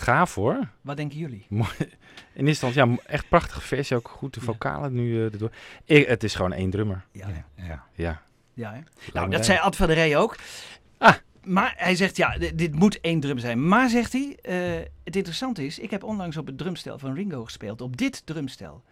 [0.05, 0.69] Gaaf hoor.
[0.81, 1.45] Wat denken jullie?
[2.35, 3.95] In eerste instantie, ja, echt prachtige versie.
[3.95, 5.51] Ook goed de vocalen nu eh, erdoor.
[5.85, 7.05] Ik, het is gewoon één drummer.
[7.11, 7.27] Ja.
[7.55, 7.83] Ja.
[7.93, 8.21] Ja.
[8.53, 8.79] Ja, hè?
[9.13, 10.35] Nou, dat zei Ad van der Rey ook.
[10.97, 11.15] Ah.
[11.43, 13.67] Maar hij zegt, ja, dit, dit moet één drum zijn.
[13.67, 17.43] Maar, zegt hij, eh, het interessante is, ik heb onlangs op het drumstel van Ringo
[17.43, 17.81] gespeeld.
[17.81, 18.83] Op dit drumstel.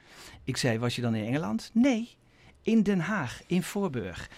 [0.44, 1.70] Ik zei, was je dan in Engeland?
[1.74, 2.10] Nee,
[2.61, 4.30] in Den Haag, in Voorburg.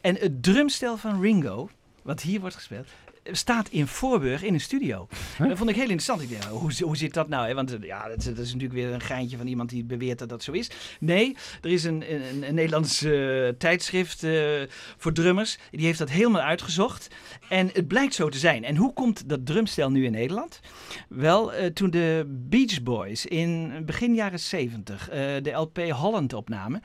[0.00, 1.68] En het drumstel van Ringo,
[2.02, 2.88] wat hier wordt gespeeld,
[3.32, 5.08] staat in Voorburg in een studio.
[5.38, 6.22] Dat vond ik heel interessant.
[6.22, 7.46] Ik dacht, hoe, hoe zit dat nou?
[7.46, 7.54] Hè?
[7.54, 10.18] Want eh, ja, dat, is- dat is natuurlijk weer een geintje van iemand die beweert
[10.18, 10.70] dat dat zo is.
[11.00, 14.32] Nee, er is een, een, een Nederlands eh, tijdschrift eh,
[14.96, 15.58] voor drummers.
[15.70, 17.08] Die heeft dat helemaal uitgezocht.
[17.48, 18.64] En het blijkt zo te zijn.
[18.64, 20.60] En hoe komt dat drumstel nu in Nederland?
[21.08, 26.82] Wel, toen de Beach Boys in begin jaren 70 eh, de LP Holland opnamen.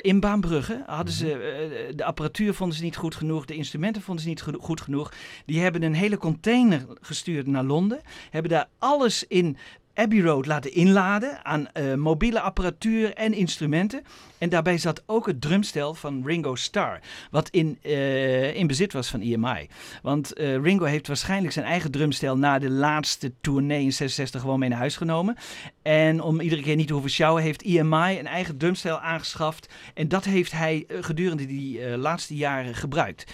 [0.00, 4.22] in Baanbrugge hadden ze eh, de apparatuur vonden ze niet goed genoeg, de instrumenten vonden
[4.22, 5.12] ze niet goed genoeg.
[5.46, 8.00] Die hebben een hele container gestuurd naar Londen,
[8.30, 9.56] hebben daar alles in
[9.94, 14.02] Abbey Road laten inladen aan eh, mobiele apparatuur en instrumenten.
[14.38, 17.00] En daarbij zat ook het drumstel van Ringo Starr,
[17.30, 19.68] wat in, eh, in bezit was van EMI.
[20.02, 24.58] Want eh, Ringo heeft waarschijnlijk zijn eigen drumstel na de laatste tournee in 66 gewoon
[24.58, 25.36] mee naar huis genomen.
[25.82, 29.68] En om iedere keer niet te hoeven sjouwen, heeft EMI een eigen drumstel aangeschaft.
[29.94, 33.24] En dat heeft hij gedurende die laatste jaren gebruikt.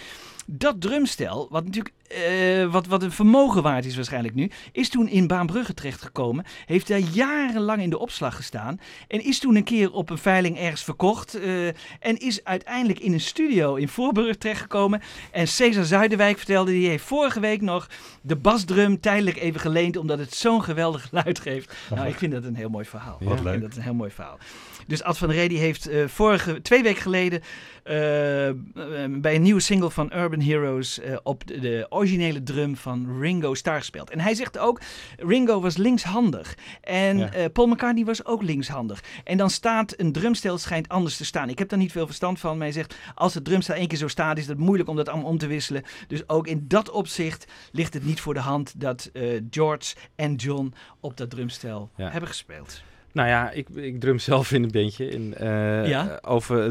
[0.53, 5.07] Dat drumstel, wat natuurlijk eh, wat, wat een vermogen waard is waarschijnlijk nu, is toen
[5.07, 6.45] in Baanbrugge terechtgekomen.
[6.65, 8.79] Heeft daar jarenlang in de opslag gestaan.
[9.07, 11.33] En is toen een keer op een veiling ergens verkocht.
[11.39, 11.67] eh,
[11.99, 15.01] en is uiteindelijk in een studio in Voorburg terechtgekomen.
[15.31, 17.87] En Cesar Zuiderwijk vertelde, die heeft vorige week nog
[18.21, 19.97] de basdrum tijdelijk even geleend.
[19.97, 21.73] Omdat het zo'n geweldig geluid geeft.
[21.89, 23.17] Nou, ik vind dat een heel mooi verhaal.
[23.19, 23.51] Wat Ik leuk.
[23.51, 24.37] vind dat een heel mooi verhaal.
[24.87, 27.41] Dus Ad van die heeft eh, vorige, twee weken geleden
[27.83, 28.55] eh, eh,
[29.09, 33.77] bij een nieuwe single van Urban Heroes op de, de originele drum van Ringo Starr
[33.77, 34.09] gespeeld.
[34.09, 34.81] En hij zegt ook,
[35.17, 36.57] Ringo was linkshandig.
[36.81, 37.49] En Ja.
[37.49, 39.03] Paul McCartney was ook linkshandig.
[39.23, 41.49] En dan staat een drumstel schijnt anders te staan.
[41.49, 43.97] Ik heb daar niet veel verstand van, maar hij zegt, als het drumstel één keer
[43.97, 45.83] zo staat, is het moeilijk om dat allemaal om te wisselen.
[46.07, 49.11] Dus ook in dat opzicht ligt het niet voor de hand dat
[49.49, 52.09] George en John op dat drumstel Ja.
[52.09, 52.81] hebben gespeeld.
[53.13, 55.09] Nou ja, ik, ik drum zelf in een bandje.
[55.09, 56.19] In, eh, Ja?
[56.21, 56.67] Over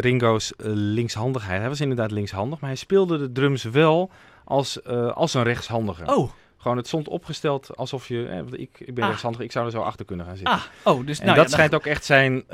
[0.00, 1.60] Ringo's eh, linkshandigheid.
[1.60, 4.10] Hij was inderdaad linkshandig, maar hij speelde de drums wel
[4.44, 6.04] als, eh, als een rechtshandige.
[6.16, 6.30] Oh.
[6.56, 8.26] Gewoon, het stond opgesteld alsof je...
[8.26, 9.08] Eh, ik, ik ben Ah.
[9.10, 10.54] rechtshandig, ik zou er zo achter kunnen gaan zitten.
[10.54, 10.62] Ah,
[10.94, 12.44] oh, dus en nou dat ja, dan- schijnt ook echt zijn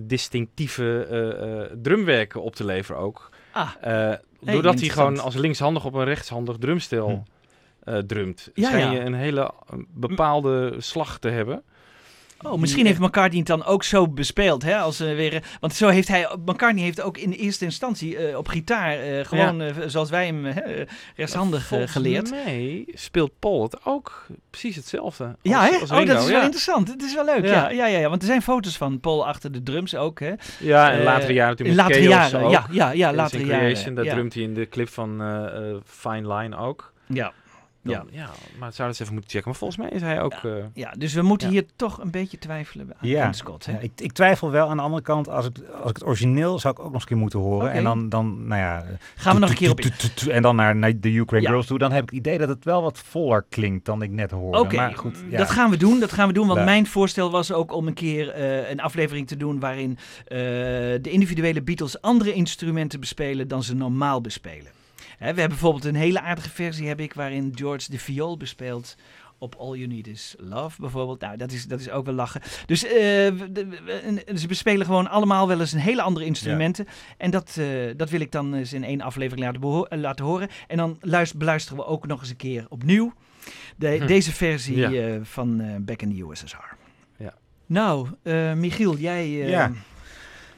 [0.00, 3.28] distinctieve drumwerken op te leveren ook.
[3.52, 3.68] Ah.
[3.80, 7.22] Hey, doordat hij gewoon als linkshandig op een rechtshandig drumstel
[7.80, 9.50] eh, drumt, Ja, schijn je een hele
[9.94, 11.62] bepaalde slag te hebben.
[12.42, 14.76] Oh, misschien heeft McCartney het dan ook zo bespeeld, hè?
[14.78, 18.48] Als, eh, weer, want zo heeft hij, McCartney heeft ook in eerste instantie eh, op
[18.48, 20.86] gitaar, eh, gewoon eh, zoals wij hem eh,
[21.16, 22.30] rechtshandig eh, geleerd.
[22.30, 25.36] mij speelt Paul het ook precies hetzelfde.
[25.42, 25.76] Ja, als- hè?
[25.80, 26.42] als oh, dat is wel ja.
[26.42, 26.88] interessant.
[26.88, 27.50] Het is wel leuk, ja.
[27.50, 27.70] Ja.
[27.70, 28.08] Ja, ja, ja.
[28.08, 30.32] Want er zijn foto's van Paul achter de drums ook, hè?
[30.58, 32.50] Ja, en Eh, latere jaren natuurlijk met latere jaren, ook.
[32.50, 34.04] ja, ja, ja, latere in jaren.
[34.04, 34.12] Ja.
[34.14, 36.92] drumt hij in de clip van eh, eh, Fine Line ook.
[37.06, 37.32] Ja.
[37.82, 38.04] Dan- Ja.
[38.10, 38.30] ja.
[38.58, 39.48] Maar het zou dat eens even moeten checken.
[39.50, 40.32] Maar volgens mij is hij ook...
[40.32, 41.52] eh, Ja, dus we moeten Ja.
[41.52, 43.72] hier toch een beetje twijfelen aan Ja, Scott, hè?
[43.72, 44.68] ja, ik, ik twijfel wel.
[44.68, 47.02] Aan de andere kant, als ik, als ik het origineel zou ik ook nog eens
[47.02, 47.72] een keer moeten horen.
[47.72, 48.84] En dan, dan, nou ja...
[49.16, 49.80] Gaan we nog een keer op.
[50.30, 51.52] En dan naar, naar de Ukraine Ja.
[51.54, 51.78] Girls toe.
[51.78, 54.58] Dan heb ik het idee dat het wel wat voller klinkt dan ik net hoorde.
[54.58, 55.36] Oké, Maar goed, ja.
[55.38, 56.00] dat gaan we doen.
[56.00, 56.64] Dat gaan we doen, want Ja.
[56.64, 61.10] mijn voorstel was ook om een keer eh, een aflevering te doen waarin eh, de
[61.10, 64.70] individuele Beatles andere instrumenten bespelen dan ze normaal bespelen.
[65.20, 68.96] We hebben bijvoorbeeld een hele aardige versie heb ik waarin George de viool bespeelt
[69.38, 71.20] op All You Need Is Love bijvoorbeeld.
[71.20, 72.40] Nou, dat is, dat is ook wel lachen.
[72.66, 72.92] Dus eh,
[74.36, 76.86] ze bespelen gewoon allemaal wel eens een hele andere instrumenten.
[77.16, 77.66] En dat, eh,
[77.96, 80.48] dat wil ik dan eens in één aflevering laten, laten horen.
[80.68, 83.12] En dan luister, beluisteren we ook nog eens een keer opnieuw
[83.76, 84.06] de, Hm.
[84.06, 84.90] deze versie Ja.
[84.92, 86.56] eh, van Back in the USSR.
[87.16, 87.34] Ja.
[87.66, 88.08] Nou,
[88.56, 89.28] Michiel, jij...
[89.30, 89.72] Ja.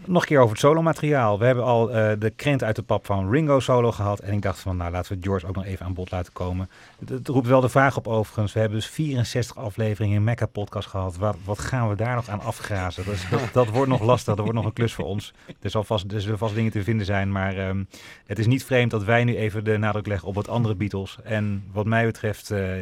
[0.07, 1.39] Nog een keer over het solo-materiaal.
[1.39, 4.21] We hebben al eh, de krent uit de pap van Ringo solo gehad.
[4.21, 6.71] En ik dacht van, nou laten we George ook nog even aan bod laten komen.
[7.07, 8.53] Het, roept wel de vraag op overigens.
[8.53, 11.17] We hebben dus 64 afleveringen in Mecca podcast gehad.
[11.17, 13.05] Wat, wat gaan we daar nog aan afgrazen?
[13.31, 14.35] Dat, dat wordt nog lastig.
[14.35, 15.33] Dat wordt nog een klus voor ons.
[15.61, 17.33] Er, zal vast, er zullen vast dingen te vinden zijn.
[17.33, 17.85] Maar ehm,
[18.27, 21.19] het is niet vreemd dat wij nu even de nadruk leggen op wat andere Beatles.
[21.25, 22.79] En wat mij betreft, eh,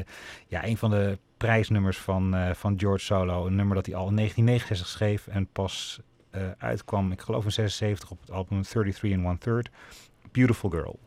[0.47, 3.47] ja, een van de prijsnummers van, eh, van George Solo.
[3.47, 6.01] Een nummer dat hij al in 1969 schreef en pas
[6.31, 9.70] eh, uitkwam, ik geloof in 76 op het album 33 and One Third.
[10.32, 10.98] Beautiful Girl.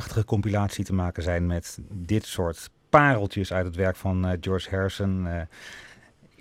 [0.00, 4.70] Prachtige compilatie te maken zijn met dit soort pareltjes uit het werk van eh, George
[4.70, 5.26] Harrison.
[5.26, 5.40] Eh,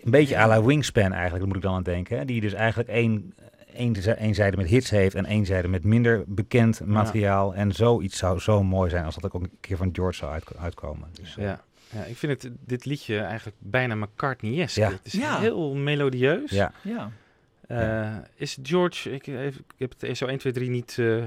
[0.04, 2.18] een beetje à la Wingspan eigenlijk, moet ik dan aan denken.
[2.18, 2.26] Hè?
[2.26, 3.34] Die dus eigenlijk één,
[3.74, 7.54] één, één zijde met hits heeft en één zijde met minder bekend materiaal.
[7.56, 10.58] En zoiets zou zo mooi zijn als dat ook een keer van George zou uit-
[10.58, 11.10] uitkomen.
[11.22, 11.62] Dus, Ja.
[11.92, 14.82] ja, ik vind het, dit liedje eigenlijk bijna McCartney-esque.
[14.82, 14.90] Ja.
[14.90, 15.40] Het is Ja.
[15.40, 16.52] heel melodieus.
[16.52, 16.72] Ja.
[16.82, 17.12] Ja.
[17.68, 21.24] Eh, Is George, ik, heb- ik heb het zo 1, 2, 3 niet eh,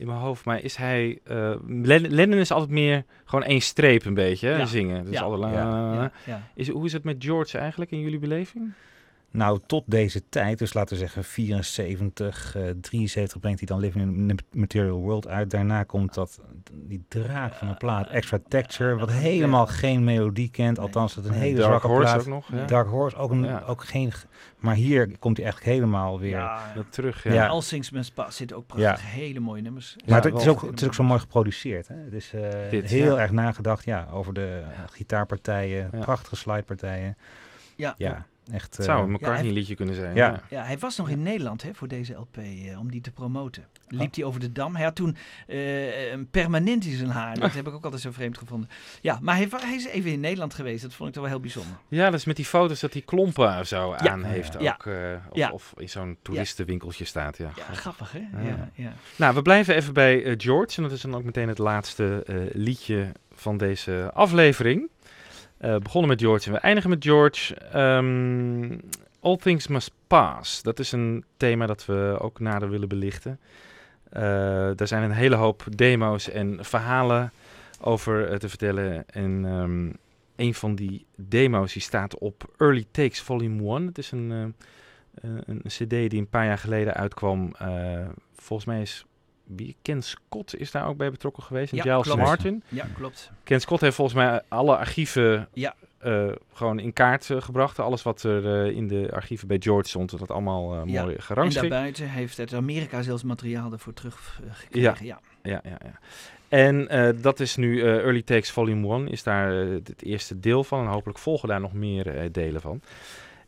[0.00, 1.18] in mijn hoofd, maar is hij...
[1.24, 4.64] eh Len- Lennon is altijd meer gewoon één streep een beetje, hè, Ja.
[4.66, 5.04] zingen.
[5.04, 5.54] Dus altijd.
[6.54, 8.72] Is, hoe is het met George eigenlijk in jullie beleving?
[9.32, 14.04] Nou, tot deze tijd, dus laten we zeggen 74, eh 73 brengt hij dan Living
[14.30, 15.50] in the Material World uit.
[15.50, 16.40] Daarna komt dat,
[16.72, 20.78] die draak van een plaat, Extra Texture, wat helemaal geen melodie kent.
[20.78, 22.20] Althans, het een hele Dark zwakke Horse plaat.
[22.20, 22.64] ook nog, ja.
[22.66, 23.62] Dark Horse, ook, een, Ja.
[23.66, 24.12] ook geen...
[24.58, 26.30] Maar hier komt hij echt helemaal weer...
[26.30, 26.72] Ja.
[26.74, 27.32] Dat terug, Ja.
[27.32, 27.46] Ja.
[27.46, 29.02] All Things Must Pass zitten ook prachtig.
[29.02, 29.08] Ja.
[29.08, 29.96] Hele mooie nummers.
[30.06, 31.88] Maar Ja, het, is ook, het is ook zo mooi geproduceerd.
[31.88, 31.94] Hè?
[31.94, 33.20] Het is eh, Dit, heel ja.
[33.20, 35.98] erg nagedacht ja, over de eh, gitaarpartijen, Ja.
[35.98, 37.16] prachtige slidepartijen.
[37.76, 37.94] Ja.
[37.96, 38.76] Ja, echt...
[38.76, 40.14] Het zou eh, een McCartney-liedje kunnen zijn.
[40.14, 40.26] Ja.
[40.30, 40.42] Ja.
[40.50, 43.64] Ja, hij was nog in Nederland hè, voor deze LP eh, om die te promoten.
[43.88, 44.74] Liep hij over de dam.
[44.74, 45.16] Hij had toen
[45.46, 47.38] eh, een permanent in zijn haar.
[47.38, 48.68] Dat heb ik ook altijd zo vreemd gevonden.
[49.00, 50.82] Ja, maar hij, hij is even in Nederland geweest.
[50.82, 51.72] Dat vond ik toch wel heel bijzonder.
[51.88, 53.96] Ja, dat is met die foto's dat hij klompen of zo Ja.
[54.10, 54.72] aan heeft Ja.
[54.72, 54.86] ook.
[54.86, 54.94] eh,
[55.30, 55.50] of, Ja.
[55.50, 57.36] of in zo'n toeristenwinkeltje staat.
[57.38, 58.18] Ja, Ja, grappig hè?
[58.18, 58.46] Ja.
[58.48, 58.92] Ja, ja.
[59.16, 60.76] Nou, we blijven even bij George.
[60.76, 64.88] En dat is dan ook meteen het laatste eh, liedje van deze aflevering.
[65.60, 67.54] Eh, begonnen met George en we eindigen met George.
[67.54, 68.78] Ehm,
[69.20, 70.62] All Things Must Pass.
[70.62, 73.40] Dat is een thema dat we ook nader willen belichten.
[74.10, 77.32] Eh er zijn een hele hoop demo's en verhalen
[77.80, 79.04] over eh, te vertellen.
[79.08, 79.92] En ehm,
[80.36, 83.86] een van die demo's die staat op Early Takes Volume 1.
[83.86, 84.54] Het is een,
[85.20, 87.52] een cd die een paar jaar geleden uitkwam.
[88.34, 89.04] Volgens mij is
[89.82, 91.72] Ken Scott is daar ook bij betrokken geweest.
[91.72, 92.20] En Ja, Giles klopt.
[92.20, 92.62] Martin.
[92.68, 93.30] Ja, klopt.
[93.44, 95.74] Ken Scott heeft volgens mij alle archieven Ja.
[95.98, 97.78] eh, gewoon in kaart eh, gebracht.
[97.78, 101.14] Alles wat er eh, in de archieven bij George stond, dat allemaal eh, Ja, mooi
[101.14, 101.70] En gerangschikt.
[101.70, 105.06] daarbuiten heeft uit Amerika zelfs materiaal ervoor teruggekregen.
[105.06, 105.20] Ja.
[105.42, 105.98] Ja, ja, ja.
[106.48, 106.88] En
[107.22, 110.80] dat is nu Early Takes Volume 1, is daar het eerste deel van.
[110.80, 112.80] En hopelijk volgen daar nog meer delen van.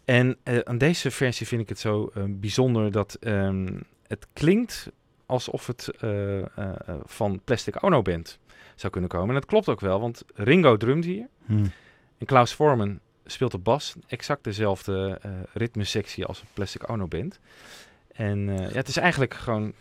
[0.04, 3.68] En aan deze versie vind ik het zo bijzonder dat ehm,
[4.06, 4.90] het klinkt
[5.32, 8.38] alsof het eh, eh, eh, van Plastic Ono Band
[8.74, 9.28] zou kunnen komen.
[9.28, 11.28] En dat klopt ook wel, want Ringo drumt hier.
[11.46, 11.72] Hmm.
[12.18, 13.94] En Klaus Forman speelt de bas.
[14.06, 15.20] Exact dezelfde
[15.52, 17.40] ritmesectie als Plastic Ono Band.
[18.12, 19.72] En ja, het is eigenlijk gewoon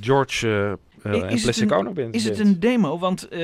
[0.00, 2.14] George eh, eh, en Is het Plastic een- Ono Band.
[2.14, 2.46] Is het band.
[2.48, 2.98] een demo?
[2.98, 3.38] Want eh,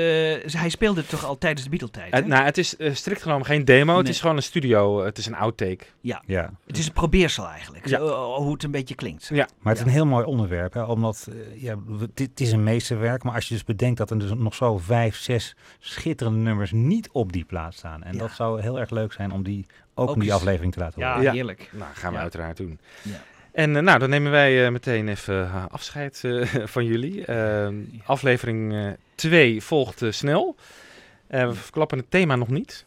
[0.60, 2.12] hij speelde het toch al tijdens de Beatle-tijd?
[2.12, 2.20] Hè?
[2.20, 3.98] nou, het is eh, strikt genomen geen demo.
[3.98, 5.04] Het is gewoon een studio.
[5.04, 5.84] Het is een outtake.
[6.00, 6.22] Ja.
[6.26, 6.50] Ja.
[6.66, 7.86] Het is een probeersel eigenlijk.
[7.88, 7.98] Ja.
[7.98, 9.28] Zo, hoe het een beetje klinkt.
[9.32, 9.48] Ja.
[9.60, 12.52] Maar het is een heel mooi onderwerp, hè, omdat eh, ja, we- dit het is
[12.52, 13.22] een meesterwerk.
[13.22, 17.08] Maar als je dus bedenkt dat er dus nog zo vijf, zes schitterende nummers niet
[17.12, 18.02] op die plaats staan.
[18.02, 18.18] En Ja.
[18.18, 20.78] dat zou heel erg leuk zijn om die ook, Ook in die eens- aflevering te
[20.78, 21.32] laten Ja, horen.
[21.32, 21.70] heerlijk.
[21.72, 22.22] Nou, gaan we Ja.
[22.22, 22.78] uiteraard doen.
[23.02, 23.22] Ja.
[23.56, 27.24] En eh, nou, dan nemen wij eh, meteen even eh, afscheid eh, van jullie.
[27.24, 27.74] Ehm,
[28.04, 30.56] aflevering 2 volgt snel.
[31.26, 32.84] We verklappen het thema nog niet.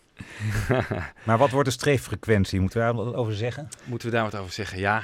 [1.24, 2.60] Maar wat wordt de streeffrequentie?
[2.60, 3.70] Moeten we daar wat over zeggen?
[3.84, 4.80] Moeten we daar wat over zeggen?
[4.80, 5.04] Ja.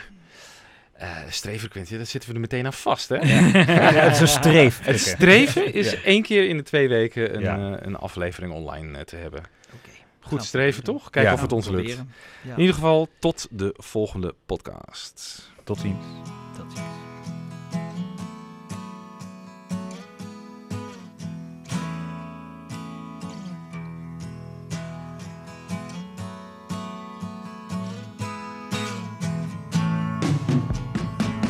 [0.93, 3.15] eh streeffrequentie, daar zitten we er meteen aan vast, hè?
[3.15, 4.79] Ja, het is een streef.
[4.85, 5.97] Het streven is Ja.
[6.03, 7.57] één keer in de twee weken een, Ja.
[7.77, 9.43] eh, een aflevering online te hebben.
[10.19, 11.09] Goed streven, toch?
[11.09, 11.35] Kijken Ja.
[11.37, 12.03] of het ons lukt.
[12.43, 15.41] In ieder geval, tot de volgende podcast.
[15.65, 15.97] Tot ziens.
[16.57, 16.85] Tot ziens.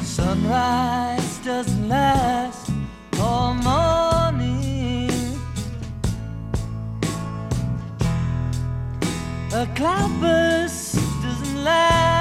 [0.03, 2.69] Sunrise doesn't last
[3.19, 5.11] all morning.
[9.51, 12.14] A cloudburst doesn't last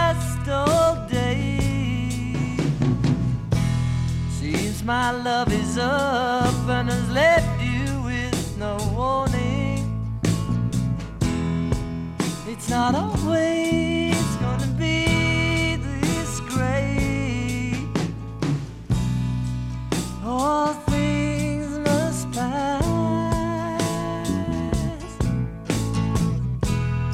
[4.84, 9.80] my love is up and has left you with no warning.
[12.46, 17.88] It's not always gonna be this great.
[20.22, 22.84] All things must pass.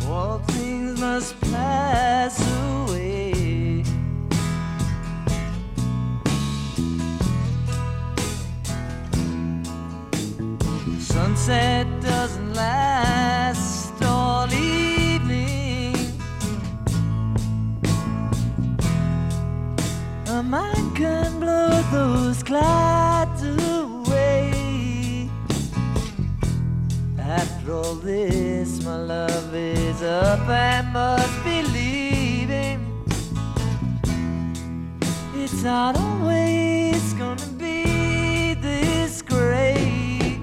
[0.08, 2.39] All things must pass
[22.50, 25.30] Clouds away.
[27.16, 32.80] after all this, my love is up and must be leaving.
[35.36, 40.40] It's not always gonna be this great.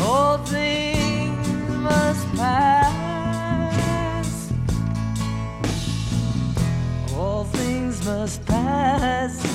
[0.00, 1.46] All things
[1.88, 4.52] must pass.
[7.14, 9.53] All things must pass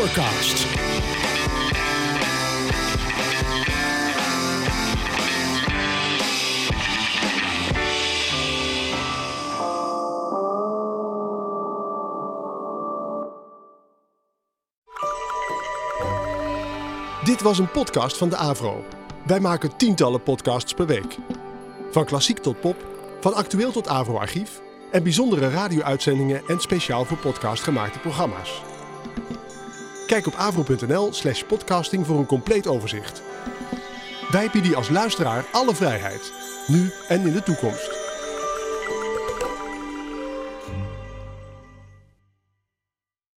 [0.00, 0.66] Forecast.
[17.24, 18.84] Dit was een podcast van de Avro.
[19.26, 21.16] Wij maken tientallen podcasts per week.
[21.90, 22.76] Van klassiek tot pop,
[23.20, 24.60] van actueel tot Avro-archief
[24.90, 28.69] en bijzondere radio-uitzendingen en speciaal voor podcast gemaakte programma's.
[30.10, 33.22] Kijk op avro.nl slash podcasting voor een compleet overzicht.
[34.30, 36.32] Wij bieden als luisteraar alle vrijheid,
[36.66, 37.99] nu en in de toekomst.